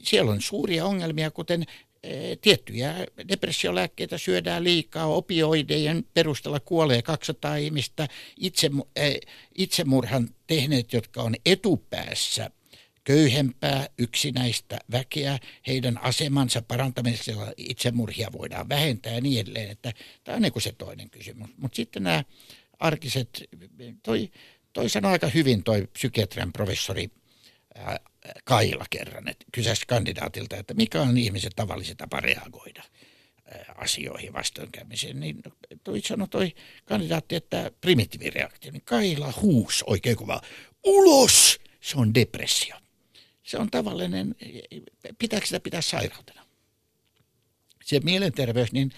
siellä 0.04 0.32
on 0.32 0.42
suuria 0.42 0.86
ongelmia, 0.86 1.32
kuten 1.32 1.66
e, 2.04 2.36
tiettyjä 2.36 2.96
depressiolääkkeitä 3.28 4.18
syödään 4.18 4.64
liikaa, 4.64 5.06
opioidejen 5.06 6.06
perusteella 6.14 6.60
kuolee 6.60 7.02
200 7.02 7.56
ihmistä, 7.56 8.08
itse, 8.38 8.70
e, 8.96 9.14
itsemurhan 9.58 10.30
tehneet, 10.48 10.94
jotka 10.94 11.22
on 11.22 11.36
etupäässä– 11.46 12.50
köyhempää, 13.04 13.88
yksinäistä 13.98 14.80
väkeä, 14.92 15.40
heidän 15.68 15.98
asemansa 15.98 16.62
parantamisella 16.62 17.54
itsemurhia 17.58 18.32
voidaan 18.32 18.70
vähentää 18.70 19.14
ja 19.14 19.22
niin 19.22 19.42
edelleen. 19.42 19.72
Että 19.72 19.94
tämä 20.24 20.36
on 20.36 20.42
niin 20.42 20.54
kuin 20.54 20.64
se 20.64 20.72
toinen 20.72 21.10
kysymys. 21.10 21.50
Mutta 21.58 21.76
sitten 21.76 22.04
nämä 22.04 22.24
arkiset, 22.80 23.44
toi, 24.04 24.32
toi 24.74 24.90
sanoi 24.90 25.12
aika 25.12 25.28
hyvin 25.28 25.64
toi 25.64 25.88
psykiatrian 25.94 26.54
professori 26.54 27.12
ää, 27.76 28.00
Kaila 28.44 28.86
kerran, 28.90 29.28
että 29.28 29.46
kysäisi 29.52 29.88
kandidaatilta, 29.88 30.58
että 30.58 30.74
mikä 30.74 31.02
on 31.02 31.18
ihmisen 31.18 31.52
tavallisen 31.56 31.98
tapa 31.98 32.20
reagoida 32.20 32.84
asioihin 33.76 34.34
vastoinkäymiseen, 34.34 35.20
niin 35.20 35.42
toi 35.84 36.02
sanoi 36.02 36.28
toi 36.28 36.54
kandidaatti, 36.86 37.36
että 37.36 37.72
primitiivireaktio, 37.82 38.72
niin 38.72 38.86
Kaila 38.86 39.34
huus 39.42 39.84
oikein 39.88 40.16
kova, 40.16 40.42
ulos, 40.84 41.60
se 41.82 41.98
on 41.98 42.14
depressio 42.14 42.76
se 43.44 43.58
on 43.58 43.72
tavallinen, 43.72 44.36
pitääkö 45.20 45.46
sitä 45.46 45.60
pitää 45.60 45.82
sairautena? 45.82 46.46
Se 47.84 48.00
mielenterveys, 48.00 48.72
niin 48.72 48.92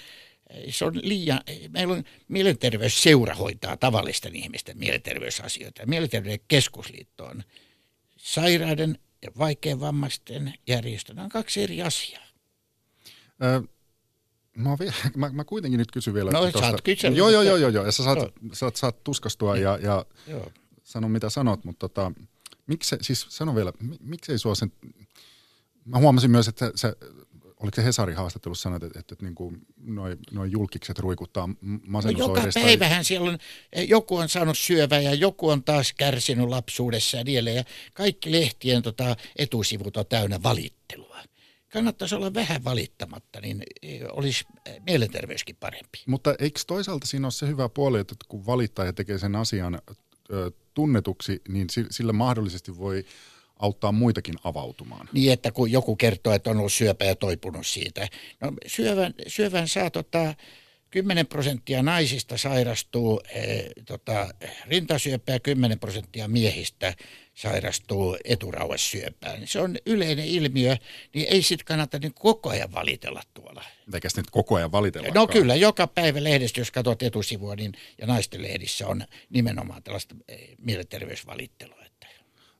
se 0.70 0.86
on 0.86 1.00
liian, 1.04 1.42
meillä 1.70 1.94
on 1.94 2.04
mielenterveysseura 2.28 3.36
hoitaa 3.36 3.78
tavallisten 3.78 4.36
ihmisten 4.36 4.78
mielenterveysasioita. 4.78 5.86
Mielenterveyden 5.86 6.46
keskusliitto 6.48 7.26
on 7.26 7.44
sairaiden 8.18 9.00
ja 9.22 9.32
vaikean 9.38 9.80
vammaisten 9.80 10.54
järjestö. 10.68 11.14
Nämä 11.14 11.24
on 11.24 11.30
kaksi 11.30 11.64
eri 11.64 11.82
asiaa. 11.82 12.24
Ö, 13.44 13.62
mä, 14.58 14.78
vielä, 14.80 14.94
mä, 15.16 15.30
mä 15.30 15.44
kuitenkin 15.44 15.78
nyt 15.78 15.92
kysyn 15.92 16.14
vielä. 16.14 16.32
No 16.32 16.42
tosta, 16.42 16.60
saat 16.60 16.82
kysyä. 16.82 17.10
Joo, 17.10 17.30
joo, 17.30 17.42
joo, 17.42 17.58
joo, 17.58 17.70
joo. 17.70 17.86
Ja 17.86 17.92
sä 17.92 18.04
saat, 18.04 18.18
joo. 18.18 18.32
saat, 18.54 18.76
saat 18.76 19.04
tuskastua 19.04 19.58
ja, 19.58 19.80
ja 19.82 20.06
joo. 20.28 20.52
sano 20.84 21.10
mitä 21.10 21.30
sanot, 21.30 21.64
mutta 21.66 21.90
tota, 21.90 22.12
Miksi, 22.68 22.96
siis 23.02 23.26
sano 23.30 23.56
vielä, 23.56 23.74
miksei 24.00 24.38
sua 24.40 24.56
sen, 24.56 24.72
mä 25.86 25.98
huomasin 25.98 26.32
myös, 26.32 26.48
että 26.48 26.72
se, 26.76 26.96
oliko 27.64 27.76
se 27.76 27.84
Hesarin 27.84 28.16
haastattelussa 28.16 28.64
sanot, 28.64 28.84
että, 28.84 29.00
että, 29.00 29.14
että 29.14 29.26
niin 29.26 29.36
kuin 29.36 29.62
noi, 29.78 30.18
noi 30.32 30.52
julkikset 30.52 31.00
ruikuttaa 31.00 31.50
masennusoireista. 31.88 32.60
No 32.60 32.66
joka 32.66 32.68
päivähän 32.68 33.06
siellä 33.06 33.30
on, 33.30 33.38
joku 33.88 34.16
on 34.16 34.30
saanut 34.30 34.58
syövää 34.58 35.00
ja 35.00 35.14
joku 35.14 35.50
on 35.50 35.64
taas 35.64 35.94
kärsinyt 35.94 36.50
lapsuudessa 36.50 37.18
ja 37.18 37.24
niin 37.24 37.46
Ja 37.46 37.64
kaikki 37.94 38.32
lehtien 38.32 38.82
tota, 38.82 39.16
etusivut 39.36 39.98
on 39.98 40.06
täynnä 40.06 40.44
valittelua. 40.44 41.18
Kannattaisi 41.74 42.16
olla 42.16 42.34
vähän 42.34 42.64
valittamatta, 42.64 43.42
niin 43.42 43.64
e, 43.82 44.00
olisi 44.12 44.46
mielenterveyskin 44.86 45.56
parempi. 45.56 46.04
Mutta 46.06 46.36
eikö 46.40 46.60
toisaalta 46.68 47.08
siinä 47.08 47.26
ole 47.26 47.32
se 47.32 47.48
hyvä 47.48 47.70
puoli, 47.70 48.00
että 48.00 48.16
kun 48.28 48.46
valittaa 48.46 48.86
ja 48.86 48.94
tekee 48.94 49.18
sen 49.18 49.36
asian 49.36 49.82
tunnetuksi, 50.74 51.42
niin 51.48 51.68
sillä 51.92 52.14
mahdollisesti 52.14 52.78
voi 52.78 53.06
auttaa 53.60 53.92
muitakin 53.92 54.36
avautumaan. 54.44 55.10
Niin, 55.14 55.34
että 55.34 55.52
kun 55.52 55.72
joku 55.72 55.96
kertoo, 55.96 56.34
että 56.34 56.50
on 56.50 56.58
ollut 56.58 56.74
syöpä 56.74 57.06
ja 57.06 57.16
toipunut 57.16 57.68
siitä. 57.68 58.08
No 58.42 58.54
syövän, 58.68 59.14
syövän 59.28 59.68
saa 59.68 59.90
tota, 59.90 60.34
10 60.94 61.28
prosenttia 61.28 61.84
naisista 61.84 62.38
sairastuu 62.38 63.22
e, 63.30 63.64
tota, 63.86 64.30
rintasyöpää, 64.68 65.40
10 65.40 65.80
prosenttia 65.80 66.28
miehistä 66.28 66.94
sairastuu 67.34 68.18
eturauhassyöpään. 68.24 69.48
Se 69.48 69.60
on 69.60 69.76
yleinen 69.86 70.26
ilmiö, 70.26 70.78
niin 71.14 71.28
ei 71.30 71.42
sitten 71.42 71.66
kannata 71.66 72.00
niin 72.00 72.14
koko 72.14 72.50
ajan 72.50 72.74
valitella 72.74 73.22
tuolla. 73.34 73.64
Eikä 73.94 74.08
nyt 74.18 74.32
koko 74.32 74.56
ajan 74.56 74.72
valitella? 74.72 75.08
No 75.14 75.28
kyllä, 75.28 75.56
joka 75.56 75.88
päivä 75.88 76.24
lehdestä, 76.24 76.62
jos 76.62 76.72
katsot 76.72 77.04
etusivua, 77.04 77.56
niin, 77.56 77.74
ja 77.98 78.08
naisten 78.08 78.42
lehdissä 78.42 78.88
on 78.88 79.06
nimenomaan 79.30 79.84
tällaista 79.84 80.16
eh, 80.28 80.50
mielenterveysvalittelua. 80.58 81.84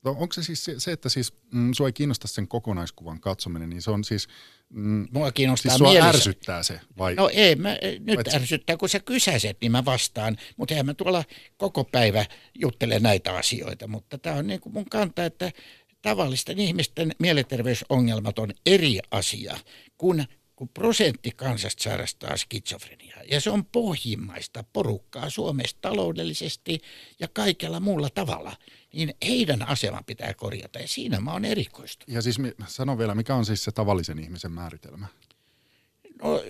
No, 0.04 0.16
onko 0.20 0.34
se 0.34 0.44
siis 0.44 0.66
se, 0.66 0.80
se 0.80 0.92
että 0.92 1.10
siis 1.10 1.34
mm, 1.52 1.74
sua 1.74 1.88
ei 1.88 1.94
kiinnosta 1.94 2.28
sen 2.28 2.48
kokonaiskuvan 2.48 3.20
katsominen, 3.20 3.70
niin 3.70 3.82
se 3.82 3.92
on 3.92 4.04
siis... 4.04 4.28
Mm, 4.74 5.08
Mua 5.12 5.32
kiinnostaa 5.32 5.70
siis 5.70 5.78
sua 5.78 5.90
mielessä. 5.90 6.10
ärsyttää 6.10 6.64
se, 6.64 6.80
vai? 6.98 7.16
No 7.16 7.30
ei, 7.34 7.56
mä, 7.56 7.78
eh, 7.82 8.00
nyt 8.00 8.16
Vai 8.16 8.36
ärsyttää, 8.36 8.78
kun 8.78 8.90
sä 8.90 9.00
kysäset, 9.00 9.58
niin 9.62 9.72
mä 9.72 9.86
vastaan. 9.86 10.38
Mutta 10.58 10.74
eihän 10.74 10.86
mä 10.86 10.94
tuolla 10.94 11.24
koko 11.58 11.84
päivä 11.84 12.26
juttele 12.60 13.00
näitä 13.00 13.36
asioita, 13.36 13.88
mutta 13.88 14.18
tämä 14.18 14.36
on 14.36 14.48
niin 14.48 14.60
kuin 14.60 14.74
mun 14.74 14.86
kanta, 14.86 15.26
että 15.26 15.52
tavallisten 16.02 16.60
ihmisten 16.60 17.12
mielenterveysongelmat 17.20 18.40
on 18.40 18.54
eri 18.66 19.00
asia 19.12 19.58
kuin 19.98 20.26
kun 20.56 20.70
prosentti 20.70 21.32
kansasta 21.32 21.84
sairastaa 21.84 22.38
skitsofreniaa. 22.38 23.22
Ja 23.32 23.42
se 23.42 23.50
on 23.50 23.66
pohjimmaista 23.66 24.64
porukkaa 24.74 25.30
Suomessa 25.30 25.78
taloudellisesti 25.82 26.82
ja 27.20 27.28
kaikella 27.28 27.80
muulla 27.80 28.10
tavalla. 28.10 28.58
Niin 28.94 29.14
heidän 29.28 29.68
asema 29.68 30.04
pitää 30.06 30.34
korjata 30.34 30.80
ja 30.80 30.88
siinä 30.88 31.20
mä 31.20 31.32
oon 31.32 31.46
erikoista. 31.46 32.06
Ja 32.08 32.22
siis 32.22 32.38
sano 32.68 32.98
vielä, 32.98 33.16
mikä 33.16 33.36
on 33.36 33.46
siis 33.46 33.64
se 33.64 33.72
tavallisen 33.72 34.20
ihmisen 34.20 34.52
määritelmä? 34.52 35.08
No 36.22 36.44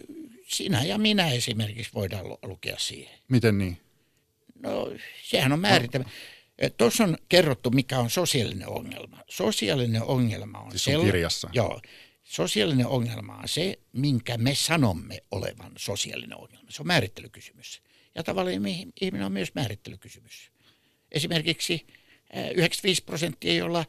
sinä 0.48 0.84
ja 0.84 0.98
minä 0.98 1.32
esimerkiksi 1.32 1.94
voidaan 1.94 2.26
lukea 2.44 2.76
siihen. 2.80 3.20
Miten 3.28 3.58
niin? 3.58 3.78
No 4.64 4.92
sehän 5.24 5.52
on 5.52 5.60
määritelmä. 5.60 6.10
No. 6.62 6.70
Tuossa 6.78 7.04
on 7.04 7.18
kerrottu, 7.30 7.70
mikä 7.70 8.00
on 8.00 8.10
sosiaalinen 8.10 8.68
ongelma. 8.68 9.24
Sosiaalinen 9.30 10.04
ongelma 10.04 10.60
on... 10.60 10.72
Siis 10.72 10.98
on 10.98 11.06
kirjassa. 11.06 11.50
Joo 11.54 11.82
Sosiaalinen 12.24 12.88
ongelma 12.88 13.36
on 13.36 13.48
se, 13.48 13.80
minkä 13.94 14.38
me 14.38 14.56
sanomme 14.56 15.20
olevan 15.32 15.72
sosiaalinen 15.78 16.38
ongelma. 16.38 16.72
Se 16.72 16.82
on 16.82 16.88
määrittelykysymys. 16.88 17.82
Ja 18.16 18.24
tavallinen 18.24 18.94
ihminen 19.02 19.26
on 19.26 19.32
myös 19.32 19.56
määrittelykysymys. 19.56 20.52
Esimerkiksi 21.12 21.88
95 22.56 23.04
prosenttia, 23.04 23.54
jolla 23.54 23.86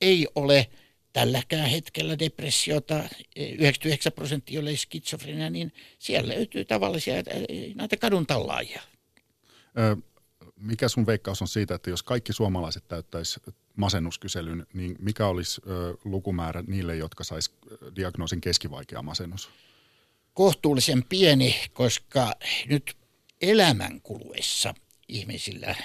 ei 0.00 0.28
ole 0.34 0.70
tälläkään 1.12 1.70
hetkellä 1.70 2.18
depressiota, 2.18 3.08
99 3.36 4.12
prosenttia, 4.12 4.54
jolla 4.54 4.70
ei 4.70 4.76
skitsofrenia, 4.76 5.50
niin 5.50 5.72
siellä 5.98 6.34
löytyy 6.34 6.64
tavallisia 6.64 7.14
näitä 7.74 7.96
kadun 7.96 8.26
tallaajia. 8.26 8.82
Mikä 10.56 10.88
sun 10.88 11.06
veikkaus 11.06 11.42
on 11.42 11.48
siitä, 11.48 11.74
että 11.74 11.90
jos 11.90 12.02
kaikki 12.02 12.32
suomalaiset 12.32 12.88
täyttäisi 12.88 13.40
masennuskyselyn, 13.80 14.66
niin 14.72 14.96
mikä 14.98 15.26
olisi 15.26 15.60
ö, 15.66 15.96
lukumäärä 16.04 16.64
niille, 16.66 16.96
jotka 16.96 17.24
sais 17.24 17.52
diagnoosin 17.96 18.40
keskivaikea 18.40 19.02
masennus? 19.02 19.50
Kohtuullisen 20.34 21.04
pieni, 21.08 21.60
koska 21.72 22.32
nyt 22.68 22.96
elämän 23.40 24.00
kuluessa 24.00 24.74
ihmisillä 25.08 25.76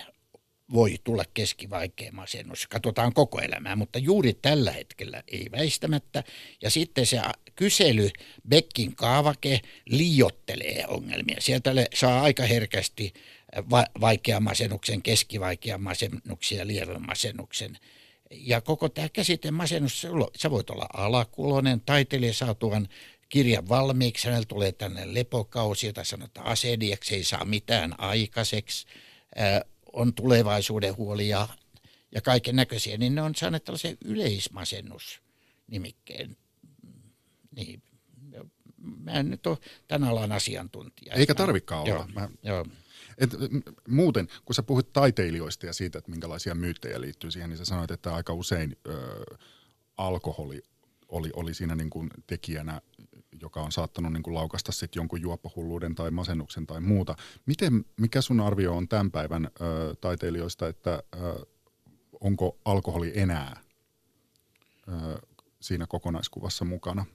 voi 0.73 0.95
tulla 1.03 1.23
keskivaikea 1.33 2.11
masennus. 2.11 2.67
Katsotaan 2.67 3.13
koko 3.13 3.39
elämää, 3.39 3.75
mutta 3.75 3.99
juuri 3.99 4.33
tällä 4.33 4.71
hetkellä 4.71 5.23
ei 5.27 5.47
väistämättä. 5.51 6.23
Ja 6.61 6.69
sitten 6.69 7.05
se 7.05 7.21
kysely, 7.55 8.09
Beckin 8.49 8.95
kaavake, 8.95 9.59
liiottelee 9.85 10.85
ongelmia. 10.87 11.37
Sieltä 11.39 11.71
saa 11.93 12.21
aika 12.21 12.43
herkästi 12.43 13.13
va- 13.69 13.87
vaikean 14.01 14.43
masennuksen, 14.43 15.01
keskivaikean 15.01 15.81
masennuksen 15.81 16.57
ja 16.57 16.67
lievän 16.67 17.05
masennuksen. 17.05 17.77
Ja 18.31 18.61
koko 18.61 18.89
tämä 18.89 19.09
käsite 19.09 19.51
masennus, 19.51 20.07
sä 20.37 20.51
voit 20.51 20.69
olla 20.69 20.87
alakulonen, 20.93 21.81
taiteilija 21.81 22.33
saa 22.33 22.53
tuon 22.53 22.87
kirjan 23.29 23.69
valmiiksi, 23.69 24.27
hänellä 24.27 24.45
tulee 24.45 24.71
tänne 24.71 25.13
lepokausi, 25.13 25.87
jota 25.87 26.03
sanotaan 26.03 26.47
asediaksi, 26.47 27.15
ei 27.15 27.23
saa 27.23 27.45
mitään 27.45 27.99
aikaiseksi, 27.99 28.87
on 29.93 30.13
tulevaisuuden 30.13 30.97
huoli 30.97 31.29
ja, 31.29 31.47
ja 32.11 32.21
kaiken 32.21 32.55
näköisiä, 32.55 32.97
niin 32.97 33.15
ne 33.15 33.21
on 33.21 33.35
saaneet 33.35 33.63
tällaisen 33.63 33.97
yleismasennus-nimikkeen. 34.05 36.37
Niin, 37.55 37.83
mä 38.77 39.11
en 39.11 39.29
nyt 39.29 39.47
ole 39.47 39.57
tämän 39.87 40.09
alan 40.09 40.31
asiantuntija. 40.31 41.13
Eikä 41.13 41.35
tarvikaan 41.35 41.81
olla. 41.81 41.93
Joo, 41.93 42.07
mä, 42.13 42.29
joo. 42.43 42.65
Et, 43.17 43.29
muuten, 43.87 44.27
kun 44.45 44.55
sä 44.55 44.63
puhut 44.63 44.93
taiteilijoista 44.93 45.65
ja 45.65 45.73
siitä, 45.73 45.97
että 45.97 46.11
minkälaisia 46.11 46.55
myyttejä 46.55 47.01
liittyy 47.01 47.31
siihen, 47.31 47.49
niin 47.49 47.57
sä 47.57 47.65
sanoit, 47.65 47.91
että 47.91 48.15
aika 48.15 48.33
usein 48.33 48.77
ö, 48.87 49.23
alkoholi 49.97 50.61
oli, 51.09 51.29
oli 51.35 51.53
siinä 51.53 51.75
niin 51.75 51.89
kuin 51.89 52.09
tekijänä, 52.27 52.81
joka 53.41 53.61
on 53.61 53.71
saattanut 53.71 54.13
niin 54.13 54.23
kuin 54.23 54.33
laukasta 54.33 54.71
sit 54.71 54.95
jonkun 54.95 55.21
juoppohulluuden 55.21 55.95
tai 55.95 56.11
masennuksen 56.11 56.67
tai 56.67 56.81
muuta. 56.81 57.15
Miten, 57.45 57.85
mikä 57.97 58.21
sun 58.21 58.39
arvio 58.39 58.75
on 58.75 58.87
tämän 58.87 59.11
päivän 59.11 59.45
ö, 59.45 59.95
taiteilijoista, 60.01 60.67
että 60.67 61.03
ö, 61.15 61.45
onko 62.19 62.57
alkoholi 62.65 63.11
enää 63.15 63.61
ö, 64.87 65.19
siinä 65.61 65.87
kokonaiskuvassa 65.87 66.65
mukana? 66.65 67.05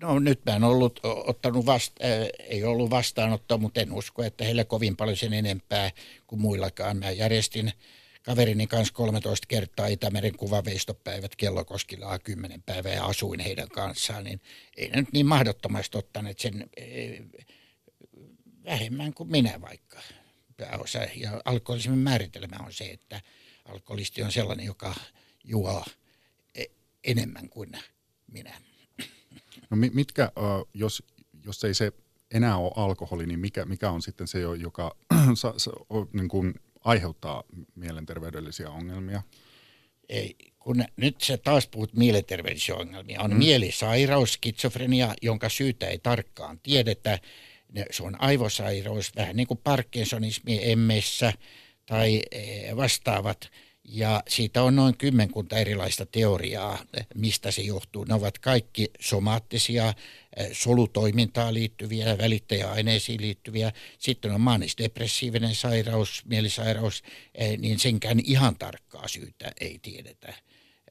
No 0.00 0.18
nyt 0.18 0.40
mä 0.46 0.56
en 0.56 0.64
ollut 0.64 1.00
ottanut 1.02 1.66
vasta, 1.66 2.04
äh, 2.04 2.28
ei 2.48 2.64
ollut 2.64 2.90
vastaanottoa, 2.90 3.58
mutta 3.58 3.80
en 3.80 3.92
usko, 3.92 4.22
että 4.22 4.44
heillä 4.44 4.64
kovin 4.64 4.96
paljon 4.96 5.16
sen 5.16 5.32
enempää 5.32 5.90
kuin 6.26 6.40
muillakaan. 6.40 6.96
Mä 6.96 7.10
järjestin 7.10 7.72
kaverini 8.22 8.66
kanssa 8.66 8.94
13 8.94 9.46
kertaa 9.46 9.86
Itämeren 9.86 10.36
kuvaveistopäivät 10.36 11.36
Kellokoskilla 11.36 12.18
10 12.18 12.62
päivää 12.62 12.92
ja 12.92 13.04
asuin 13.04 13.40
heidän 13.40 13.68
kanssaan, 13.68 14.24
niin 14.24 14.40
ei 14.76 14.88
ne 14.88 14.96
nyt 14.96 15.12
niin 15.12 15.26
mahdottomasti 15.26 15.98
ottaneet 15.98 16.38
sen 16.38 16.70
äh, 16.80 17.42
vähemmän 18.64 19.14
kuin 19.14 19.30
minä 19.30 19.60
vaikka 19.60 20.00
pääosa. 20.56 20.98
Ja 20.98 21.40
alkoholismin 21.44 21.98
määritelmä 21.98 22.56
on 22.66 22.72
se, 22.72 22.84
että 22.84 23.20
alkoholisti 23.64 24.22
on 24.22 24.32
sellainen, 24.32 24.66
joka 24.66 24.94
juo 25.44 25.84
e-, 26.54 26.64
enemmän 27.04 27.48
kuin 27.48 27.72
minä. 28.26 28.69
No 29.70 29.76
mitkä, 29.76 30.32
jos, 30.74 31.02
jos 31.44 31.64
ei 31.64 31.74
se 31.74 31.92
enää 32.34 32.56
ole 32.56 32.72
alkoholi, 32.76 33.26
niin 33.26 33.40
mikä, 33.40 33.64
mikä 33.64 33.90
on 33.90 34.02
sitten 34.02 34.26
se, 34.26 34.40
joka 34.40 34.96
sa, 35.34 35.54
sa, 35.56 35.70
niin 36.12 36.28
kuin 36.28 36.54
aiheuttaa 36.84 37.44
mielenterveydellisiä 37.74 38.70
ongelmia? 38.70 39.22
Ei, 40.08 40.36
kun 40.58 40.84
nyt 40.96 41.20
se 41.20 41.36
taas 41.36 41.66
puhut 41.66 41.94
mielenterveydellisiä 41.94 42.76
ongelmia, 42.76 43.20
on 43.20 43.30
mm. 43.30 43.36
mielisairaus, 43.36 44.32
skitsofrenia, 44.32 45.14
jonka 45.22 45.48
syytä 45.48 45.86
ei 45.86 45.98
tarkkaan 45.98 46.60
tiedetä. 46.62 47.18
Se 47.90 48.02
on 48.02 48.20
aivosairaus, 48.20 49.16
vähän 49.16 49.36
niin 49.36 49.46
kuin 49.46 49.60
Parkinsonismi 49.64 50.60
emmessä 50.62 51.32
tai 51.86 52.22
e, 52.30 52.76
vastaavat– 52.76 53.38
ja 53.84 54.22
siitä 54.28 54.62
on 54.62 54.76
noin 54.76 54.96
kymmenkunta 54.96 55.58
erilaista 55.58 56.06
teoriaa, 56.06 56.78
mistä 57.14 57.50
se 57.50 57.62
johtuu. 57.62 58.04
Ne 58.04 58.14
ovat 58.14 58.38
kaikki 58.38 58.90
somaattisia, 59.00 59.94
eh, 60.36 60.48
solutoimintaan 60.52 61.54
liittyviä, 61.54 62.18
välittäjäaineisiin 62.18 63.20
liittyviä. 63.20 63.72
Sitten 63.98 64.30
on 64.30 64.40
maanisdepressiivinen 64.40 65.54
sairaus, 65.54 66.22
mielisairaus, 66.24 67.02
eh, 67.34 67.58
niin 67.58 67.78
senkään 67.78 68.20
ihan 68.24 68.56
tarkkaa 68.58 69.08
syytä 69.08 69.52
ei 69.60 69.78
tiedetä. 69.82 70.34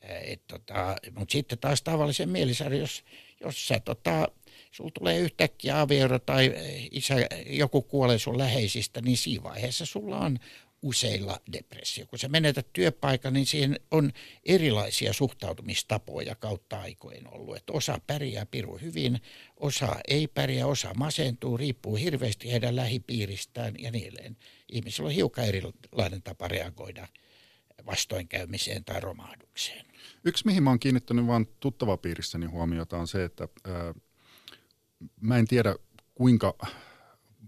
Eh, 0.01 0.39
tota, 0.47 0.95
Mutta 1.15 1.31
sitten 1.31 1.57
taas 1.57 1.81
tavallisen 1.81 2.29
mielisairaus, 2.29 2.79
jos, 2.79 3.03
jos 3.41 3.67
sä 3.67 3.79
tota, 3.79 4.27
sulla 4.71 4.91
tulee 4.93 5.19
yhtäkkiä 5.19 5.81
aviero 5.81 6.19
tai 6.19 6.53
isä, 6.91 7.15
joku 7.45 7.81
kuolee 7.81 8.19
sun 8.19 8.37
läheisistä, 8.37 9.01
niin 9.01 9.17
siinä 9.17 9.43
vaiheessa 9.43 9.85
sulla 9.85 10.19
on 10.19 10.39
useilla 10.81 11.39
depressio. 11.53 12.05
Kun 12.05 12.19
sä 12.19 12.29
menetät 12.29 12.67
työpaikan, 12.73 13.33
niin 13.33 13.45
siihen 13.45 13.79
on 13.91 14.11
erilaisia 14.45 15.13
suhtautumistapoja 15.13 16.35
kautta 16.35 16.81
aikojen 16.81 17.33
ollut. 17.33 17.57
Että 17.57 17.73
osa 17.73 18.01
pärjää 18.07 18.45
piru 18.45 18.77
hyvin, 18.77 19.21
osa 19.57 19.95
ei 20.07 20.27
pärjää, 20.27 20.67
osa 20.67 20.93
masentuu, 20.93 21.57
riippuu 21.57 21.95
hirveästi 21.95 22.51
heidän 22.51 22.75
lähipiiristään 22.75 23.75
ja 23.79 23.91
niin 23.91 24.07
edelleen. 24.07 24.37
Ihmisillä 24.71 25.07
on 25.07 25.13
hiukan 25.13 25.45
erilainen 25.45 26.21
tapa 26.23 26.47
reagoida 26.47 27.07
vastoinkäymiseen 27.85 28.83
tai 28.83 28.99
romahdukseen. 28.99 29.85
Yksi, 30.23 30.45
mihin 30.45 30.63
mä 30.63 30.69
oon 30.69 30.79
kiinnittänyt 30.79 31.27
vaan 31.27 31.47
tuttavapiirissäni 31.59 32.45
huomiota 32.45 32.97
on 32.97 33.07
se, 33.07 33.23
että 33.23 33.47
ää, 33.63 33.93
mä 35.21 35.37
en 35.37 35.47
tiedä 35.47 35.75
kuinka 36.15 36.57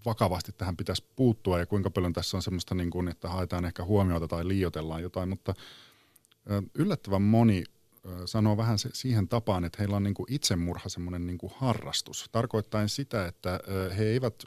vakavasti 0.05 0.51
tähän 0.51 0.77
pitäisi 0.77 1.05
puuttua 1.15 1.59
ja 1.59 1.65
kuinka 1.65 1.89
paljon 1.89 2.13
tässä 2.13 2.37
on 2.37 2.43
semmoista, 2.43 2.75
niin 2.75 2.89
kuin, 2.89 3.07
että 3.07 3.29
haetaan 3.29 3.65
ehkä 3.65 3.83
huomiota 3.83 4.27
tai 4.27 4.47
liiotellaan 4.47 5.01
jotain, 5.01 5.29
mutta 5.29 5.53
yllättävän 6.75 7.21
moni 7.21 7.63
sanoo 8.25 8.57
vähän 8.57 8.77
siihen 8.77 9.27
tapaan, 9.27 9.65
että 9.65 9.77
heillä 9.79 9.95
on 9.95 10.03
niin 10.03 10.13
kuin 10.13 10.33
itsemurha 10.33 10.89
semmoinen 10.89 11.27
niin 11.27 11.37
kuin 11.37 11.53
harrastus, 11.55 12.29
tarkoittaen 12.31 12.89
sitä, 12.89 13.25
että 13.25 13.59
he 13.97 14.03
eivät 14.03 14.43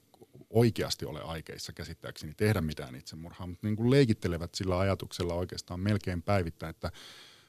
oikeasti 0.50 1.06
ole 1.06 1.22
aikeissa 1.22 1.72
käsittääkseni 1.72 2.34
tehdä 2.36 2.60
mitään 2.60 2.94
itsemurhaa, 2.94 3.46
mutta 3.46 3.66
niin 3.66 3.76
kuin 3.76 3.90
leikittelevät 3.90 4.54
sillä 4.54 4.78
ajatuksella 4.78 5.34
oikeastaan 5.34 5.80
melkein 5.80 6.22
päivittäin, 6.22 6.70
että 6.70 6.92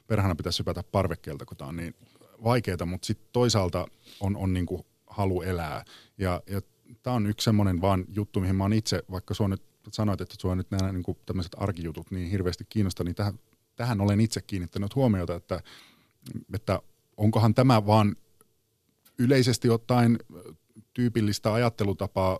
perhana 0.08 0.36
pitäisi 0.36 0.58
sypätä 0.58 0.84
parvekkeelta, 0.84 1.46
kun 1.46 1.58
tämä 1.58 1.70
on 1.70 1.76
niin 1.76 1.96
vaikeaa, 2.44 2.86
mutta 2.86 3.06
sitten 3.06 3.30
toisaalta 3.32 3.88
on, 4.20 4.38
on 4.38 4.54
niin 4.54 4.66
kuin 4.66 4.86
halu 5.08 5.42
elää. 5.42 5.86
Ja, 6.18 6.42
ja 6.48 6.62
tämä 7.04 7.16
on 7.16 7.28
yksi 7.28 7.46
semmoinen 7.46 7.82
vaan 7.82 8.06
juttu, 8.16 8.40
mihin 8.40 8.56
mä 8.56 8.64
oon 8.64 8.74
itse, 8.74 9.04
vaikka 9.12 9.34
sua 9.34 9.48
nyt 9.48 9.62
sanoit, 9.92 10.22
että 10.22 10.36
sua 10.40 10.56
nyt 10.56 10.72
nämä 10.72 10.92
niin 10.92 11.04
tämmöiset 11.26 11.56
arkijutut 11.58 12.12
niin 12.12 12.30
hirveästi 12.30 12.66
kiinnostaa, 12.70 13.04
niin 13.04 13.16
tähän, 13.16 13.40
tähän 13.76 14.02
olen 14.02 14.22
itse 14.22 14.42
kiinnittänyt 14.42 14.96
huomiota, 14.96 15.36
että, 15.36 15.62
että 16.54 16.80
onkohan 17.18 17.54
tämä 17.54 17.86
vaan 17.86 18.16
yleisesti 19.20 19.70
ottaen 19.70 20.20
tyypillistä 20.94 21.54
ajattelutapaa 21.54 22.40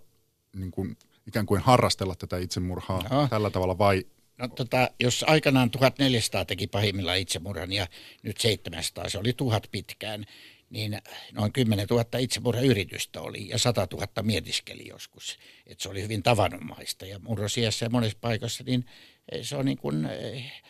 niin 0.56 0.72
kuin 0.72 0.98
ikään 1.28 1.46
kuin 1.46 1.62
harrastella 1.62 2.16
tätä 2.16 2.38
itsemurhaa 2.38 3.04
no. 3.10 3.28
tällä 3.28 3.50
tavalla 3.50 3.78
vai 3.78 4.06
No, 4.38 4.48
tota, 4.48 4.90
jos 5.00 5.26
aikanaan 5.28 5.72
1400 5.72 6.46
teki 6.46 6.68
pahimmillaan 6.68 7.18
itsemurhan 7.18 7.72
ja 7.72 7.88
nyt 8.24 8.38
700, 8.38 9.10
se 9.10 9.18
oli 9.18 9.34
tuhat 9.34 9.68
pitkään, 9.72 10.26
niin 10.70 11.02
noin 11.32 11.54
10 11.54 11.88
000 11.90 12.06
itsemurhayritystä 12.20 13.22
oli 13.22 13.50
ja 13.50 13.58
100 13.58 13.88
000 13.92 14.08
mietiskeli 14.24 14.88
joskus. 14.88 15.38
Et 15.66 15.80
se 15.80 15.90
oli 15.90 16.02
hyvin 16.02 16.24
tavanomaista 16.24 17.06
ja 17.06 17.20
murrosiassa 17.20 17.86
ja 17.86 17.90
monessa 17.90 18.18
paikassa 18.22 18.64
niin 18.64 18.86
eh, 19.32 19.46
se 19.46 19.56
on 19.56 19.66
niin 19.66 19.78
kuin 19.78 20.06
eh, 20.06 20.64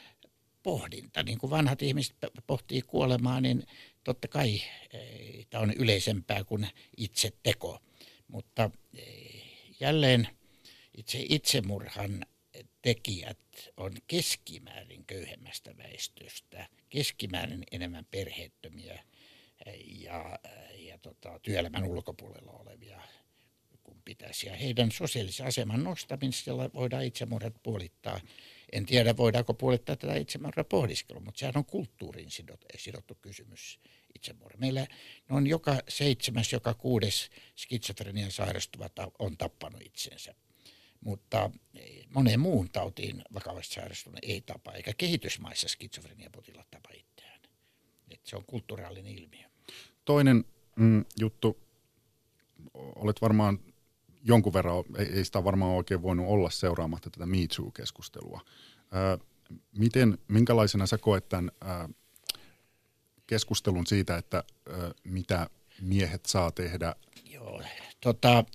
pohdinta. 0.63 1.23
Niin 1.23 1.37
kuin 1.37 1.49
vanhat 1.49 1.81
ihmiset 1.81 2.15
pohtii 2.47 2.81
kuolemaa, 2.81 3.41
niin 3.41 3.63
totta 4.03 4.27
kai 4.27 4.61
eh, 4.93 5.45
tämä 5.49 5.63
on 5.63 5.73
yleisempää 5.73 6.43
kuin 6.43 6.67
itse 6.97 7.31
teko. 7.43 7.79
Mutta 8.27 8.71
jälleen 9.79 10.27
itse 10.97 11.25
itsemurhan 11.29 12.25
tekijät 12.81 13.37
on 13.77 13.93
keskimäärin 14.07 15.05
köyhemmästä 15.05 15.77
väestöstä, 15.77 16.67
keskimäärin 16.89 17.63
enemmän 17.71 18.05
perheettömiä– 18.11 19.03
tota, 21.05 21.39
työelämän 21.39 21.83
ulkopuolella 21.83 22.51
olevia 22.51 23.01
kun 23.83 24.01
pitäisi. 24.05 24.47
Ja 24.47 24.55
heidän 24.55 24.91
sosiaalisen 24.91 25.45
aseman 25.45 25.83
nostamisella 25.83 26.69
voidaan 26.73 27.05
itsemurhat 27.05 27.53
puolittaa. 27.63 28.19
En 28.71 28.85
tiedä, 28.85 29.17
voidaanko 29.17 29.53
puolittaa 29.53 29.95
tätä 29.95 30.15
itsemurhaa 30.15 30.63
pohdiskelua, 30.63 31.21
mutta 31.21 31.39
sehän 31.39 31.57
on 31.57 31.65
kulttuuriin 31.65 32.31
sidottu, 32.31 32.67
sidottu 32.77 33.15
kysymys 33.21 33.79
itsemurha. 34.15 34.57
Meillä 34.57 34.87
on 35.29 35.47
joka 35.47 35.79
seitsemäs, 35.87 36.53
joka 36.53 36.73
kuudes 36.73 37.29
skitsofrenian 37.55 38.31
sairastuva 38.31 38.89
on 39.19 39.37
tappanut 39.37 39.81
itsensä. 39.81 40.35
Mutta 41.01 41.51
moneen 42.13 42.39
muun 42.39 42.69
tautiin 42.69 43.21
vakavasti 43.33 43.73
sairastunut 43.73 44.19
ei 44.21 44.41
tapa, 44.41 44.71
eikä 44.73 44.93
kehitysmaissa 44.97 45.67
skitsofreniapotilaat 45.67 46.71
tapa 46.71 46.89
itseään. 46.93 47.39
Et 48.11 48.25
se 48.25 48.35
on 48.35 48.45
kulttuurallinen 48.45 49.17
ilmiö. 49.17 49.49
Toinen 50.05 50.45
mm, 50.75 51.05
juttu, 51.19 51.57
olet 52.73 53.21
varmaan 53.21 53.59
jonkun 54.23 54.53
verran, 54.53 54.83
ei, 54.97 55.05
ei 55.05 55.25
sitä 55.25 55.43
varmaan 55.43 55.71
oikein 55.71 56.01
voinut 56.01 56.27
olla 56.27 56.49
seuraamatta 56.49 57.09
tätä 57.09 57.25
Me 57.25 57.37
Too-keskustelua. 57.55 58.41
Ää, 58.91 59.17
miten, 59.77 60.17
minkälaisena 60.27 60.85
sä 60.87 60.97
koet 60.97 61.29
tämän 61.29 61.51
keskustelun 63.27 63.87
siitä, 63.87 64.17
että 64.17 64.43
mitä 65.03 65.49
miehet 65.81 66.25
saa 66.25 66.51
tehdä? 66.51 66.95
Joo, 67.25 67.61
tota, 68.01 68.45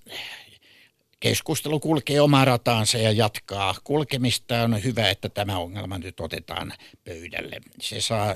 keskustelu 1.19 1.79
kulkee 1.79 2.21
omaa 2.21 2.45
rataansa 2.45 2.97
ja 2.97 3.11
jatkaa 3.11 3.75
kulkemista. 3.83 4.63
On 4.63 4.83
hyvä, 4.83 5.09
että 5.09 5.29
tämä 5.29 5.57
ongelma 5.57 5.97
nyt 5.97 6.19
otetaan 6.19 6.73
pöydälle. 7.03 7.61
Se 7.81 8.01
saa 8.01 8.35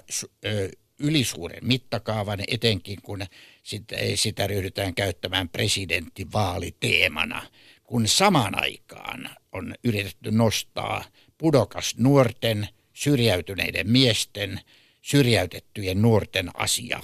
ylisuuren 1.00 1.68
mittakaavan, 1.68 2.40
etenkin 2.48 3.02
kun 3.02 3.26
sitä, 3.64 3.96
sitä 4.16 4.48
ryhdytään 4.48 4.96
käyttämään 4.96 5.50
presidenttivaaliteemana, 5.50 7.48
kun 7.84 8.08
samaan 8.08 8.64
aikaan 8.64 9.30
on 9.52 9.76
yritetty 9.84 10.32
nostaa 10.32 11.04
pudokas 11.38 11.96
nuorten, 11.98 12.68
syrjäytyneiden 12.94 13.90
miesten, 13.90 14.60
syrjäytettyjen 15.02 16.02
nuorten 16.02 16.52
asia, 16.54 17.00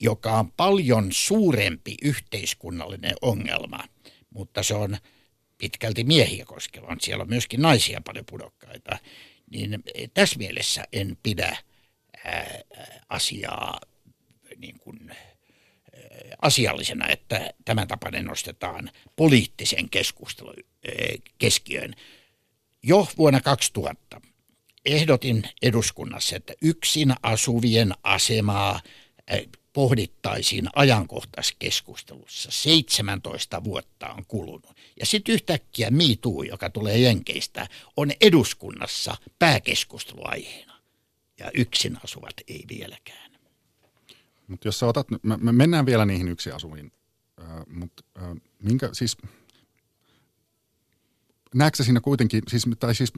joka 0.00 0.38
on 0.38 0.52
paljon 0.52 1.08
suurempi 1.12 1.94
yhteiskunnallinen 2.02 3.14
ongelma, 3.22 3.84
mutta 4.30 4.62
se 4.62 4.74
on 4.74 4.96
pitkälti 5.58 6.04
miehiä 6.04 6.44
koskeva. 6.44 6.96
Siellä 7.00 7.22
on 7.22 7.28
myöskin 7.28 7.62
naisia 7.62 8.00
paljon 8.04 8.24
pudokkaita. 8.30 8.98
Niin 9.50 9.82
tässä 10.14 10.38
mielessä 10.38 10.84
en 10.92 11.16
pidä 11.22 11.56
asiaa 13.08 13.80
niin 14.56 14.78
kuin, 14.78 15.16
asiallisena, 16.42 17.08
että 17.08 17.54
tämän 17.64 17.88
tapainen 17.88 18.24
nostetaan 18.24 18.90
poliittisen 19.16 19.90
keskustelun 19.90 20.54
keskiöön. 21.38 21.94
Jo 22.82 23.08
vuonna 23.18 23.40
2000 23.40 24.20
ehdotin 24.84 25.48
eduskunnassa, 25.62 26.36
että 26.36 26.52
yksin 26.62 27.14
asuvien 27.22 27.92
asemaa 28.02 28.80
pohdittaisiin 29.72 30.68
ajankohtaiskeskustelussa. 30.74 32.50
17 32.50 33.64
vuotta 33.64 34.08
on 34.08 34.26
kulunut. 34.28 34.76
Ja 35.00 35.06
sitten 35.06 35.32
yhtäkkiä 35.32 35.90
MeToo, 35.90 36.42
joka 36.42 36.70
tulee 36.70 36.98
Jenkeistä, 36.98 37.66
on 37.96 38.10
eduskunnassa 38.20 39.16
pääkeskusteluaiheena 39.38 40.73
ja 41.38 41.50
yksin 41.54 41.98
asuvat 42.04 42.34
ei 42.48 42.64
vieläkään. 42.68 43.32
Mutta 44.46 44.68
jos 44.68 44.78
sä 44.78 44.86
otat, 44.86 45.06
me, 45.22 45.36
me 45.36 45.52
mennään 45.52 45.86
vielä 45.86 46.06
niihin 46.06 46.28
yksin 46.28 46.54
asuviin, 46.54 46.92
äh, 47.42 47.48
mutta 47.66 48.04
äh, 48.22 48.36
minkä, 48.62 48.88
siis, 48.92 49.16
näetkö 51.54 51.84
siinä 51.84 52.00
kuitenkin, 52.00 52.42
siis, 52.48 52.64
tai 52.78 52.94
siis, 52.94 53.12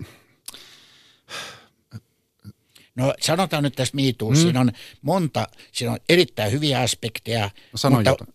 No 2.96 3.14
sanotaan 3.20 3.62
nyt 3.62 3.74
tästä 3.74 3.96
miituun, 3.96 4.34
mm. 4.34 4.40
siinä 4.40 4.60
on 4.60 4.72
monta, 5.02 5.48
siinä 5.72 5.92
on 5.92 5.98
erittäin 6.08 6.52
hyviä 6.52 6.80
aspekteja. 6.80 7.50
No, 7.84 7.90
mutta, 7.90 8.10
jotain. 8.10 8.32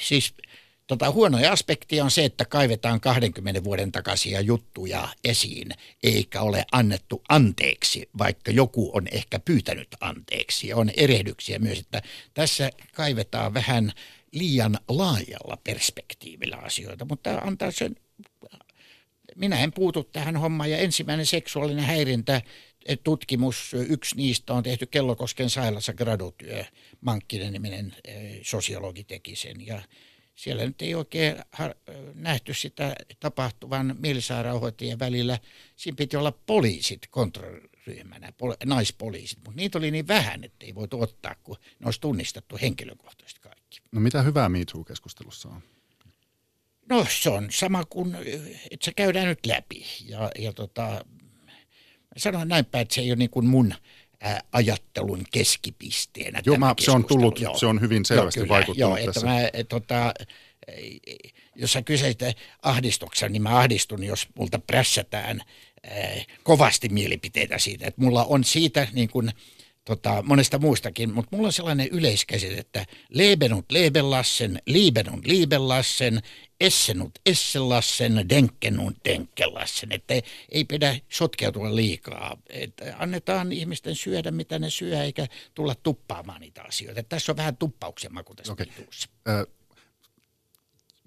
Siis 0.00 0.34
Tota, 0.90 1.10
huonoja 1.10 1.52
aspektia 1.52 2.04
on 2.04 2.10
se, 2.10 2.24
että 2.24 2.44
kaivetaan 2.44 3.00
20 3.00 3.64
vuoden 3.64 3.92
takaisia 3.92 4.40
juttuja 4.40 5.08
esiin, 5.24 5.68
eikä 6.02 6.40
ole 6.40 6.64
annettu 6.72 7.22
anteeksi, 7.28 8.08
vaikka 8.18 8.50
joku 8.50 8.90
on 8.94 9.08
ehkä 9.12 9.38
pyytänyt 9.38 9.88
anteeksi. 10.00 10.68
Ja 10.68 10.76
on 10.76 10.90
erehdyksiä 10.96 11.58
myös, 11.58 11.78
että 11.78 12.02
tässä 12.34 12.70
kaivetaan 12.94 13.54
vähän 13.54 13.92
liian 14.32 14.78
laajalla 14.88 15.56
perspektiivillä 15.64 16.56
asioita, 16.56 17.04
mutta 17.04 17.38
antaa 17.38 17.70
sen, 17.70 17.96
minä 19.36 19.60
en 19.60 19.72
puutu 19.72 20.04
tähän 20.04 20.36
hommaan. 20.36 20.70
Ja 20.70 20.78
ensimmäinen 20.78 21.26
seksuaalinen 21.26 21.84
häirintä, 21.84 22.42
tutkimus, 23.04 23.74
yksi 23.88 24.16
niistä 24.16 24.54
on 24.54 24.62
tehty 24.62 24.86
Kellokosken 24.86 25.50
sailassa 25.50 25.94
gradutyö, 25.94 26.64
Mankkinen 27.00 27.52
niminen 27.52 27.94
eh, 28.04 28.38
sosiologi 28.42 29.04
teki 29.04 29.36
sen 29.36 29.66
ja 29.66 29.82
siellä 30.40 30.66
nyt 30.66 30.82
ei 30.82 30.94
oikein 30.94 31.36
nähty 32.14 32.54
sitä 32.54 32.96
tapahtuvan 33.20 33.96
mielisairaanhoitajien 33.98 34.98
välillä. 34.98 35.38
Siinä 35.76 35.96
piti 35.96 36.16
olla 36.16 36.32
poliisit 36.32 37.06
kontrolliryhmänä, 37.10 38.32
pol- 38.38 38.56
naispoliisit, 38.64 39.38
mutta 39.38 39.56
niitä 39.56 39.78
oli 39.78 39.90
niin 39.90 40.08
vähän, 40.08 40.44
että 40.44 40.66
ei 40.66 40.74
voitu 40.74 41.02
ottaa, 41.02 41.34
kun 41.42 41.56
ne 41.78 41.84
olisi 41.84 42.00
tunnistettu 42.00 42.58
henkilökohtaisesti 42.62 43.40
kaikki. 43.40 43.80
No 43.92 44.00
mitä 44.00 44.22
hyvää 44.22 44.48
MeToo-keskustelussa 44.48 45.48
on? 45.48 45.62
No 46.88 47.06
se 47.22 47.30
on 47.30 47.48
sama 47.50 47.84
kuin, 47.84 48.14
että 48.70 48.84
se 48.84 48.92
käydään 48.92 49.26
nyt 49.26 49.46
läpi. 49.46 49.84
Ja, 50.06 50.30
ja 50.38 50.52
tota, 50.52 51.04
sanon 52.16 52.48
näinpä, 52.48 52.80
että 52.80 52.94
se 52.94 53.00
ei 53.00 53.10
ole 53.10 53.16
niin 53.16 53.30
kuin 53.30 53.46
mun 53.46 53.74
ajattelun 54.52 55.24
keskipisteenä. 55.32 56.42
Joo, 56.46 56.56
mä, 56.56 56.74
se 56.80 56.90
on 56.90 57.04
tullut, 57.04 57.40
joo. 57.40 57.58
se 57.58 57.66
on 57.66 57.80
hyvin 57.80 58.04
selvästi 58.04 58.40
joo, 58.40 58.44
kyllä, 58.44 58.54
vaikuttanut 58.54 58.98
joo, 58.98 59.06
tässä. 59.06 59.20
Että 59.20 59.26
mä, 59.26 59.50
et, 59.52 59.68
tota, 59.68 60.14
jos 61.54 61.72
sä 61.72 61.82
kysyit 61.82 62.18
ahdistuksen, 62.62 63.32
niin 63.32 63.42
mä 63.42 63.58
ahdistun, 63.58 64.04
jos 64.04 64.28
multa 64.34 64.58
prässätään 64.58 65.40
äh, 65.92 66.26
kovasti 66.42 66.88
mielipiteitä 66.88 67.58
siitä. 67.58 67.86
Että 67.86 68.00
mulla 68.00 68.24
on 68.24 68.44
siitä 68.44 68.88
niin 68.92 69.08
kuin, 69.08 69.32
tota, 69.84 70.22
monesta 70.22 70.58
muustakin, 70.58 71.12
mutta 71.12 71.36
mulla 71.36 71.48
on 71.48 71.52
sellainen 71.52 71.88
yleiskäsite, 71.88 72.58
että 72.58 72.86
lebenut 73.08 73.72
lebellassen, 73.72 74.62
liebenut 74.66 75.26
liebellassen, 75.26 76.22
essenut 76.60 77.18
essellassen, 77.26 78.28
denkkenut 78.28 78.94
denkkelassen. 79.04 79.92
Että 79.92 80.14
ei, 80.14 80.22
ei 80.48 80.64
pidä 80.64 80.96
sotkeutua 81.08 81.76
liikaa. 81.76 82.36
Että 82.48 82.94
annetaan 82.98 83.52
ihmisten 83.52 83.94
syödä, 83.94 84.30
mitä 84.30 84.58
ne 84.58 84.70
syö, 84.70 85.02
eikä 85.02 85.26
tulla 85.54 85.74
tuppaamaan 85.74 86.40
niitä 86.40 86.62
asioita. 86.62 87.00
Että 87.00 87.16
tässä 87.16 87.32
on 87.32 87.36
vähän 87.36 87.56
tuppauksen 87.56 88.14
maku 88.14 88.34
tässä 88.34 88.52
okay. 88.52 88.66
Äh, 89.28 89.46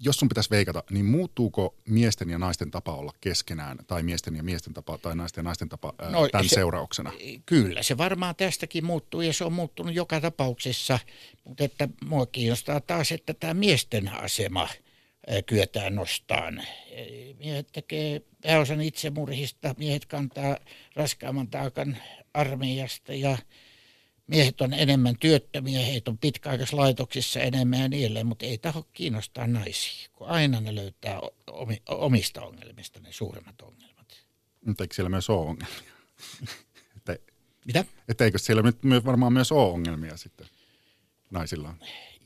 jos 0.04 0.16
sun 0.16 0.28
pitäisi 0.28 0.50
veikata, 0.50 0.82
niin 0.90 1.04
muuttuuko 1.04 1.74
miesten 1.88 2.30
ja 2.30 2.38
naisten 2.38 2.70
tapa 2.70 2.94
olla 2.94 3.12
keskenään, 3.20 3.78
tai 3.86 4.02
miesten 4.02 4.36
ja 4.36 4.42
miesten 4.42 4.74
tapa, 4.74 4.98
tai 4.98 5.16
naisten 5.16 5.42
ja 5.42 5.44
naisten 5.44 5.68
tapa 5.68 5.94
ää, 5.98 6.10
no, 6.10 6.28
tämän 6.28 6.48
se, 6.48 6.54
seurauksena? 6.54 7.12
Kyllä, 7.46 7.82
se 7.82 7.98
varmaan 7.98 8.36
tästäkin 8.36 8.84
muuttuu, 8.84 9.20
ja 9.20 9.32
se 9.32 9.44
on 9.44 9.52
muuttunut 9.52 9.94
joka 9.94 10.20
tapauksessa, 10.20 10.98
mutta 11.44 11.64
että 11.64 11.88
mua 12.04 12.26
kiinnostaa 12.26 12.80
taas, 12.80 13.12
että 13.12 13.34
tämä 13.34 13.54
miesten 13.54 14.08
asema 14.08 14.68
ää, 15.28 15.42
kyetään 15.42 15.94
nostaan. 15.94 16.62
Miehet 17.38 17.68
tekee 17.72 18.22
pääosan 18.42 18.80
itsemurhista, 18.80 19.74
miehet 19.78 20.06
kantaa 20.06 20.56
raskaamman 20.96 21.48
taakan 21.48 21.96
armeijasta, 22.34 23.14
ja 23.14 23.38
miehet 24.26 24.60
on 24.60 24.72
enemmän 24.72 25.14
työttömiä, 25.20 25.80
heitä 25.80 26.10
on 26.10 26.18
pitkäaikaislaitoksissa 26.18 27.40
enemmän 27.40 27.80
ja 27.80 27.88
niin 27.88 28.04
edelleen, 28.04 28.26
mutta 28.26 28.46
ei 28.46 28.58
taho 28.58 28.86
kiinnostaa 28.92 29.46
naisia, 29.46 30.08
kun 30.12 30.26
aina 30.28 30.60
ne 30.60 30.74
löytää 30.74 31.20
omista 31.88 32.42
ongelmista 32.42 33.00
ne 33.00 33.12
suuremmat 33.12 33.60
ongelmat. 33.62 34.24
Mutta 34.66 34.84
eikö 34.84 34.94
siellä 34.94 35.10
myös 35.10 35.30
ole 35.30 35.48
ongelmia? 35.48 35.92
Mitä? 37.66 37.84
Että 38.08 38.24
eikö 38.24 38.38
siellä 38.38 38.62
nyt 38.62 38.78
varmaan 39.04 39.32
myös 39.32 39.52
ole 39.52 39.72
ongelmia 39.72 40.16
sitten 40.16 40.46
naisilla? 41.30 41.74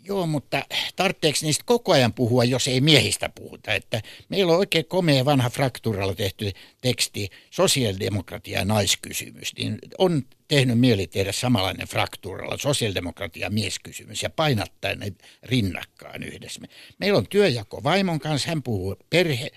Joo, 0.09 0.27
mutta 0.27 0.63
tarvitseeko 0.97 1.39
niistä 1.43 1.65
koko 1.67 1.93
ajan 1.93 2.13
puhua, 2.13 2.45
jos 2.45 2.69
ei 2.69 2.81
miehistä 2.81 3.29
puhuta? 3.29 3.75
Että 3.75 4.03
meillä 4.29 4.53
on 4.53 4.59
oikein 4.59 4.85
komea 4.85 5.25
vanha 5.25 5.51
fraktuuralla 5.51 6.15
tehty 6.15 6.53
teksti, 6.81 7.29
sosiaalidemokratia 7.51 8.59
ja 8.59 8.65
naiskysymys, 8.65 9.53
niin 9.59 9.79
on 9.99 10.23
tehnyt 10.49 10.79
mieli 10.79 11.07
tehdä 11.07 11.33
samanlainen 11.33 11.89
fraktuuralla, 11.89 12.59
sosiaalidemokratia 12.59 13.47
ja 13.47 13.51
mieskysymys, 13.51 14.23
ja 14.23 14.31
painattaa 14.31 14.95
ne 14.95 15.13
rinnakkaan 15.43 16.23
yhdessä. 16.23 16.61
Meillä 16.99 17.19
on 17.19 17.27
työjako 17.29 17.83
vaimon 17.83 18.19
kanssa, 18.21 18.49
hän 18.49 18.63
puhuu 18.63 18.97
perhe, 19.11 19.51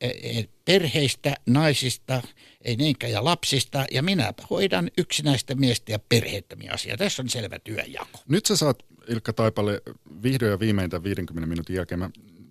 e, 0.00 0.08
e, 0.08 0.44
perheistä, 0.66 1.34
naisista, 1.46 2.22
ei 2.64 2.76
niinkään 2.76 3.12
ja 3.12 3.24
lapsista, 3.24 3.84
ja 3.90 4.02
minä 4.02 4.32
hoidan 4.50 4.90
yksinäistä 4.98 5.54
miestä 5.54 5.92
ja 5.92 5.98
perheettömiä 5.98 6.72
asiaa. 6.72 6.96
Tässä 6.96 7.22
on 7.22 7.28
selvä 7.28 7.58
työnjako. 7.58 8.18
Nyt 8.28 8.46
sä 8.46 8.56
saat, 8.56 8.82
Ilkka 9.08 9.32
Taipale, 9.32 9.82
vihdoin 10.22 10.50
ja 10.50 10.58
viimein 10.58 10.90
50 11.02 11.48
minuutin 11.48 11.76
jälkeen. 11.76 11.98
Mä 11.98 12.10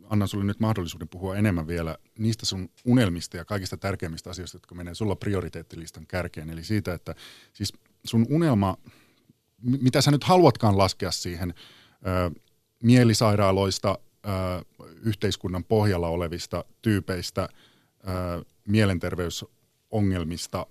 annan 0.10 0.28
sulle 0.28 0.46
nyt 0.46 0.60
mahdollisuuden 0.60 1.10
puhua 1.10 1.36
enemmän 1.36 1.68
vielä 1.68 1.98
niistä 2.18 2.46
sun 2.46 2.70
unelmista 2.86 3.38
ja 3.38 3.46
kaikista 3.46 3.78
tärkeimmistä 3.78 4.30
asioista, 4.30 4.56
jotka 4.56 4.76
menee 4.76 4.96
sulla 4.96 5.16
prioriteettilistan 5.16 6.08
kärkeen. 6.08 6.50
Eli 6.50 6.64
siitä, 6.64 6.94
että 6.94 7.16
siis 7.54 7.74
sun 8.06 8.26
unelma, 8.30 8.78
mitä 9.62 10.02
sä 10.02 10.12
nyt 10.12 10.24
haluatkaan 10.24 10.78
laskea 10.78 11.12
siihen 11.12 11.54
ö, 12.08 12.40
mielisairaaloista, 12.84 14.00
ö, 14.26 14.30
yhteiskunnan 15.04 15.64
pohjalla 15.64 16.08
olevista 16.08 16.66
tyypeistä, 16.82 17.50
mielenterveysongelmista, 18.68 20.68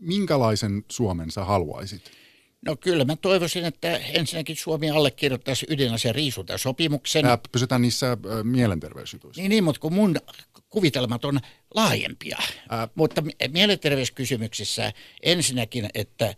minkälaisen 0.00 0.84
Suomen 0.90 1.30
sä 1.30 1.44
haluaisit? 1.44 2.10
No 2.66 2.76
kyllä 2.76 3.04
mä 3.04 3.16
toivoisin, 3.16 3.64
että 3.64 3.96
ensinnäkin 3.96 4.56
Suomi 4.56 4.90
allekirjoittaisi 4.90 5.66
ydinaseen 5.68 6.14
riisuntasopimuksen. 6.14 7.24
Ää, 7.24 7.38
pysytään 7.52 7.82
niissä 7.82 8.16
mielenterveysjutuissa. 8.42 9.42
Niin, 9.42 9.50
niin, 9.50 9.64
mutta 9.64 9.80
kun 9.80 9.92
mun 9.92 10.16
kuvitelmat 10.70 11.24
on 11.24 11.40
laajempia. 11.74 12.38
Ää. 12.70 12.88
Mutta 12.94 13.22
mielenterveyskysymyksissä 13.48 14.92
ensinnäkin, 15.22 15.88
että 15.94 16.34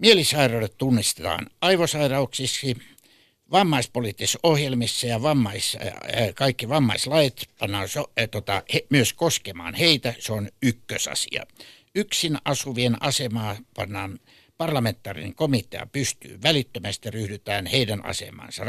mielisairaudet 0.00 0.74
tunnistetaan 0.78 1.46
aivosairauksiksi, 1.60 2.76
vammaispoliittisissa 3.52 4.38
ohjelmissa 4.42 5.06
ja 5.06 5.22
vammais, 5.22 5.76
kaikki 6.34 6.68
vammaislait 6.68 7.48
pannaan 7.58 7.88
so, 7.88 8.10
tota, 8.30 8.62
he, 8.74 8.86
myös 8.90 9.12
koskemaan 9.12 9.74
heitä, 9.74 10.14
se 10.18 10.32
on 10.32 10.48
ykkösasia. 10.62 11.46
Yksin 11.94 12.38
asuvien 12.44 13.02
asemaa 13.02 13.56
pannaan 13.74 14.18
parlamentaarinen 14.60 15.34
komitea 15.34 15.86
pystyy 15.92 16.38
välittömästi 16.42 17.10
ryhdytään 17.10 17.66
heidän 17.66 18.04
asemansa 18.04 18.62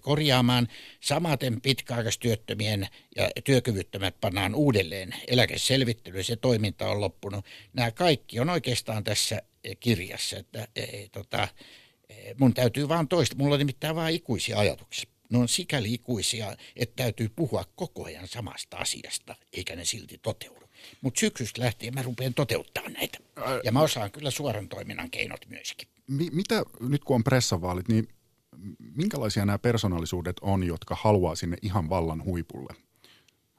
korjaamaan. 0.00 0.68
Samaten 1.00 1.60
pitkäaikaistyöttömien 1.60 2.88
ja 3.16 3.30
työkyvyttömät 3.44 4.20
pannaan 4.20 4.54
uudelleen 4.54 5.14
eläkeselvittelyyn. 5.28 6.24
Se 6.24 6.36
toiminta 6.36 6.90
on 6.90 7.00
loppunut. 7.00 7.44
Nämä 7.72 7.90
kaikki 7.90 8.40
on 8.40 8.50
oikeastaan 8.50 9.04
tässä 9.04 9.42
kirjassa. 9.80 10.36
Että, 10.36 10.68
e, 10.76 11.08
tota, 11.12 11.48
mun 12.38 12.54
täytyy 12.54 12.88
vaan 12.88 13.08
toista. 13.08 13.36
Mulla 13.36 13.54
on 13.54 13.58
nimittäin 13.58 13.96
vain 13.96 14.14
ikuisia 14.14 14.58
ajatuksia. 14.58 15.10
Ne 15.30 15.38
on 15.38 15.48
sikäli 15.48 15.94
ikuisia, 15.94 16.56
että 16.76 17.02
täytyy 17.02 17.28
puhua 17.36 17.64
koko 17.76 18.04
ajan 18.04 18.28
samasta 18.28 18.76
asiasta, 18.76 19.36
eikä 19.52 19.76
ne 19.76 19.84
silti 19.84 20.18
toteudu. 20.22 20.66
Mutta 21.00 21.20
syksystä 21.20 21.62
lähtien 21.62 21.94
mä 21.94 22.02
rupean 22.02 22.34
toteuttamaan 22.34 22.92
näitä. 22.92 23.18
Ja 23.64 23.72
mä 23.72 23.80
osaan 23.80 24.10
kyllä 24.10 24.30
suoran 24.30 24.68
toiminnan 24.68 25.10
keinot 25.10 25.46
myöskin. 25.48 25.88
Mi- 26.06 26.30
mitä 26.32 26.62
nyt 26.80 27.04
kun 27.04 27.16
on 27.16 27.24
pressavaalit, 27.24 27.88
niin 27.88 28.08
minkälaisia 28.78 29.44
nämä 29.44 29.58
persoonallisuudet 29.58 30.36
on, 30.40 30.64
jotka 30.64 30.96
haluaa 31.00 31.34
sinne 31.34 31.56
ihan 31.62 31.88
vallan 31.88 32.24
huipulle? 32.24 32.74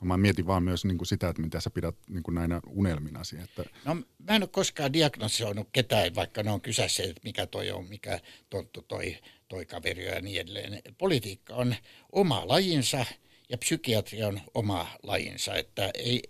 Mä 0.01 0.17
mietin 0.17 0.47
vaan 0.47 0.63
myös 0.63 0.85
niin 0.85 0.97
kuin 0.97 1.07
sitä, 1.07 1.29
että 1.29 1.41
mitä 1.41 1.61
sä 1.61 1.69
pidät 1.69 1.95
niin 2.09 2.23
kuin 2.23 2.35
näinä 2.35 2.61
unelminasi. 2.67 3.37
Että... 3.43 3.63
No 3.85 3.95
mä 3.95 4.35
en 4.35 4.43
ole 4.43 4.49
koskaan 4.49 4.93
diagnosoinut 4.93 5.67
ketään, 5.71 6.15
vaikka 6.15 6.43
ne 6.43 6.51
on 6.51 6.61
kysässä, 6.61 7.03
että 7.03 7.21
mikä 7.23 7.47
toi 7.47 7.71
on, 7.71 7.85
mikä 7.85 8.19
tonttu 8.49 8.81
toi, 8.81 9.17
toi 9.47 9.65
kaveri 9.65 10.05
ja 10.05 10.21
niin 10.21 10.41
edelleen. 10.41 10.81
Politiikka 10.97 11.55
on 11.55 11.75
oma 12.11 12.47
lajinsa 12.47 13.05
ja 13.49 13.57
psykiatria 13.57 14.27
on 14.27 14.41
oma 14.53 14.87
lajinsa, 15.03 15.55
että 15.55 15.91
ei, 15.93 16.21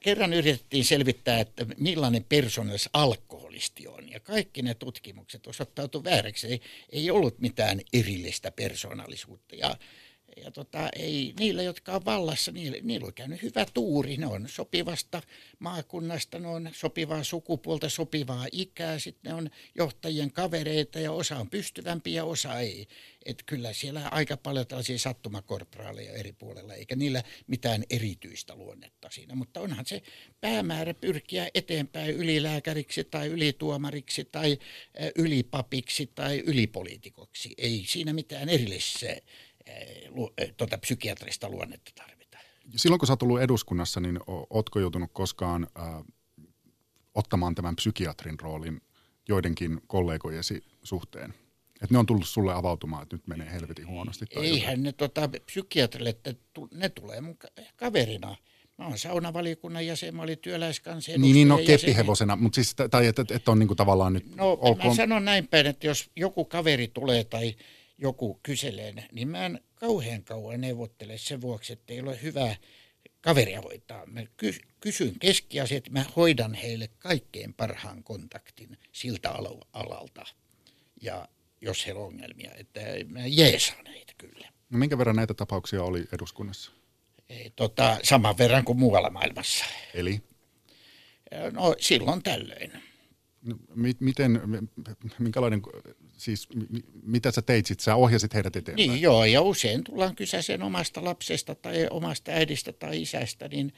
kerran 0.00 0.32
yritettiin 0.32 0.84
selvittää, 0.84 1.40
että 1.40 1.66
millainen 1.78 2.24
persoonallis 2.24 2.88
alkoholisti 2.92 3.88
on. 3.88 4.10
Ja 4.10 4.20
kaikki 4.20 4.62
ne 4.62 4.74
tutkimukset 4.74 5.46
osoittautuivat 5.46 6.10
vääräksi. 6.10 6.46
Ei, 6.46 6.60
ei 6.90 7.10
ollut 7.10 7.40
mitään 7.40 7.80
erillistä 7.92 8.50
persoonallisuutta. 8.50 9.56
Ja 9.56 9.76
ja 10.36 10.50
tota, 10.50 10.88
ei, 10.96 11.34
niillä, 11.38 11.62
jotka 11.62 11.92
on 11.92 12.04
vallassa, 12.04 12.52
niillä, 12.52 12.78
niillä 12.82 13.06
on 13.06 13.14
käynyt 13.14 13.42
hyvä 13.42 13.66
tuuri. 13.74 14.16
Ne 14.16 14.26
on 14.26 14.48
sopivasta 14.48 15.22
maakunnasta, 15.58 16.38
ne 16.38 16.48
on 16.48 16.70
sopivaa 16.72 17.24
sukupuolta, 17.24 17.88
sopivaa 17.88 18.46
ikää. 18.52 18.98
Sitten 18.98 19.30
ne 19.30 19.34
on 19.34 19.50
johtajien 19.74 20.32
kavereita 20.32 21.00
ja 21.00 21.12
osa 21.12 21.36
on 21.36 21.50
pystyvämpiä 21.50 22.14
ja 22.16 22.24
osa 22.24 22.58
ei. 22.60 22.86
Et 23.24 23.42
kyllä 23.46 23.72
siellä 23.72 24.08
aika 24.08 24.36
paljon 24.36 24.66
tällaisia 24.66 24.98
sattumakorporaaleja 24.98 26.12
eri 26.12 26.32
puolella, 26.32 26.74
eikä 26.74 26.96
niillä 26.96 27.22
mitään 27.46 27.84
erityistä 27.90 28.54
luonnetta 28.54 29.10
siinä. 29.10 29.34
Mutta 29.34 29.60
onhan 29.60 29.86
se 29.86 30.02
päämäärä 30.40 30.94
pyrkiä 30.94 31.48
eteenpäin 31.54 32.14
ylilääkäriksi 32.14 33.04
tai 33.04 33.26
ylituomariksi 33.26 34.24
tai 34.24 34.58
ylipapiksi 35.16 36.10
tai 36.14 36.42
ylipoliitikoksi. 36.46 37.54
Ei 37.58 37.84
siinä 37.86 38.12
mitään 38.12 38.48
erillistä 38.48 39.16
tuota 40.56 40.78
psykiatrista 40.78 41.48
luonnetta 41.48 41.90
tarvita. 41.94 42.38
Silloin 42.76 42.98
kun 42.98 43.06
sä 43.06 43.12
oot 43.12 43.22
ollut 43.22 43.40
eduskunnassa, 43.40 44.00
niin 44.00 44.18
ootko 44.50 44.80
joutunut 44.80 45.10
koskaan 45.12 45.66
äh, 45.78 46.04
ottamaan 47.14 47.54
tämän 47.54 47.76
psykiatrin 47.76 48.40
roolin 48.40 48.80
joidenkin 49.28 49.80
kollegojesi 49.86 50.64
suhteen? 50.82 51.34
Että 51.74 51.94
ne 51.94 51.98
on 51.98 52.06
tullut 52.06 52.28
sulle 52.28 52.54
avautumaan, 52.54 53.02
että 53.02 53.16
nyt 53.16 53.26
menee 53.26 53.52
helvetin 53.52 53.86
huonosti. 53.86 54.26
Tai 54.26 54.44
Eihän 54.44 54.60
jotain. 54.60 54.82
ne 54.82 54.92
tota, 54.92 55.30
psykiatrille, 55.46 56.10
että 56.10 56.34
ne 56.74 56.88
tulee 56.88 57.20
mun 57.20 57.36
kaverina. 57.76 58.36
Mä 58.78 58.86
oon 58.86 58.98
saunavaliokunnan 58.98 59.86
jäsen, 59.86 60.16
mä 60.16 60.22
olin 60.22 60.38
työläiskansanedustaja. 60.38 61.18
Niin, 61.18 61.34
niin 61.34 61.48
no 61.48 61.58
keppihevosena, 61.66 62.36
mutta 62.36 62.54
siis, 62.54 62.74
tai 62.90 63.06
että, 63.06 63.24
että 63.30 63.50
on 63.50 63.58
niinku 63.58 63.74
tavallaan 63.74 64.12
nyt... 64.12 64.36
No 64.36 64.58
ok. 64.60 64.78
mä 64.84 64.94
sanon 64.94 65.24
näin 65.24 65.48
päin, 65.48 65.66
että 65.66 65.86
jos 65.86 66.10
joku 66.16 66.44
kaveri 66.44 66.88
tulee 66.88 67.24
tai 67.24 67.56
joku 67.98 68.40
kyselee, 68.42 68.94
niin 69.12 69.28
mä 69.28 69.46
en 69.46 69.60
kauhean 69.74 70.24
kauan 70.24 70.60
neuvottele 70.60 71.18
sen 71.18 71.40
vuoksi, 71.40 71.72
että 71.72 71.92
ei 71.92 72.00
ole 72.00 72.22
hyvää 72.22 72.56
kaveria 73.20 73.60
hoitaa. 73.60 74.06
Mä 74.06 74.20
kysyn 74.80 75.18
keskiasiat, 75.18 75.90
mä 75.90 76.04
hoidan 76.16 76.54
heille 76.54 76.88
kaikkein 76.98 77.54
parhaan 77.54 78.04
kontaktin 78.04 78.78
siltä 78.92 79.30
alalta. 79.72 80.26
Ja 81.00 81.28
jos 81.60 81.86
heillä 81.86 82.00
on 82.00 82.06
ongelmia, 82.06 82.50
että 82.54 82.80
mä 83.06 83.26
jeesaan 83.26 83.86
heitä 83.86 84.12
kyllä. 84.18 84.48
No 84.70 84.78
minkä 84.78 84.98
verran 84.98 85.16
näitä 85.16 85.34
tapauksia 85.34 85.82
oli 85.82 86.04
eduskunnassa? 86.12 86.72
Ei, 87.28 87.52
tota, 87.56 87.98
saman 88.02 88.38
verran 88.38 88.64
kuin 88.64 88.78
muualla 88.78 89.10
maailmassa. 89.10 89.64
Eli? 89.94 90.20
No 91.52 91.74
silloin 91.80 92.22
tällöin. 92.22 92.72
No, 93.42 93.56
miten, 94.00 94.40
minkälainen 95.18 95.62
siis 96.16 96.48
mitä 97.02 97.30
sä 97.30 97.42
teit 97.42 97.66
sit, 97.66 97.80
sä 97.80 97.94
ohjasit 97.94 98.34
heidät 98.34 98.56
eteenpäin? 98.56 98.90
Niin 98.90 99.02
joo, 99.02 99.24
ja 99.24 99.40
usein 99.40 99.84
tullaan 99.84 100.16
kysäisen 100.16 100.62
omasta 100.62 101.04
lapsesta 101.04 101.54
tai 101.54 101.86
omasta 101.90 102.32
äidistä 102.32 102.72
tai 102.72 103.02
isästä, 103.02 103.48
niin 103.48 103.72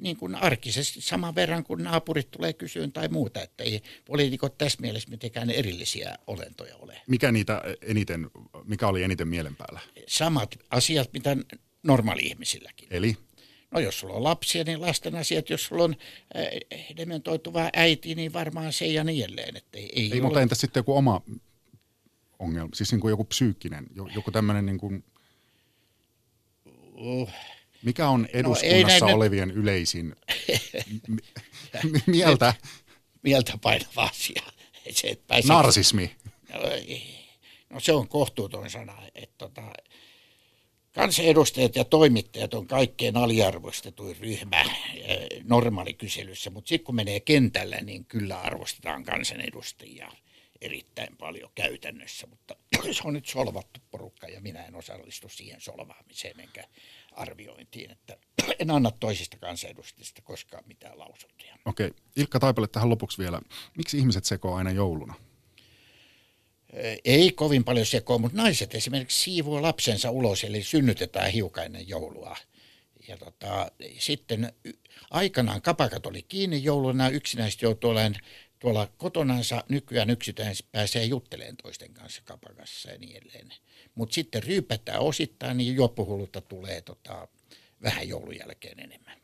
niin 0.00 0.16
kuin 0.16 0.34
arkisesti 0.34 1.00
saman 1.00 1.34
verran 1.34 1.64
kuin 1.64 1.84
naapurit 1.84 2.30
tulee 2.30 2.52
kysyyn 2.52 2.92
tai 2.92 3.08
muuta, 3.08 3.42
että 3.42 3.64
ei 3.64 3.82
poliitikot 4.04 4.58
tässä 4.58 4.78
mielessä 4.80 5.10
mitenkään 5.10 5.50
erillisiä 5.50 6.18
olentoja 6.26 6.76
ole. 6.76 7.00
Mikä, 7.06 7.32
niitä 7.32 7.62
eniten, 7.82 8.30
mikä 8.64 8.88
oli 8.88 9.02
eniten 9.02 9.28
mielen 9.28 9.56
päällä? 9.56 9.80
Samat 10.08 10.58
asiat, 10.70 11.12
mitä 11.12 11.36
normaali-ihmisilläkin. 11.82 12.88
Eli? 12.90 13.16
No 13.70 13.80
jos 13.80 14.00
sulla 14.00 14.14
on 14.14 14.24
lapsia, 14.24 14.64
niin 14.64 14.80
lasten 14.80 15.16
asiat, 15.16 15.50
jos 15.50 15.64
sulla 15.64 15.84
on 15.84 15.96
äh, 16.36 16.96
dementoituva 16.96 17.70
äiti, 17.72 18.14
niin 18.14 18.32
varmaan 18.32 18.72
se 18.72 18.86
ja 18.86 19.04
niin 19.04 19.24
edelleen. 19.24 19.56
Että 19.56 19.78
ei, 19.78 19.90
ei, 19.96 20.04
ei 20.04 20.12
ole... 20.12 20.20
mutta 20.20 20.40
entä 20.40 20.54
sitten 20.54 20.80
joku 20.80 20.96
oma 20.96 21.22
ongelma, 22.38 22.70
siis 22.74 22.92
niin 22.92 23.00
kuin 23.00 23.10
joku 23.10 23.24
psyykkinen, 23.24 23.86
joku 24.14 24.30
tämmöinen 24.30 24.66
niin 24.66 24.78
kuin... 24.78 25.04
Uh. 26.94 27.30
Mikä 27.82 28.08
on 28.08 28.22
no, 28.22 28.28
eduskunnassa 28.32 29.06
no, 29.06 29.14
olevien 29.14 29.48
nyt... 29.48 29.56
yleisin 29.56 30.16
mieltä? 32.06 32.54
Mieltä 33.22 33.58
painava 33.62 34.02
asia. 34.02 34.42
Se, 34.90 35.08
että 35.08 35.34
Narsismi. 35.48 36.16
No, 36.52 36.58
no 37.70 37.80
se 37.80 37.92
on 37.92 38.08
kohtuuton 38.08 38.70
sana. 38.70 39.02
Että 39.14 39.34
tota, 39.38 39.72
Kansanedustajat 40.94 41.76
ja 41.76 41.84
toimittajat 41.84 42.54
on 42.54 42.66
kaikkein 42.66 43.16
aliarvostetuin 43.16 44.16
ryhmä 44.16 44.60
eh, 44.60 45.28
normaalikyselyssä, 45.44 46.50
mutta 46.50 46.68
sitten 46.68 46.84
kun 46.84 46.94
menee 46.94 47.20
kentällä, 47.20 47.76
niin 47.76 48.04
kyllä 48.04 48.40
arvostetaan 48.40 49.04
kansanedustajia 49.04 50.12
erittäin 50.60 51.16
paljon 51.16 51.50
käytännössä, 51.54 52.26
mutta 52.26 52.56
se 52.92 53.02
on 53.04 53.14
nyt 53.14 53.26
solvattu 53.26 53.80
porukka 53.90 54.26
ja 54.26 54.40
minä 54.40 54.64
en 54.64 54.74
osallistu 54.74 55.28
siihen 55.28 55.60
solvaamiseen 55.60 56.40
enkä 56.40 56.64
arviointiin, 57.12 57.90
että 57.90 58.16
en 58.58 58.70
anna 58.70 58.90
toisista 58.90 59.36
kansanedustajista 59.38 60.22
koskaan 60.22 60.64
mitään 60.66 60.98
lausuntoja. 60.98 61.56
Okei, 61.64 61.90
Ilkka 62.16 62.40
Taipale 62.40 62.68
tähän 62.68 62.90
lopuksi 62.90 63.18
vielä. 63.18 63.40
Miksi 63.76 63.98
ihmiset 63.98 64.24
sekoo 64.24 64.54
aina 64.54 64.70
jouluna? 64.70 65.14
ei 67.04 67.32
kovin 67.32 67.64
paljon 67.64 67.86
sekoa, 67.86 68.18
mutta 68.18 68.36
naiset 68.36 68.74
esimerkiksi 68.74 69.22
siivoo 69.22 69.62
lapsensa 69.62 70.10
ulos, 70.10 70.44
eli 70.44 70.62
synnytetään 70.62 71.30
hiukan 71.30 71.64
ennen 71.64 71.88
joulua. 71.88 72.36
Ja 73.08 73.16
tota, 73.16 73.70
sitten 73.98 74.52
aikanaan 75.10 75.62
kapakat 75.62 76.06
oli 76.06 76.22
kiinni 76.22 76.64
jouluna, 76.64 77.08
yksinäiset 77.08 77.62
joutuu 77.62 77.90
olemaan 77.90 78.16
tuolla 78.58 78.92
kotonansa, 78.96 79.64
nykyään 79.68 80.10
yksitään 80.10 80.54
pääsee 80.72 81.04
juttelemaan 81.04 81.56
toisten 81.56 81.94
kanssa 81.94 82.22
kapakassa 82.24 82.90
ja 82.90 82.98
niin 82.98 83.16
edelleen. 83.16 83.52
Mutta 83.94 84.14
sitten 84.14 84.42
ryypätään 84.42 85.00
osittain, 85.00 85.56
niin 85.56 85.74
juoppuhulutta 85.74 86.40
tulee 86.40 86.80
tota, 86.80 87.28
vähän 87.82 88.08
joulun 88.08 88.38
jälkeen 88.38 88.80
enemmän. 88.80 89.20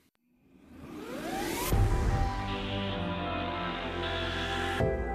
thank 4.79 5.01
you 5.01 5.06